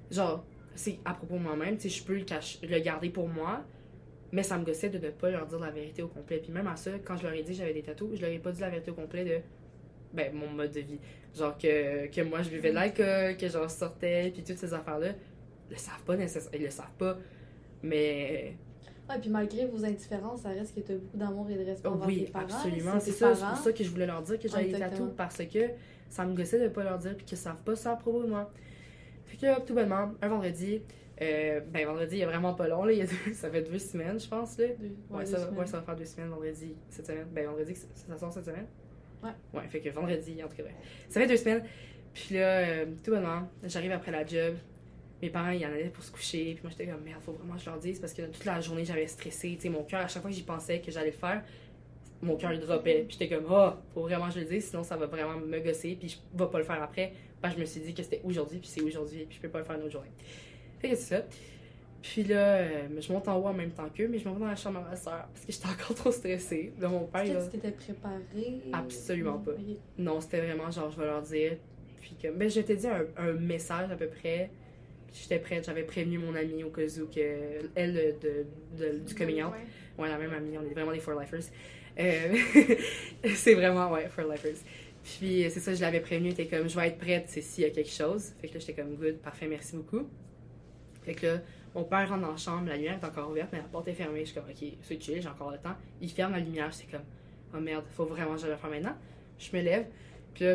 genre, 0.10 0.46
c'est 0.76 1.00
à 1.06 1.14
propos 1.14 1.36
de 1.36 1.42
moi-même, 1.42 1.78
tu 1.78 1.90
sais, 1.90 2.00
je 2.00 2.04
peux 2.04 2.16
le, 2.16 2.24
cacher, 2.24 2.66
le 2.66 2.80
garder 2.80 3.10
pour 3.10 3.28
moi. 3.28 3.64
Mais 4.32 4.44
ça 4.44 4.58
me 4.58 4.66
gossait 4.66 4.90
de 4.90 4.98
ne 4.98 5.12
pas 5.12 5.30
leur 5.30 5.46
dire 5.46 5.60
la 5.60 5.72
vérité 5.72 6.02
au 6.04 6.08
complet. 6.08 6.40
Puis 6.40 6.52
même 6.52 6.68
à 6.68 6.76
ça, 6.76 6.92
quand 7.04 7.16
je 7.16 7.24
leur 7.24 7.34
ai 7.34 7.44
dit 7.44 7.52
que 7.52 7.58
j'avais 7.58 7.74
des 7.74 7.84
tatous, 7.84 8.16
je 8.16 8.22
leur 8.22 8.32
ai 8.32 8.40
pas 8.40 8.52
dit 8.52 8.62
la 8.62 8.70
vérité 8.70 8.92
au 8.92 8.96
complet 8.96 9.24
de 9.24 9.40
ben, 10.14 10.34
mon 10.34 10.50
mode 10.50 10.72
de 10.72 10.82
vie. 10.82 11.00
Genre 11.36 11.58
que, 11.58 12.08
que 12.08 12.22
moi 12.22 12.42
je 12.42 12.50
buvais 12.50 12.70
de 12.70 12.76
l'alcool, 12.76 13.36
que 13.38 13.48
j'en 13.50 13.68
sortais, 13.68 14.32
puis 14.34 14.44
toutes 14.44 14.58
ces 14.58 14.74
affaires-là. 14.74 15.10
Ils 15.70 15.74
le 15.74 15.78
savent 15.78 16.04
pas 16.06 16.16
nécessairement. 16.16 16.58
Ils 16.58 16.64
le 16.64 16.70
savent 16.70 16.94
pas. 16.98 17.18
Mais 17.84 18.56
Ouais, 19.10 19.20
puis 19.20 19.30
malgré 19.30 19.66
vos 19.68 19.86
indifférences, 19.86 20.42
ça 20.42 20.50
reste 20.50 20.74
que 20.74 20.80
t'as 20.80 20.96
beaucoup 20.96 21.18
d'amour 21.18 21.48
et 21.52 21.56
de 21.56 21.64
respect 21.66 21.88
envers 21.88 22.08
oui, 22.08 22.26
tes 22.26 22.32
parents. 22.32 22.46
absolument. 22.46 23.00
C'est 23.00 23.12
ça, 23.12 23.36
c'est 23.36 23.46
pour 23.46 23.58
ça 23.58 23.72
que 23.72 23.84
je 23.84 23.90
voulais 23.92 24.08
leur 24.08 24.22
dire 24.24 24.40
que 24.40 24.48
j'avais 24.48 24.66
des 24.72 24.80
tatous 24.80 25.12
parce 25.16 25.38
que 25.46 25.60
ça 26.10 26.26
me 26.26 26.36
gossait 26.36 26.60
de 26.60 26.70
pas 26.70 26.84
leur 26.84 26.98
dire 26.98 27.16
puis 27.16 27.24
qu'ils 27.26 27.38
savent 27.38 27.62
pas 27.62 27.76
ça 27.76 27.92
à 27.92 27.96
propos 27.98 28.24
de 28.24 28.28
moi. 28.30 28.52
Fait 29.26 29.38
que 29.38 29.62
tout 29.62 29.76
bonnement, 29.76 30.12
un 30.24 30.28
vendredi, 30.28 30.82
euh, 31.22 31.60
ben 31.72 31.86
vendredi 31.86 32.16
il 32.16 32.20
y 32.20 32.24
a 32.24 32.28
vraiment 32.28 32.54
pas 32.56 32.68
long, 32.68 32.84
là, 32.84 32.94
il 32.94 32.98
y 33.00 33.02
a 33.02 33.06
deux- 33.06 33.34
ça 33.34 33.50
fait 33.52 33.62
deux 33.62 33.78
semaines 33.80 34.20
je 34.20 34.28
pense 34.28 34.58
là. 34.58 34.68
Deux- 34.80 34.96
Ouais, 35.12 35.24
deux 35.24 35.32
ça, 35.32 35.40
semaines. 35.46 35.60
ouais, 35.60 35.66
ça 35.68 35.78
va 35.78 35.84
faire 35.84 35.96
deux 35.96 36.06
semaines 36.06 36.30
vendredi 36.30 36.76
cette 36.90 37.06
semaine. 37.06 37.28
Ben 37.32 37.46
vendredi, 37.48 37.76
ça, 37.76 37.86
ça 37.94 38.18
sort 38.18 38.34
cette 38.34 38.46
semaine? 38.46 38.66
Ouais. 39.26 39.60
Ouais, 39.60 39.68
fait 39.68 39.80
que 39.80 39.90
vendredi, 39.90 40.42
en 40.44 40.48
tout 40.48 40.56
cas, 40.56 40.64
ouais. 40.64 40.76
Ça 41.10 41.20
fait 41.20 41.28
deux 41.28 41.38
semaines. 41.38 41.64
Puis 42.14 42.36
là, 42.36 42.60
euh, 42.60 42.86
tout 43.04 43.12
bonnement, 43.12 43.50
j'arrive 43.64 43.92
après 43.92 44.12
la 44.12 44.26
job. 44.26 44.56
Mes 45.22 45.30
parents, 45.30 45.52
ils 45.52 45.66
en 45.66 45.70
allaient 45.70 45.90
pour 45.90 46.04
se 46.04 46.12
coucher. 46.12 46.54
Puis 46.54 46.60
moi, 46.64 46.72
j'étais 46.72 46.92
comme, 46.92 47.04
merde, 47.04 47.22
faut 47.22 47.34
vraiment 47.34 47.56
que 47.56 47.62
je 47.62 47.70
leur 47.70 47.80
dise 47.80 48.00
parce 48.00 48.14
que 48.14 48.22
toute 48.22 48.46
la 48.46 48.62
journée, 48.62 48.86
j'avais 48.86 49.08
stressé. 49.08 49.56
Tu 49.56 49.62
sais, 49.64 49.70
mon 49.70 49.84
cœur, 49.84 50.02
à 50.02 50.08
chaque 50.08 50.22
fois 50.22 50.32
que 50.32 50.38
j'y 50.38 50.44
pensais 50.44 50.80
que 50.80 50.92
j'allais 50.92 51.08
le 51.08 51.14
faire, 51.14 51.44
mon 52.22 52.36
cœur, 52.38 52.54
il 52.54 52.60
droppait. 52.60 53.06
Puis 53.08 53.18
j'étais 53.20 53.36
comme, 53.36 53.46
oh, 53.50 53.72
faut 53.94 54.02
vraiment 54.02 54.28
que 54.28 54.36
je 54.36 54.40
le 54.40 54.46
dise, 54.46 54.70
sinon 54.70 54.84
ça 54.84 54.96
va 54.96 55.08
vraiment 55.08 55.38
me 55.38 55.60
gosser. 55.60 55.98
Puis 56.00 56.10
je 56.10 56.38
vais 56.38 56.50
pas 56.50 56.58
le 56.60 56.64
faire 56.64 56.82
après. 56.82 57.14
Que 57.44 57.52
je 57.52 57.60
me 57.60 57.66
suis 57.66 57.82
dit 57.82 57.94
que 57.94 58.02
c'était 58.02 58.22
aujourd'hui, 58.24 58.58
puis 58.58 58.68
c'est 58.68 58.82
aujourd'hui, 58.82 59.26
puis 59.26 59.38
je 59.38 59.42
peux 59.42 59.50
pas 59.50 59.60
le 59.60 59.66
faire 59.66 59.76
une 59.76 59.84
autre 59.84 59.92
journée. 59.92 60.12
Fait 60.80 60.90
que 60.90 60.96
c'est 60.96 61.16
ça. 61.16 61.26
Puis 62.08 62.24
là, 62.24 62.58
euh, 62.58 62.88
je 63.00 63.12
monte 63.12 63.28
en 63.28 63.38
haut 63.40 63.48
en 63.48 63.54
même 63.54 63.72
temps 63.72 63.90
qu'eux, 63.90 64.08
mais 64.08 64.20
je 64.20 64.26
m'en 64.28 64.36
vais 64.36 64.42
dans 64.42 64.46
la 64.48 64.56
chambre 64.56 64.80
à 64.86 64.90
ma 64.92 64.96
soeur 64.96 65.28
parce 65.34 65.44
que 65.44 65.52
j'étais 65.52 65.68
encore 65.68 65.96
trop 65.96 66.12
stressée. 66.12 66.72
Là, 66.80 66.88
mon 66.88 67.06
père, 67.08 67.24
Est-ce 67.24 67.48
que 67.48 67.52
tu 67.54 67.58
t'étais 67.58 67.72
préparée? 67.72 68.62
Absolument 68.72 69.40
pas. 69.40 69.54
Non, 69.98 70.22
c'était 70.22 70.42
vraiment 70.42 70.70
genre, 70.70 70.92
je 70.92 71.00
vais 71.00 71.06
leur 71.08 71.24
dire. 71.24 71.54
Puis 72.02 72.16
comme, 72.22 72.36
ben, 72.38 72.48
je 72.48 72.62
t'ai 72.62 72.76
dit 72.76 72.88
un, 72.88 73.06
un 73.18 73.34
message 73.34 73.90
à 73.92 73.96
peu 73.96 74.06
près. 74.08 74.52
J'étais 75.14 75.40
prête, 75.40 75.66
j'avais 75.66 75.82
prévenu 75.84 76.20
mon 76.20 76.36
amie 76.36 76.64
au 76.64 76.70
cas 76.70 76.84
où 76.84 77.08
que 77.08 77.70
elle 77.74 77.94
de, 78.22 78.46
de- 78.78 79.00
du 79.00 79.16
coming 79.16 79.42
out. 79.44 79.54
Ouais, 79.98 80.10
la 80.10 80.18
même 80.20 80.34
amie, 80.34 80.58
on 80.60 80.70
est 80.70 80.74
vraiment 80.74 80.92
des 80.92 81.00
for 81.00 81.20
lifers. 81.20 81.50
Euh, 81.98 82.36
c'est 83.36 83.54
vraiment, 83.56 83.92
ouais, 83.92 84.08
for 84.10 84.26
lifers. 84.26 84.58
Puis 85.04 85.46
c'est 85.50 85.60
ça, 85.62 85.74
je 85.74 85.82
l'avais 85.82 86.02
prévenu, 86.02 86.30
était 86.30 86.46
comme, 86.48 86.68
je 86.70 86.76
vais 86.80 86.90
être 86.90 86.98
prête, 86.98 87.24
c'est 87.28 87.42
s'il 87.42 87.64
y 87.64 87.68
a 87.68 87.72
quelque 87.72 87.90
chose. 87.92 88.34
Fait 88.42 88.48
que 88.50 88.54
là, 88.56 88.60
j'étais 88.60 88.74
comme, 88.80 88.96
good, 88.96 89.16
parfait, 89.18 89.48
merci 89.48 89.76
beaucoup. 89.76 90.08
Fait 91.04 91.14
que 91.16 91.26
là, 91.28 91.42
mon 91.76 91.84
père 91.84 92.10
rentre 92.10 92.22
dans 92.22 92.32
la 92.32 92.38
chambre, 92.38 92.68
la 92.68 92.78
lumière 92.78 92.98
est 93.02 93.06
encore 93.06 93.30
ouverte, 93.30 93.50
mais 93.52 93.60
la 93.60 93.66
porte 93.66 93.88
est 93.90 93.94
fermée. 93.94 94.22
Je 94.22 94.32
suis 94.32 94.36
comme, 94.36 94.50
ok, 94.50 94.68
c'est 94.82 95.02
chill, 95.02 95.22
j'ai 95.22 95.28
encore 95.28 95.52
le 95.52 95.58
temps. 95.58 95.76
Il 96.02 96.10
ferme 96.10 96.32
la 96.32 96.40
lumière, 96.40 96.74
c'est 96.74 96.90
comme, 96.90 97.04
oh 97.54 97.60
merde, 97.60 97.84
faut 97.92 98.06
vraiment 98.06 98.36
que 98.36 98.42
je 98.42 98.48
le 98.48 98.56
fasse 98.56 98.72
maintenant. 98.72 98.96
Je 99.38 99.56
me 99.56 99.62
lève, 99.62 99.86
puis 100.34 100.46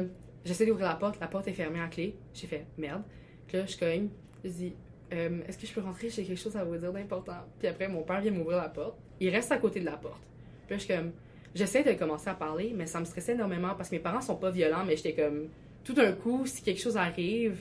j'essaie 0.45 0.67
d'ouvrir 0.67 0.87
la 0.89 0.95
porte, 0.95 1.21
la 1.21 1.29
porte 1.29 1.47
est 1.49 1.53
fermée 1.53 1.81
en 1.81 1.89
clé. 1.89 2.17
J'ai 2.35 2.47
fait, 2.47 2.67
merde. 2.79 3.03
Puis 3.47 3.59
là, 3.59 3.67
je 3.67 3.77
cogne, 3.77 4.09
je 4.45 4.51
dis, 4.51 4.75
Euh, 5.13 5.41
est-ce 5.49 5.59
que 5.59 5.67
je 5.67 5.75
peux 5.75 5.81
rentrer, 5.81 6.09
j'ai 6.09 6.25
quelque 6.25 6.39
chose 6.39 6.57
à 6.57 6.63
vous 6.63 6.77
dire 6.77 6.93
d'important. 6.93 7.43
Puis 7.59 7.67
après, 7.67 7.89
mon 7.89 8.03
père 8.03 8.21
vient 8.21 8.31
m'ouvrir 8.31 8.59
la 8.59 8.69
porte. 8.69 8.97
Il 9.19 9.29
reste 9.31 9.51
à 9.51 9.59
côté 9.59 9.81
de 9.81 9.85
la 9.85 9.97
porte. 9.97 10.23
Puis 10.67 10.75
là, 10.75 10.79
je 10.79 10.85
suis 10.85 10.95
comme, 10.95 11.11
j'essaie 11.53 11.83
de 11.83 11.93
commencer 11.99 12.29
à 12.29 12.35
parler, 12.35 12.73
mais 12.77 12.87
ça 12.87 13.01
me 13.01 13.05
stressait 13.05 13.33
énormément 13.33 13.75
parce 13.75 13.89
que 13.89 13.97
mes 13.97 14.01
parents 14.01 14.21
sont 14.21 14.37
pas 14.37 14.53
violents, 14.53 14.85
mais 14.87 14.97
j'étais 14.97 15.15
comme, 15.15 15.49
tout 15.83 15.95
d'un 15.95 16.13
coup, 16.13 16.47
si 16.47 16.63
quelque 16.63 16.81
chose 16.81 16.97
arrive, 16.97 17.59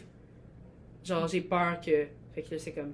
genre, 1.03 1.27
j'ai 1.27 1.41
peur 1.41 1.81
que. 1.81 2.05
Fait 2.35 2.43
que 2.43 2.51
là, 2.51 2.59
c'est 2.59 2.71
comme, 2.71 2.93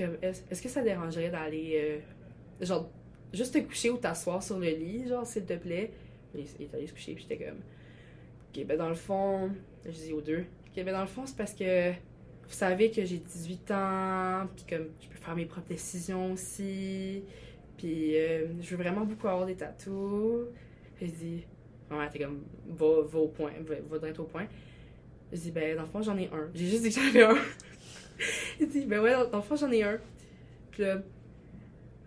est-ce 0.00 0.42
est-ce 0.50 0.62
que 0.62 0.68
ça 0.68 0.82
dérangerait 0.82 1.30
d'aller, 1.30 2.00
euh, 2.60 2.64
genre, 2.64 2.90
juste 3.32 3.54
te 3.54 3.58
coucher 3.58 3.90
ou 3.90 3.96
t'asseoir 3.96 4.42
sur 4.42 4.58
le 4.58 4.68
lit, 4.70 5.08
genre, 5.08 5.26
s'il 5.26 5.44
te 5.44 5.54
plaît? 5.54 5.90
Il, 6.34 6.44
il 6.58 6.66
est 6.66 6.74
allé 6.74 6.86
se 6.86 6.92
coucher, 6.92 7.14
puis 7.14 7.26
j'étais 7.28 7.44
comme, 7.44 7.58
ok, 8.54 8.66
ben 8.66 8.76
dans 8.76 8.88
le 8.88 8.94
fond, 8.94 9.50
je 9.84 9.90
dis 9.90 10.12
aux 10.12 10.20
deux, 10.20 10.44
ok, 10.68 10.84
ben 10.84 10.92
dans 10.92 11.00
le 11.00 11.06
fond, 11.06 11.26
c'est 11.26 11.36
parce 11.36 11.54
que 11.54 11.90
vous 11.92 12.52
savez 12.52 12.90
que 12.90 13.04
j'ai 13.04 13.18
18 13.18 13.70
ans, 13.72 14.46
puis 14.54 14.64
comme, 14.68 14.88
je 15.00 15.08
peux 15.08 15.16
faire 15.16 15.34
mes 15.34 15.46
propres 15.46 15.68
décisions 15.68 16.32
aussi, 16.32 17.22
puis 17.76 18.16
euh, 18.16 18.46
je 18.60 18.70
veux 18.70 18.82
vraiment 18.82 19.04
beaucoup 19.04 19.28
avoir 19.28 19.46
des 19.46 19.56
tatous. 19.56 20.46
Dis, 21.00 21.44
ma 21.90 21.98
mère 21.98 22.08
était 22.08 22.20
comme, 22.20 22.42
va, 22.68 23.02
va 23.02 23.18
au 23.18 23.28
point, 23.28 23.52
va, 23.60 23.98
va 23.98 24.08
au 24.18 24.24
point. 24.24 24.46
Je 25.32 25.38
dis, 25.38 25.50
ben, 25.50 25.76
dans 25.76 25.82
le 25.82 25.88
fond, 25.88 26.00
j'en 26.02 26.16
ai 26.16 26.28
un. 26.32 26.48
J'ai 26.54 26.66
juste 26.66 26.82
dit 26.82 26.88
que 26.88 26.94
j'en 26.94 27.08
avais 27.08 27.22
un. 27.24 27.36
Il 28.60 28.68
dit, 28.68 28.84
ben 28.86 29.00
ouais, 29.00 29.12
dans 29.30 29.38
le 29.38 29.42
fond, 29.42 29.56
j'en 29.56 29.70
ai 29.70 29.82
un. 29.82 29.98
Puis 30.70 30.82
là, 30.82 31.02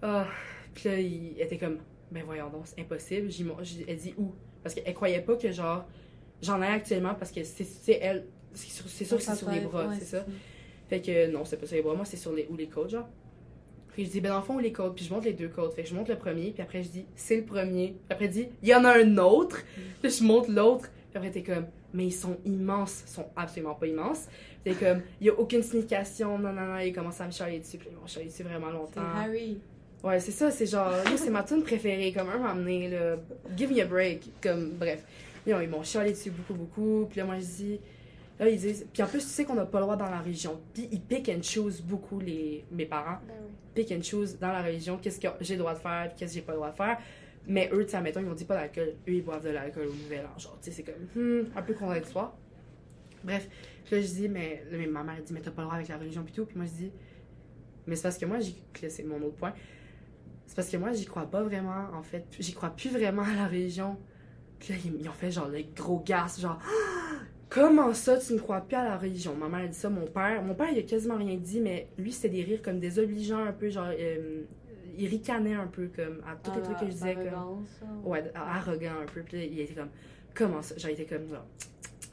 ah, 0.01 0.27
puis 0.73 0.89
là, 0.89 0.99
il 0.99 1.35
elle 1.37 1.45
était 1.45 1.57
comme, 1.57 1.77
ben 2.11 2.23
voyons 2.25 2.49
donc, 2.49 2.63
c'est 2.65 2.79
impossible. 2.79 3.29
Elle 3.87 3.97
dit 3.97 4.13
où? 4.17 4.33
Parce 4.63 4.75
qu'elle 4.75 4.93
croyait 4.93 5.21
pas 5.21 5.35
que, 5.35 5.51
genre, 5.51 5.85
j'en 6.41 6.61
ai 6.61 6.67
actuellement 6.67 7.15
parce 7.15 7.31
que 7.31 7.43
c'est, 7.43 7.63
c'est 7.63 7.99
elle, 8.01 8.25
c'est 8.53 8.69
sûr, 8.69 8.85
que 8.85 9.23
c'est 9.23 9.35
sur 9.35 9.49
les 9.51 9.61
bras, 9.61 9.93
c'est 9.97 10.05
ça. 10.05 10.25
Fait 10.89 11.01
que 11.01 11.31
non, 11.31 11.45
c'est 11.45 11.57
pas 11.57 11.67
sur 11.67 11.75
les 11.75 11.81
bras, 11.81 11.93
moi 11.93 12.05
c'est 12.05 12.17
sur 12.17 12.33
les 12.33 12.47
ou 12.49 12.55
les 12.55 12.67
côtes, 12.67 12.89
genre. 12.89 13.07
Puis 13.93 14.05
je 14.05 14.11
dis, 14.11 14.21
ben 14.21 14.29
dans 14.29 14.39
le 14.39 14.43
fond, 14.43 14.55
ou 14.55 14.59
les 14.59 14.71
côtes, 14.71 14.95
puis 14.95 15.05
je 15.05 15.13
monte 15.13 15.25
les 15.25 15.33
deux 15.33 15.49
côtes. 15.49 15.73
Fait 15.73 15.83
que 15.83 15.89
je 15.89 15.95
monte 15.95 16.07
le 16.07 16.17
premier, 16.17 16.51
puis 16.51 16.61
après 16.61 16.83
je 16.83 16.89
dis, 16.89 17.05
c'est 17.15 17.37
le 17.37 17.43
premier. 17.43 17.87
Puis 17.87 18.05
après, 18.09 18.25
elle 18.25 18.31
dit, 18.31 18.47
il 18.63 18.69
y 18.69 18.75
en 18.75 18.85
a 18.85 18.97
un 18.97 19.17
autre. 19.17 19.61
Puis 20.01 20.11
je 20.11 20.23
monte 20.23 20.47
l'autre. 20.47 20.89
Puis 21.09 21.17
après, 21.17 21.31
t'es 21.31 21.43
comme, 21.43 21.65
mais 21.93 22.05
ils 22.07 22.11
sont 22.11 22.37
immenses. 22.45 23.03
Ils 23.07 23.11
sont 23.11 23.25
absolument 23.35 23.75
pas 23.75 23.87
immenses. 23.87 24.27
T'es 24.63 24.73
comme, 24.73 25.01
il 25.21 25.27
y 25.27 25.29
a 25.29 25.33
aucune 25.39 25.63
signification, 25.63 26.37
non, 26.37 26.51
non, 26.51 26.65
non. 26.65 26.77
Il 26.79 26.93
commence 26.93 27.19
à 27.21 27.25
me 27.25 27.31
chialer 27.31 27.59
dessus, 27.59 27.77
puis 27.77 27.89
ils 27.91 27.97
m'ont 27.97 28.07
chialé 28.07 28.27
dessus 28.27 28.43
vraiment 28.43 28.67
C'est 28.67 28.73
longtemps. 28.73 29.01
Harry. 29.15 29.59
Ouais, 30.03 30.19
c'est 30.19 30.31
ça, 30.31 30.49
c'est 30.49 30.65
genre, 30.65 30.93
c'est 31.17 31.29
ma 31.29 31.43
tune 31.43 31.61
préférée, 31.61 32.13
comme 32.13 32.29
un 32.29 32.55
donné, 32.55 32.89
là, 32.89 33.17
give 33.57 33.69
me 33.69 33.81
a 33.81 33.85
break, 33.85 34.29
comme, 34.41 34.71
bref. 34.71 35.03
Yo, 35.45 35.59
ils 35.59 35.67
m'ont 35.69 35.83
chialé 35.83 36.11
dessus 36.11 36.31
beaucoup, 36.31 36.53
beaucoup, 36.53 37.05
puis 37.09 37.19
là, 37.19 37.25
moi, 37.25 37.35
je 37.37 37.45
dis, 37.45 37.79
là, 38.39 38.47
ils 38.47 38.57
disent, 38.57 38.85
puis 38.93 39.03
en 39.03 39.07
plus, 39.07 39.19
tu 39.19 39.25
sais 39.25 39.43
qu'on 39.43 39.55
n'a 39.55 39.65
pas 39.65 39.79
le 39.79 39.83
droit 39.85 39.97
dans 39.97 40.09
la 40.09 40.19
religion, 40.19 40.59
puis 40.73 40.87
ils 40.91 41.01
pick 41.01 41.27
and 41.29 41.41
choose 41.43 41.81
beaucoup, 41.81 42.19
les, 42.21 42.63
mes 42.71 42.85
parents, 42.85 43.19
Ben 43.27 43.33
oui. 43.41 43.51
pick 43.75 43.91
and 43.91 44.01
choose 44.01 44.39
dans 44.39 44.53
la 44.53 44.61
religion, 44.61 44.97
qu'est-ce 45.01 45.19
que 45.19 45.27
j'ai 45.41 45.55
le 45.55 45.59
droit 45.59 45.73
de 45.73 45.79
faire, 45.79 46.11
qu'est-ce 46.15 46.31
que 46.31 46.35
j'ai 46.35 46.45
pas 46.45 46.53
le 46.53 46.59
droit 46.59 46.71
de 46.71 46.75
faire. 46.75 46.97
Mais 47.47 47.69
eux, 47.73 47.83
tu 47.83 47.91
sais, 47.91 47.97
admettons, 47.97 48.19
ils 48.19 48.25
m'ont 48.25 48.33
dit 48.33 48.45
pas 48.45 48.55
d'alcool, 48.55 48.95
eux, 49.07 49.13
ils 49.13 49.23
boivent 49.23 49.43
de 49.43 49.49
l'alcool 49.49 49.87
au 49.87 49.93
nouvel 49.93 50.25
an, 50.25 50.37
genre, 50.37 50.57
tu 50.61 50.69
sais, 50.69 50.77
c'est 50.77 50.83
comme, 50.83 51.05
hmm, 51.15 51.47
un 51.55 51.61
peu 51.61 51.73
contradictoire. 51.73 52.37
Bref, 53.23 53.49
là, 53.91 54.01
je 54.01 54.07
dis, 54.07 54.29
mais, 54.29 54.63
mais 54.71 54.87
ma 54.87 55.03
mère, 55.03 55.21
dit, 55.23 55.33
mais 55.33 55.41
t'as 55.41 55.51
pas 55.51 55.61
le 55.61 55.65
droit 55.65 55.75
avec 55.75 55.87
la 55.87 55.97
religion, 55.97 56.23
puis 56.23 56.33
tout, 56.33 56.45
puis 56.45 56.57
moi, 56.57 56.65
je 56.65 56.85
dis, 56.85 56.91
mais 57.87 57.95
c'est 57.95 58.03
parce 58.03 58.17
que 58.17 58.25
moi, 58.25 58.39
j'y, 58.39 58.55
c'est 58.87 59.03
mon 59.03 59.17
autre 59.17 59.35
point, 59.35 59.53
c'est 60.49 60.55
parce 60.55 60.69
que 60.69 60.77
moi, 60.77 60.91
j'y 60.93 61.05
crois 61.05 61.29
pas 61.29 61.43
vraiment, 61.43 61.89
en 61.93 62.01
fait. 62.01 62.25
J'y 62.39 62.53
crois 62.53 62.71
plus 62.71 62.89
vraiment 62.89 63.21
à 63.21 63.35
la 63.35 63.47
religion. 63.47 63.97
Puis 64.57 64.73
là, 64.73 64.79
ils, 64.83 65.07
ont 65.07 65.13
fait 65.13 65.29
genre 65.29 65.47
le 65.47 65.59
gros 65.75 65.99
gasp, 65.99 66.41
genre! 66.41 66.59
Comment 67.49 67.93
ça, 67.93 68.17
tu 68.17 68.33
ne 68.33 68.39
crois 68.39 68.61
plus 68.61 68.75
à 68.75 68.83
la 68.83 68.97
religion? 68.97 69.35
Ma 69.35 69.47
mère 69.47 69.65
a 69.65 69.67
dit 69.67 69.77
ça, 69.77 69.89
mon 69.89 70.07
père. 70.07 70.41
Mon 70.41 70.55
père, 70.55 70.69
il 70.71 70.79
a 70.79 70.81
quasiment 70.81 71.17
rien 71.17 71.35
dit, 71.35 71.59
mais 71.59 71.87
lui, 71.99 72.11
c'était 72.11 72.29
des 72.29 72.43
rires 72.43 72.63
comme 72.63 72.79
désobligeants 72.79 73.43
un 73.43 73.51
peu, 73.51 73.69
genre. 73.69 73.89
euh, 73.91 74.41
il 74.99 75.07
ricanait 75.07 75.53
un 75.53 75.67
peu, 75.67 75.89
comme, 75.95 76.21
à 76.27 76.35
tous 76.35 76.55
les 76.55 76.61
trucs 76.61 76.79
que 76.79 76.85
je 76.85 76.91
disais, 76.91 77.15
comme. 77.15 77.65
Ouais, 78.03 78.23
arrogant 78.35 78.99
un 79.01 79.05
peu. 79.05 79.21
Puis 79.21 79.45
il 79.51 79.59
était 79.61 79.73
comme, 79.73 79.89
comment 80.33 80.61
ça? 80.61 80.77
Genre, 80.77 80.91
il 80.91 81.01
était 81.01 81.15
comme, 81.15 81.29
genre, 81.29 81.45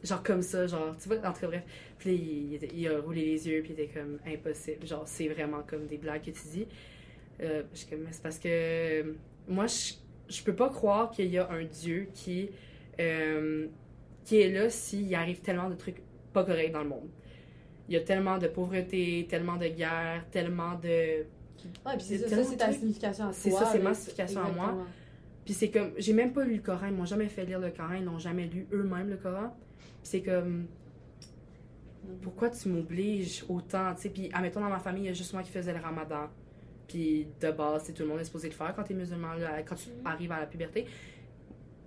genre 0.02 0.22
comme 0.22 0.42
ça, 0.42 0.66
genre, 0.66 0.96
tu 0.96 1.08
vois, 1.08 1.18
en 1.18 1.32
tout 1.32 1.40
cas, 1.40 1.46
bref. 1.48 1.62
Puis 1.98 2.14
il, 2.14 2.78
il 2.78 2.88
a 2.88 3.00
roulé 3.00 3.24
les 3.24 3.48
yeux, 3.48 3.62
puis 3.62 3.74
il 3.76 3.80
était 3.80 3.92
comme, 3.92 4.18
impossible. 4.26 4.86
Genre, 4.86 5.02
c'est 5.06 5.28
vraiment 5.28 5.62
comme 5.66 5.86
des 5.86 5.98
blagues 5.98 6.22
que 6.22 6.30
tu 6.30 6.48
dis. 6.48 6.66
Euh, 7.40 7.62
je 7.72 7.78
suis 7.78 7.88
comme, 7.88 8.00
Mais 8.00 8.12
c'est 8.12 8.22
parce 8.22 8.38
que 8.38 8.48
euh, 8.48 9.12
moi, 9.48 9.66
je, 9.66 9.94
je 10.28 10.42
peux 10.42 10.54
pas 10.54 10.68
croire 10.68 11.10
qu'il 11.10 11.26
y 11.26 11.38
a 11.38 11.50
un 11.50 11.64
Dieu 11.64 12.08
qui, 12.14 12.50
euh, 13.00 13.66
qui 14.24 14.40
est 14.40 14.50
là 14.50 14.70
s'il 14.70 15.14
arrive 15.14 15.40
tellement 15.40 15.70
de 15.70 15.74
trucs 15.74 16.02
pas 16.32 16.44
corrects 16.44 16.72
dans 16.72 16.82
le 16.82 16.88
monde. 16.88 17.08
Il 17.88 17.94
y 17.94 17.96
a 17.96 18.00
tellement 18.00 18.38
de 18.38 18.48
pauvreté, 18.48 19.26
tellement 19.28 19.56
de 19.56 19.68
guerre, 19.68 20.24
tellement 20.30 20.74
de. 20.74 21.24
Ouais, 21.84 21.96
puis 21.96 22.06
c'est 22.06 22.18
ça, 22.28 22.44
c'est 22.44 22.56
ta 22.56 22.72
signification 22.72 23.24
à 23.24 23.28
toi. 23.28 23.36
C'est 23.36 23.50
ça, 23.50 23.66
c'est 23.72 23.78
ma 23.78 23.94
signification 23.94 24.42
à 24.42 24.50
moi. 24.50 24.86
Puis 25.44 25.54
c'est 25.54 25.70
comme, 25.70 25.92
j'ai 25.96 26.12
même 26.12 26.32
pas 26.32 26.44
lu 26.44 26.56
le 26.56 26.62
Coran, 26.62 26.86
ils 26.88 26.92
m'ont 26.94 27.04
jamais 27.04 27.28
fait 27.28 27.44
lire 27.44 27.60
le 27.60 27.70
Coran, 27.70 27.94
ils 27.94 28.04
n'ont 28.04 28.18
jamais 28.18 28.46
lu 28.46 28.66
eux-mêmes 28.72 29.10
le 29.10 29.16
Coran. 29.16 29.56
Puis 29.78 29.90
c'est 30.02 30.22
comme, 30.22 30.66
pourquoi 32.22 32.50
tu 32.50 32.68
m'obliges 32.68 33.44
autant, 33.48 33.94
tu 33.94 34.02
sais? 34.02 34.08
Puis, 34.10 34.28
admettons, 34.32 34.60
dans 34.60 34.68
ma 34.68 34.80
famille, 34.80 35.04
il 35.04 35.06
y 35.06 35.10
a 35.10 35.12
juste 35.12 35.32
moi 35.32 35.42
qui 35.42 35.50
faisais 35.50 35.72
le 35.72 35.80
ramadan. 35.80 36.28
Puis 36.88 37.28
de 37.40 37.50
base, 37.50 37.84
c'est 37.84 37.92
tout 37.92 38.02
le 38.02 38.08
monde 38.08 38.20
est 38.20 38.24
supposé 38.24 38.48
le 38.48 38.54
faire 38.54 38.74
quand 38.74 38.82
t'es 38.82 38.94
musulman, 38.94 39.34
là, 39.34 39.62
quand 39.62 39.74
tu 39.74 39.88
arrives 40.04 40.32
à 40.32 40.40
la 40.40 40.46
puberté. 40.46 40.86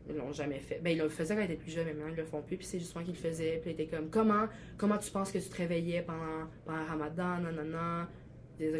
Ils 0.09 0.15
l'ont 0.15 0.31
jamais 0.31 0.59
fait. 0.59 0.79
Ben, 0.83 0.91
ils 0.91 0.97
le 0.97 1.07
faisaient 1.07 1.35
quand 1.35 1.41
ils 1.41 1.45
étaient 1.45 1.55
plus 1.55 1.71
jeunes, 1.71 1.85
mais 1.85 1.93
maintenant, 1.93 2.11
ils 2.11 2.17
le 2.17 2.25
font 2.25 2.41
plus. 2.41 2.57
Puis 2.57 2.65
c'est 2.65 2.79
juste 2.79 2.95
moi 2.95 3.03
qui 3.03 3.11
le 3.11 3.17
faisais. 3.17 3.59
Puis 3.61 3.71
ils 3.71 3.73
étaient 3.73 3.85
comme, 3.85 4.09
comment, 4.09 4.47
comment 4.77 4.97
tu 4.97 5.11
penses 5.11 5.31
que 5.31 5.37
tu 5.37 5.47
te 5.47 5.55
réveillais 5.57 6.01
pendant, 6.01 6.47
pendant 6.65 6.79
le 6.79 6.85
ramadan, 6.85 7.37
non, 7.39 8.07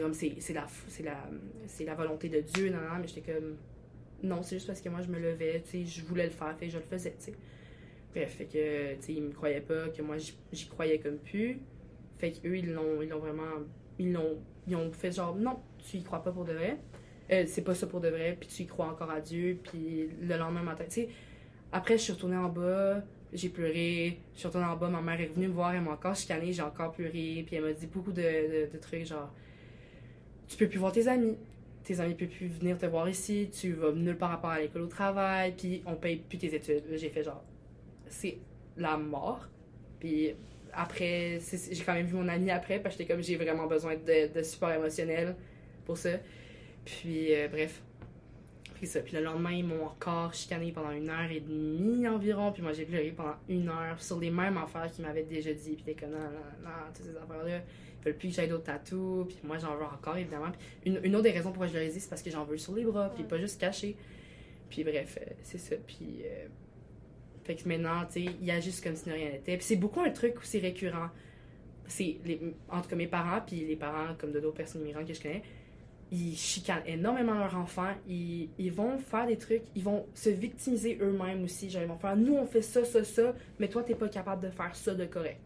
comme, 0.01 0.13
c'est 0.13 0.35
c'est 0.39 0.53
la, 0.53 0.67
c'est 0.87 1.03
la, 1.03 1.17
c'est 1.67 1.85
la 1.85 1.95
volonté 1.95 2.29
de 2.29 2.41
Dieu, 2.41 2.69
non, 2.69 2.77
non. 2.77 2.99
Mais 3.01 3.07
j'étais 3.07 3.33
comme, 3.33 3.55
non, 4.23 4.43
c'est 4.43 4.57
juste 4.57 4.67
parce 4.67 4.81
que 4.81 4.89
moi, 4.89 5.01
je 5.01 5.09
me 5.09 5.19
levais, 5.19 5.61
tu 5.65 5.71
sais, 5.71 5.85
je 5.85 6.05
voulais 6.05 6.25
le 6.25 6.31
faire, 6.31 6.55
fait 6.57 6.67
que 6.67 6.73
je 6.73 6.77
le 6.77 6.83
faisais, 6.83 7.11
tu 7.17 7.25
sais. 7.25 7.33
Bref, 8.13 8.33
fait 8.37 8.45
que, 8.45 8.95
tu 8.95 9.01
sais, 9.01 9.13
ils 9.13 9.23
me 9.23 9.31
croyaient 9.31 9.61
pas, 9.61 9.89
que 9.89 10.01
moi, 10.01 10.17
j'y- 10.17 10.67
croyais 10.69 10.99
comme 10.99 11.17
plus. 11.17 11.59
Fait 12.17 12.31
qu'eux, 12.31 12.57
ils 12.57 12.71
l'ont, 12.73 13.01
ils 13.01 13.09
l'ont 13.09 13.19
vraiment, 13.19 13.43
ils 13.99 14.11
l'ont, 14.13 14.39
ils 14.67 14.75
ont 14.75 14.91
fait 14.91 15.11
genre, 15.11 15.35
non, 15.35 15.59
tu 15.77 15.97
y 15.97 16.03
crois 16.03 16.23
pas 16.23 16.31
pour 16.31 16.45
de 16.45 16.53
vrai. 16.53 16.77
Euh, 17.31 17.45
c'est 17.47 17.61
pas 17.63 17.75
ça 17.75 17.87
pour 17.87 18.01
de 18.01 18.09
vrai, 18.09 18.35
puis 18.39 18.49
tu 18.49 18.63
y 18.63 18.65
crois 18.67 18.87
encore 18.87 19.11
à 19.11 19.21
Dieu, 19.21 19.59
puis 19.63 20.09
le 20.21 20.37
lendemain 20.37 20.63
matin, 20.63 20.85
tu 20.85 20.91
sais. 20.91 21.09
Après, 21.71 21.97
je 21.97 22.03
suis 22.03 22.13
retournée 22.13 22.37
en 22.37 22.49
bas, 22.49 23.03
j'ai 23.33 23.49
pleuré, 23.49 24.19
je 24.33 24.39
suis 24.39 24.47
retournée 24.47 24.67
en 24.67 24.75
bas, 24.77 24.89
ma 24.89 25.01
mère 25.01 25.21
est 25.21 25.27
venue 25.27 25.47
me 25.47 25.53
voir, 25.53 25.73
elle 25.75 25.81
m'a 25.81 25.91
encore 25.91 26.15
chicanée, 26.15 26.51
j'ai 26.53 26.63
encore 26.63 26.91
pleuré, 26.93 27.43
puis 27.45 27.55
elle 27.55 27.63
m'a 27.63 27.73
dit 27.73 27.87
beaucoup 27.87 28.11
de, 28.11 28.21
de, 28.21 28.71
de 28.71 28.77
trucs, 28.79 29.05
genre, 29.05 29.31
tu 30.49 30.57
peux 30.57 30.67
plus 30.67 30.79
voir 30.79 30.91
tes 30.91 31.07
amis, 31.07 31.37
tes 31.83 31.99
amis 31.99 32.15
peuvent 32.15 32.27
plus 32.27 32.47
venir 32.47 32.77
te 32.77 32.85
voir 32.85 33.07
ici, 33.07 33.49
tu 33.51 33.73
vas 33.73 33.91
nulle 33.91 34.17
part 34.17 34.31
rapport 34.31 34.49
à 34.49 34.59
l'école 34.59 34.81
au 34.81 34.87
travail, 34.87 35.53
puis 35.55 35.81
on 35.85 35.95
paye 35.95 36.17
plus 36.17 36.37
tes 36.37 36.53
études. 36.53 36.83
J'ai 36.91 37.09
fait 37.09 37.23
genre, 37.23 37.43
c'est 38.07 38.37
la 38.75 38.97
mort. 38.97 39.47
Puis 39.99 40.33
après, 40.73 41.39
j'ai 41.39 41.83
quand 41.83 41.93
même 41.93 42.07
vu 42.07 42.15
mon 42.15 42.27
ami 42.27 42.49
après, 42.51 42.79
parce 42.79 42.95
que 42.95 43.03
j'étais 43.03 43.13
comme, 43.13 43.23
j'ai 43.23 43.35
vraiment 43.35 43.67
besoin 43.67 43.95
de, 43.95 44.43
support 44.43 44.71
émotionnel 44.71 45.35
pour 45.85 45.97
ça. 45.97 46.11
Puis 46.83 47.35
euh, 47.35 47.47
bref, 47.47 47.81
puis 48.75 48.87
ça. 48.87 49.01
Puis 49.01 49.15
le 49.15 49.23
lendemain, 49.23 49.51
ils 49.51 49.65
m'ont 49.65 49.85
encore 49.85 50.33
chicané 50.33 50.71
pendant 50.71 50.91
une 50.91 51.09
heure 51.09 51.29
et 51.29 51.41
demie 51.41 52.07
environ, 52.07 52.51
puis 52.51 52.63
moi 52.63 52.73
j'ai 52.73 52.85
pleuré 52.85 53.13
pendant 53.15 53.35
une 53.47 53.69
heure 53.69 54.01
sur 54.01 54.19
les 54.19 54.31
mêmes 54.31 54.57
affaires 54.57 54.89
qu'ils 54.91 55.05
m'avaient 55.05 55.23
déjà 55.23 55.53
dit, 55.53 55.73
puis 55.73 55.83
t'es 55.83 55.93
comme, 55.93 56.11
non, 56.11 56.17
non, 56.17 56.63
non, 56.63 56.69
toutes 56.95 57.05
ces 57.05 57.17
affaires-là. 57.17 57.61
Ils 58.01 58.05
veulent 58.05 58.17
plus 58.17 58.29
que 58.29 58.35
j'aille 58.35 58.47
d'autres 58.49 58.63
tatous, 58.63 59.27
puis 59.27 59.37
moi 59.43 59.57
j'en 59.57 59.75
veux 59.75 59.83
encore 59.83 60.17
évidemment. 60.17 60.51
Puis 60.81 60.91
une, 60.91 60.99
une 61.03 61.15
autre 61.15 61.23
des 61.23 61.31
raisons 61.31 61.49
pourquoi 61.49 61.67
je 61.67 61.73
leur 61.73 61.83
ai 61.83 61.89
dit, 61.89 61.99
c'est 61.99 62.09
parce 62.09 62.21
que 62.21 62.31
j'en 62.31 62.45
veux 62.45 62.57
sur 62.57 62.73
les 62.75 62.83
bras, 62.83 63.09
puis 63.13 63.23
pas 63.23 63.37
juste 63.37 63.59
caché. 63.59 63.95
Puis 64.69 64.83
bref, 64.83 65.17
euh, 65.21 65.33
c'est 65.43 65.57
ça. 65.57 65.75
Puis. 65.85 66.21
euh, 66.23 66.47
fait 67.43 67.55
que 67.55 67.67
maintenant, 67.67 68.05
tu 68.05 68.25
sais, 68.25 68.31
il 68.39 68.51
agissent 68.51 68.79
comme 68.79 68.95
si 68.95 69.09
rien 69.09 69.31
n'était. 69.31 69.57
Puis 69.57 69.65
c'est 69.65 69.75
beaucoup 69.75 70.01
un 70.01 70.11
truc 70.11 70.37
aussi 70.37 70.59
récurrent. 70.59 71.09
C'est, 71.87 72.17
les, 72.23 72.39
en 72.69 72.79
tout 72.79 72.89
cas, 72.89 72.95
mes 72.95 73.07
parents, 73.07 73.41
puis 73.43 73.61
les 73.65 73.75
parents, 73.75 74.13
comme 74.19 74.31
de 74.31 74.39
d'autres 74.39 74.57
personnes 74.57 74.81
immigrantes 74.83 75.07
que 75.07 75.15
je 75.15 75.21
connais, 75.21 75.41
ils 76.11 76.35
chicanent 76.35 76.83
énormément 76.85 77.33
leurs 77.33 77.55
enfants. 77.55 77.91
Ils, 78.07 78.49
ils 78.59 78.71
vont 78.71 78.99
faire 78.99 79.25
des 79.25 79.37
trucs, 79.37 79.63
ils 79.75 79.83
vont 79.83 80.05
se 80.13 80.29
victimiser 80.29 80.99
eux-mêmes 81.01 81.43
aussi. 81.43 81.71
Genre, 81.71 81.81
ils 81.81 81.87
vont 81.87 81.97
faire, 81.97 82.15
nous, 82.15 82.35
on 82.35 82.45
fait 82.45 82.61
ça, 82.61 82.85
ça, 82.85 83.03
ça, 83.03 83.33
mais 83.59 83.67
toi, 83.67 83.81
t'es 83.81 83.95
pas 83.95 84.09
capable 84.09 84.43
de 84.43 84.51
faire 84.51 84.75
ça 84.75 84.93
de 84.93 85.05
correct. 85.05 85.39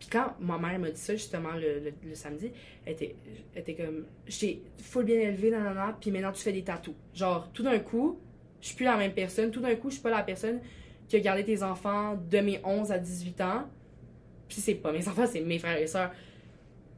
Puis 0.00 0.08
quand 0.10 0.34
ma 0.40 0.56
mère 0.56 0.78
m'a 0.78 0.90
dit 0.90 1.00
ça, 1.00 1.12
justement, 1.12 1.52
le, 1.52 1.78
le, 1.78 1.92
le 2.08 2.14
samedi, 2.14 2.50
elle 2.86 2.94
était, 2.94 3.14
elle 3.54 3.60
était 3.60 3.74
comme, 3.74 4.06
j'étais 4.26 4.62
full 4.82 5.04
bien 5.04 5.20
élevée, 5.20 5.50
nanana, 5.50 5.96
puis 6.00 6.10
maintenant, 6.10 6.32
tu 6.32 6.42
fais 6.42 6.52
des 6.52 6.62
tatous. 6.62 6.94
Genre, 7.14 7.50
tout 7.52 7.62
d'un 7.62 7.78
coup, 7.78 8.18
je 8.60 8.68
suis 8.68 8.76
plus 8.76 8.84
la 8.84 8.96
même 8.96 9.12
personne. 9.12 9.50
Tout 9.50 9.60
d'un 9.60 9.74
coup, 9.74 9.90
je 9.90 9.94
suis 9.94 10.02
pas 10.02 10.10
la 10.10 10.22
personne 10.22 10.60
qui 11.06 11.16
a 11.16 11.20
gardé 11.20 11.44
tes 11.44 11.62
enfants 11.62 12.18
de 12.30 12.38
mes 12.38 12.60
11 12.64 12.90
à 12.92 12.98
18 12.98 13.40
ans. 13.42 13.68
Puis 14.48 14.60
c'est 14.60 14.74
pas 14.74 14.90
mes 14.90 15.06
enfants, 15.08 15.26
c'est 15.26 15.40
mes 15.40 15.58
frères 15.58 15.78
et 15.78 15.86
sœurs. 15.86 16.12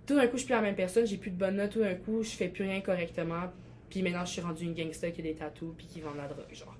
Tout 0.06 0.14
d'un 0.14 0.26
coup, 0.26 0.34
je 0.34 0.38
suis 0.38 0.46
plus 0.46 0.54
la 0.54 0.62
même 0.62 0.74
personne, 0.74 1.06
j'ai 1.06 1.16
plus 1.16 1.30
de 1.30 1.36
bonnes 1.36 1.56
notes. 1.56 1.72
Tout 1.72 1.80
d'un 1.80 1.94
coup, 1.94 2.22
je 2.22 2.30
fais 2.30 2.48
plus 2.48 2.64
rien 2.64 2.80
correctement. 2.80 3.50
Puis 3.90 4.02
maintenant, 4.02 4.24
je 4.24 4.30
suis 4.32 4.40
rendue 4.40 4.64
une 4.64 4.74
gangster 4.74 5.12
qui 5.12 5.20
a 5.20 5.24
des 5.24 5.34
tatous 5.34 5.74
puis 5.76 5.86
qui 5.86 6.00
vend 6.00 6.12
de 6.12 6.18
la 6.18 6.28
drogue, 6.28 6.52
genre. 6.52 6.76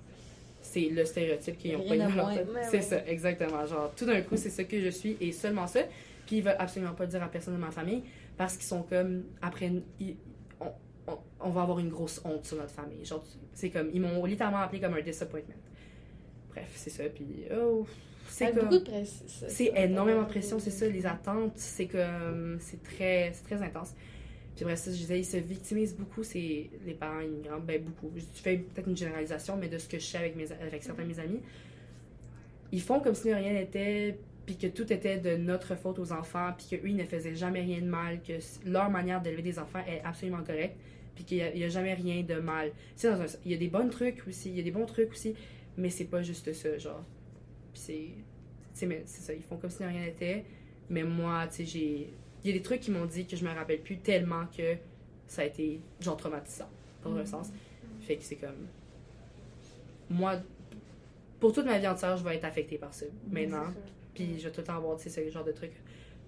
C'est 0.61 0.89
le 0.89 1.03
stéréotype 1.03 1.57
qu'ils 1.57 1.75
ont 1.75 1.87
pas 1.87 1.97
dans 1.97 2.09
leur 2.09 2.33
tête. 2.33 2.47
C'est 2.63 2.77
ouais. 2.77 2.81
ça, 2.81 3.05
exactement. 3.05 3.65
Genre, 3.65 3.91
tout 3.95 4.05
d'un 4.05 4.21
coup, 4.21 4.37
c'est 4.37 4.49
ça 4.49 4.63
que 4.63 4.79
je 4.79 4.89
suis 4.89 5.17
et 5.19 5.31
seulement 5.31 5.67
ça. 5.67 5.81
Puis 6.25 6.37
ils 6.37 6.43
veulent 6.43 6.55
absolument 6.59 6.93
pas 6.93 7.03
le 7.05 7.09
dire 7.09 7.23
à 7.23 7.27
personne 7.29 7.53
de 7.55 7.59
ma 7.59 7.71
famille 7.71 8.03
parce 8.37 8.55
qu'ils 8.57 8.65
sont 8.65 8.83
comme, 8.83 9.23
après, 9.41 9.71
ils- 9.99 10.17
on, 10.59 10.71
on, 11.07 11.17
on 11.41 11.49
va 11.49 11.61
avoir 11.63 11.79
une 11.79 11.89
grosse 11.89 12.21
honte 12.25 12.45
sur 12.45 12.57
notre 12.57 12.71
famille. 12.71 13.03
Genre, 13.05 13.23
c'est 13.53 13.69
comme, 13.69 13.89
ils 13.93 14.01
m'ont 14.01 14.23
littéralement 14.25 14.59
appelé 14.59 14.79
comme 14.81 14.93
un 14.93 15.01
disappointment. 15.01 15.55
Bref, 16.49 16.71
c'est 16.75 16.89
ça. 16.89 17.03
Puis, 17.05 17.45
oh, 17.55 17.85
c'est 18.27 18.51
comme. 18.51 18.69
beaucoup 18.69 18.83
de 18.83 18.89
pression. 18.89 19.25
C'est 19.47 19.71
énormément 19.75 20.21
de 20.23 20.27
pression, 20.27 20.59
c'est 20.59 20.71
ça, 20.71 20.87
les 20.87 21.05
attentes, 21.05 21.53
c'est 21.57 21.87
comme. 21.87 22.57
C'est 22.59 22.81
très, 22.83 23.31
c'est 23.33 23.43
très 23.43 23.61
intense. 23.61 23.93
Puis 24.55 24.63
après 24.65 24.75
ça, 24.75 24.91
je 24.91 24.97
disais, 24.97 25.19
ils 25.19 25.25
se 25.25 25.37
victimisent 25.37 25.95
beaucoup, 25.95 26.21
c'est 26.23 26.69
les 26.85 26.93
parents 26.93 27.21
immigrants, 27.21 27.59
ben 27.59 27.83
beaucoup. 27.83 28.11
Je 28.15 28.21
fais 28.39 28.57
peut-être 28.57 28.87
une 28.87 28.95
généralisation, 28.95 29.57
mais 29.57 29.67
de 29.67 29.79
ce 29.79 29.87
que 29.89 29.97
je 29.97 30.05
sais 30.05 30.19
avec, 30.19 30.35
mes, 30.35 30.51
avec 30.51 30.83
certains 30.83 31.01
de 31.03 31.07
mes 31.07 31.19
amis, 31.19 31.39
ils 32.71 32.81
font 32.81 32.99
comme 32.99 33.15
si 33.15 33.33
rien 33.33 33.53
n'était, 33.53 34.19
puis 34.45 34.57
que 34.57 34.67
tout 34.67 34.91
était 34.91 35.17
de 35.17 35.35
notre 35.37 35.75
faute 35.75 35.99
aux 35.99 36.11
enfants, 36.11 36.51
puis 36.57 36.67
qu'eux, 36.77 36.87
ils 36.89 36.95
ne 36.95 37.05
faisaient 37.05 37.35
jamais 37.35 37.61
rien 37.61 37.79
de 37.81 37.87
mal, 37.87 38.21
que 38.21 38.33
leur 38.65 38.89
manière 38.89 39.21
d'élever 39.21 39.41
des 39.41 39.57
enfants 39.59 39.79
est 39.87 40.01
absolument 40.03 40.43
correcte, 40.43 40.75
puis 41.15 41.23
qu'il 41.23 41.37
n'y 41.55 41.63
a, 41.63 41.69
jamais 41.69 41.93
rien 41.93 42.23
de 42.23 42.35
mal. 42.35 42.71
Sais, 42.95 43.09
dans 43.11 43.21
un- 43.21 43.25
il 43.45 43.51
y 43.51 43.55
a 43.55 43.57
des 43.57 43.67
bons 43.69 43.87
trucs 43.89 44.27
aussi, 44.27 44.49
il 44.49 44.57
y 44.57 44.59
a 44.59 44.63
des 44.63 44.71
bons 44.71 44.85
trucs 44.85 45.11
aussi, 45.11 45.35
Mais 45.75 45.89
c'est 45.89 46.05
pas 46.05 46.21
juste 46.21 46.53
ça, 46.53 46.77
genre. 46.77 47.03
Puis 47.73 47.81
c'est. 47.81 48.09
c'est 48.73 49.05
ça, 49.07 49.33
ils 49.33 49.41
font 49.41 49.57
comme 49.57 49.71
si 49.71 49.83
rien 49.83 50.01
n'était. 50.01 50.45
Mais 50.87 51.03
moi, 51.03 51.47
tu 51.47 51.55
sais, 51.55 51.65
j'ai. 51.65 52.09
Il 52.43 52.47
y 52.47 52.49
a 52.51 52.53
des 52.53 52.61
trucs 52.61 52.81
qui 52.81 52.91
m'ont 52.91 53.05
dit 53.05 53.25
que 53.25 53.35
je 53.35 53.43
me 53.43 53.49
rappelle 53.51 53.79
plus 53.79 53.97
tellement 53.97 54.45
que 54.55 54.75
ça 55.25 55.41
a 55.41 55.45
été, 55.45 55.79
genre, 55.99 56.15
traumatisant, 56.15 56.69
dans 57.03 57.15
un 57.15 57.21
Mhm. 57.21 57.25
sens. 57.25 57.51
Fait 58.01 58.17
que 58.17 58.23
c'est 58.23 58.35
comme. 58.35 58.67
Moi, 60.11 60.35
pour 61.39 61.53
toute 61.53 61.65
ma 61.65 61.79
vie 61.79 61.87
entière, 61.87 62.17
je 62.17 62.23
vais 62.23 62.35
être 62.35 62.45
affectée 62.45 62.77
par 62.77 62.93
ça, 62.93 63.05
maintenant. 63.31 63.65
C'est. 63.73 64.02
Puis 64.13 64.37
je 64.39 64.43
vais 64.45 64.51
tout 64.51 64.61
le 64.61 64.67
temps 64.67 64.77
avoir, 64.77 64.97
tu 64.97 65.09
sais, 65.09 65.25
ce 65.25 65.29
genre 65.31 65.43
de 65.43 65.51
trucs. 65.51 65.73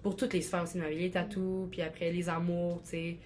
Pour 0.02 0.16
toutes 0.16 0.32
les 0.34 0.42
sphères 0.42 0.62
aussi 0.62 0.74
de 0.76 0.82
ma 0.82 0.90
vie, 0.90 0.98
les 0.98 1.10
tatous, 1.10 1.68
puis 1.70 1.82
après 1.82 2.12
les 2.12 2.28
amours, 2.28 2.80
tu 2.82 2.88
sais. 2.90 3.16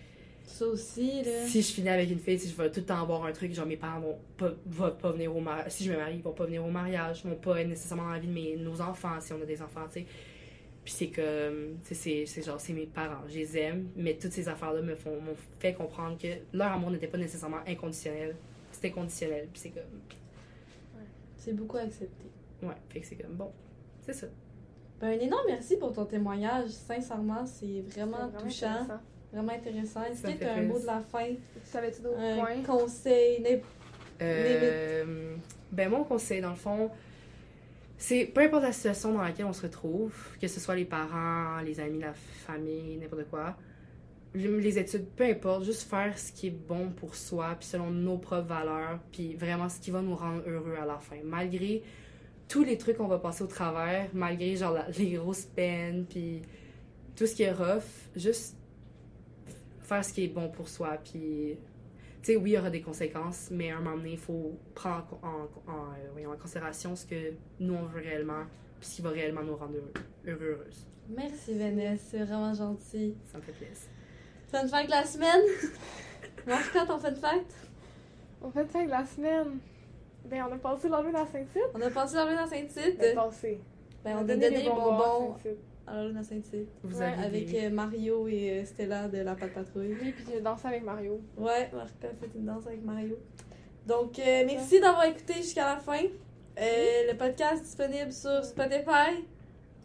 Ça 0.45 0.67
aussi, 0.67 1.23
là. 1.23 1.47
Si 1.47 1.63
je 1.63 1.73
finis 1.73 1.91
avec 1.91 2.11
une 2.11 2.19
fille, 2.19 2.39
je 2.39 2.55
vais 2.57 2.71
tout 2.71 2.81
le 2.81 2.87
temps 2.87 3.01
avoir 3.03 3.25
un 3.25 3.33
truc, 3.33 3.53
genre 3.55 3.67
mes 3.67 3.77
parents 3.77 4.01
vont 4.01 4.19
pas, 4.37 4.53
vont 4.67 4.91
pas 4.91 5.13
venir 5.13 5.35
au 5.37 5.41
mariage. 5.41 5.71
Si 5.73 5.85
je 5.85 5.93
me 5.93 5.97
marie, 5.97 6.17
ils 6.17 6.23
vont 6.23 6.33
pas 6.33 6.47
venir 6.47 6.65
au 6.65 6.71
mariage, 6.71 7.25
vont 7.25 7.37
pas 7.37 7.61
être 7.61 7.69
nécessairement 7.69 8.05
dans 8.05 8.13
la 8.13 8.19
vie 8.19 8.27
de 8.29 8.33
mes, 8.33 8.57
nos 8.57 8.81
enfants, 8.81 9.21
si 9.21 9.33
on 9.33 9.41
a 9.41 9.45
des 9.45 9.63
enfants, 9.63 9.85
tu 9.87 10.01
sais. 10.01 10.07
Puis 10.83 10.95
c'est 10.95 11.09
comme, 11.09 11.77
tu 11.87 11.95
sais, 11.95 12.25
c'est- 12.27 12.43
genre, 12.43 12.59
c'est 12.59 12.73
mes 12.73 12.87
parents, 12.87 13.23
je 13.29 13.35
les 13.35 13.59
aime, 13.59 13.89
mais 13.97 14.15
toutes 14.15 14.33
ces 14.33 14.49
affaires-là 14.49 14.81
me 14.81 14.95
font, 14.97 15.21
m'ont 15.21 15.37
fait 15.61 15.75
comprendre 15.75 16.17
que 16.19 16.29
leur 16.57 16.73
amour 16.73 16.91
n'était 16.91 17.07
pas 17.07 17.19
nécessairement 17.19 17.61
inconditionnel, 17.67 18.35
c'était 18.73 18.91
conditionnel, 18.91 19.47
puis 19.53 19.61
c'est 19.61 19.71
comme, 19.71 19.83
C'est 21.37 21.53
beaucoup 21.55 21.77
accepté. 21.77 22.25
ouais, 22.63 22.75
fait 22.89 23.01
que 23.01 23.07
c'est 23.07 23.17
comme, 23.17 23.35
bon, 23.35 23.53
c'est 24.03 24.15
ça. 24.15 24.27
Ben, 25.01 25.09
un 25.19 25.21
énorme 25.23 25.45
merci 25.49 25.77
pour 25.77 25.93
ton 25.93 26.05
témoignage. 26.05 26.69
Sincèrement, 26.71 27.47
c'est 27.47 27.83
vraiment, 27.95 28.29
touchant, 28.39 28.67
intéressant. 28.69 29.01
vraiment 29.33 29.53
intéressant. 29.53 30.03
Est-ce 30.05 30.23
que 30.23 30.33
tu 30.39 30.45
as 30.45 30.55
un 30.55 30.63
mot 30.63 30.79
de 30.79 30.87
la 30.87 31.01
fin? 31.01 31.27
Tu 31.29 31.39
savais-tu 31.65 32.03
d'autres 32.03 32.19
Un 32.21 32.37
points? 32.37 32.63
conseil? 32.67 33.63
Euh, 34.23 35.37
ben 35.73 35.89
mon 35.89 36.05
conseil 36.05 36.43
dans 36.43 36.51
le 36.51 36.57
fond, 36.57 36.91
c'est 37.97 38.27
peu 38.27 38.43
importe 38.43 38.65
la 38.65 38.73
situation 38.73 39.15
dans 39.15 39.23
laquelle 39.23 39.47
on 39.47 39.53
se 39.55 39.63
retrouve, 39.63 40.13
que 40.41 40.47
ce 40.47 40.61
soit 40.61 40.75
les 40.75 40.85
parents, 40.85 41.61
les 41.65 41.81
amis, 41.81 42.01
la 42.01 42.13
famille, 42.13 42.99
n'importe 42.99 43.25
quoi, 43.31 43.57
les 44.35 44.79
études, 44.79 45.07
peu 45.17 45.25
importe, 45.25 45.65
juste 45.65 45.89
faire 45.89 46.19
ce 46.19 46.33
qui 46.33 46.49
est 46.49 46.51
bon 46.51 46.91
pour 46.91 47.15
soi, 47.15 47.57
puis 47.59 47.67
selon 47.69 47.91
nos 47.91 48.19
propres 48.19 48.47
valeurs, 48.47 48.99
puis 49.11 49.35
vraiment 49.37 49.69
ce 49.71 49.81
qui 49.81 49.91
va 49.91 50.03
nous 50.03 50.15
rendre 50.17 50.43
heureux 50.47 50.77
à 50.81 50.85
la 50.85 50.99
fin. 50.99 51.17
Malgré 51.25 51.83
tous 52.51 52.65
les 52.65 52.77
trucs 52.77 52.97
qu'on 52.99 53.07
va 53.07 53.19
passer 53.19 53.43
au 53.45 53.47
travers, 53.47 54.09
malgré 54.13 54.57
genre 54.57 54.73
la- 54.75 54.89
les 54.91 55.13
grosses 55.13 55.45
peines, 55.47 56.05
puis 56.05 56.43
tout 57.17 57.27
ce 57.27 57.35
qui 57.35 57.45
est 57.45 57.53
rough, 57.53 57.85
juste 58.17 58.57
faire 59.81 60.05
ce 60.05 60.13
qui 60.13 60.25
est 60.25 60.29
bon 60.29 60.49
pour 60.51 60.69
soi, 60.69 60.99
puis 61.03 61.57
tu 62.23 62.33
sais, 62.33 62.37
oui, 62.37 62.51
il 62.51 62.55
y 62.55 62.59
aura 62.59 62.69
des 62.71 62.83
conséquences, 62.83 63.49
mais 63.51 63.71
à 63.71 63.79
un 63.79 63.81
moment 63.81 63.97
donné, 63.97 64.13
il 64.13 64.19
faut 64.19 64.59
prendre 64.75 65.19
en, 65.23 65.29
en- 65.71 65.73
en, 65.73 65.85
euh, 65.93 66.09
voyons, 66.13 66.33
en 66.33 66.37
considération 66.37 66.95
ce 66.97 67.07
que 67.07 67.33
nous, 67.61 67.75
on 67.75 67.85
veut 67.85 68.01
réellement, 68.01 68.45
puis 68.79 68.89
ce 68.91 68.97
qui 68.97 69.03
va 69.03 69.11
réellement 69.11 69.43
nous 69.43 69.57
rendre 69.57 69.75
heureux, 69.77 69.93
heureux 70.27 70.59
heureuses. 70.61 70.87
Merci, 71.09 71.55
Vanessa. 71.59 72.05
C'est 72.11 72.25
vraiment 72.25 72.53
gentil. 72.55 73.15
Ça 73.33 73.39
me 73.39 73.43
fait 73.43 73.53
plaisir. 73.53 73.89
Fun 74.53 74.67
fact 74.69 74.87
de 74.87 74.91
la 74.91 75.05
semaine? 75.05 75.41
Marc, 76.47 76.73
ton 76.73 76.99
fun 76.99 77.15
fact? 77.15 77.53
On 78.43 78.51
fait 78.51 78.71
ça 78.71 78.85
de 78.85 78.91
la 78.91 79.05
semaine. 79.07 79.59
Ben, 80.27 80.45
on 80.49 80.53
a 80.55 80.59
passé 80.59 80.89
l'enlever 80.89 81.13
dans 81.13 81.27
Saint-Tite. 81.27 81.63
On 81.75 81.81
a 81.81 81.91
passé 81.91 82.17
l'heure 82.17 82.27
dans 82.29 82.47
Saint-Tite. 82.47 82.99
Ben, 82.99 83.15
passé. 83.15 83.61
Ben, 84.05 84.17
on 84.17 84.21
a 84.21 84.25
donné 84.25 84.51
les 84.51 84.69
bonbons 84.69 85.35
à 85.35 85.39
Saint-Tite. 85.43 86.17
à 86.19 86.23
Saint-Tite. 86.23 86.69
Vous 86.85 86.99
Ouais, 86.99 87.05
avez 87.07 87.25
Avec 87.25 87.47
des... 87.51 87.65
euh, 87.67 87.71
Mario 87.71 88.29
et 88.29 88.61
euh, 88.61 88.65
Stella 88.65 89.09
de 89.09 89.19
la 89.19 89.35
Patte 89.35 89.53
Patrouille. 89.55 89.97
Oui, 90.01 90.13
puis 90.13 90.25
j'ai 90.31 90.41
dansé 90.41 90.69
avec 90.69 90.85
Mario. 90.85 91.21
Ouais, 91.37 91.69
Marc 91.73 91.95
a 92.05 92.09
fait 92.09 92.31
une 92.37 92.45
danse 92.47 92.67
avec 92.67 92.83
Mario. 92.85 93.19
Donc, 93.87 94.19
euh, 94.19 94.43
merci 94.47 94.79
d'avoir 94.81 95.05
écouté 95.05 95.35
jusqu'à 95.35 95.75
la 95.75 95.77
fin. 95.79 96.03
Euh, 96.59 97.11
le 97.11 97.17
podcast 97.17 97.63
est 97.63 97.65
disponible 97.65 98.13
sur 98.13 98.45
Spotify, 98.45 99.25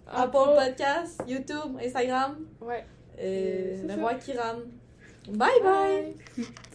Apple 0.07 0.31
Podcasts, 0.57 1.21
YouTube, 1.27 1.77
Instagram. 1.81 2.37
Ouais. 2.61 2.85
Euh, 3.19 3.87
ça. 3.87 3.95
roi 3.95 4.13
qui 4.15 4.33
rame. 4.33 4.63
Bye 5.29 5.49
bye! 5.63 6.15
Bye. 6.37 6.45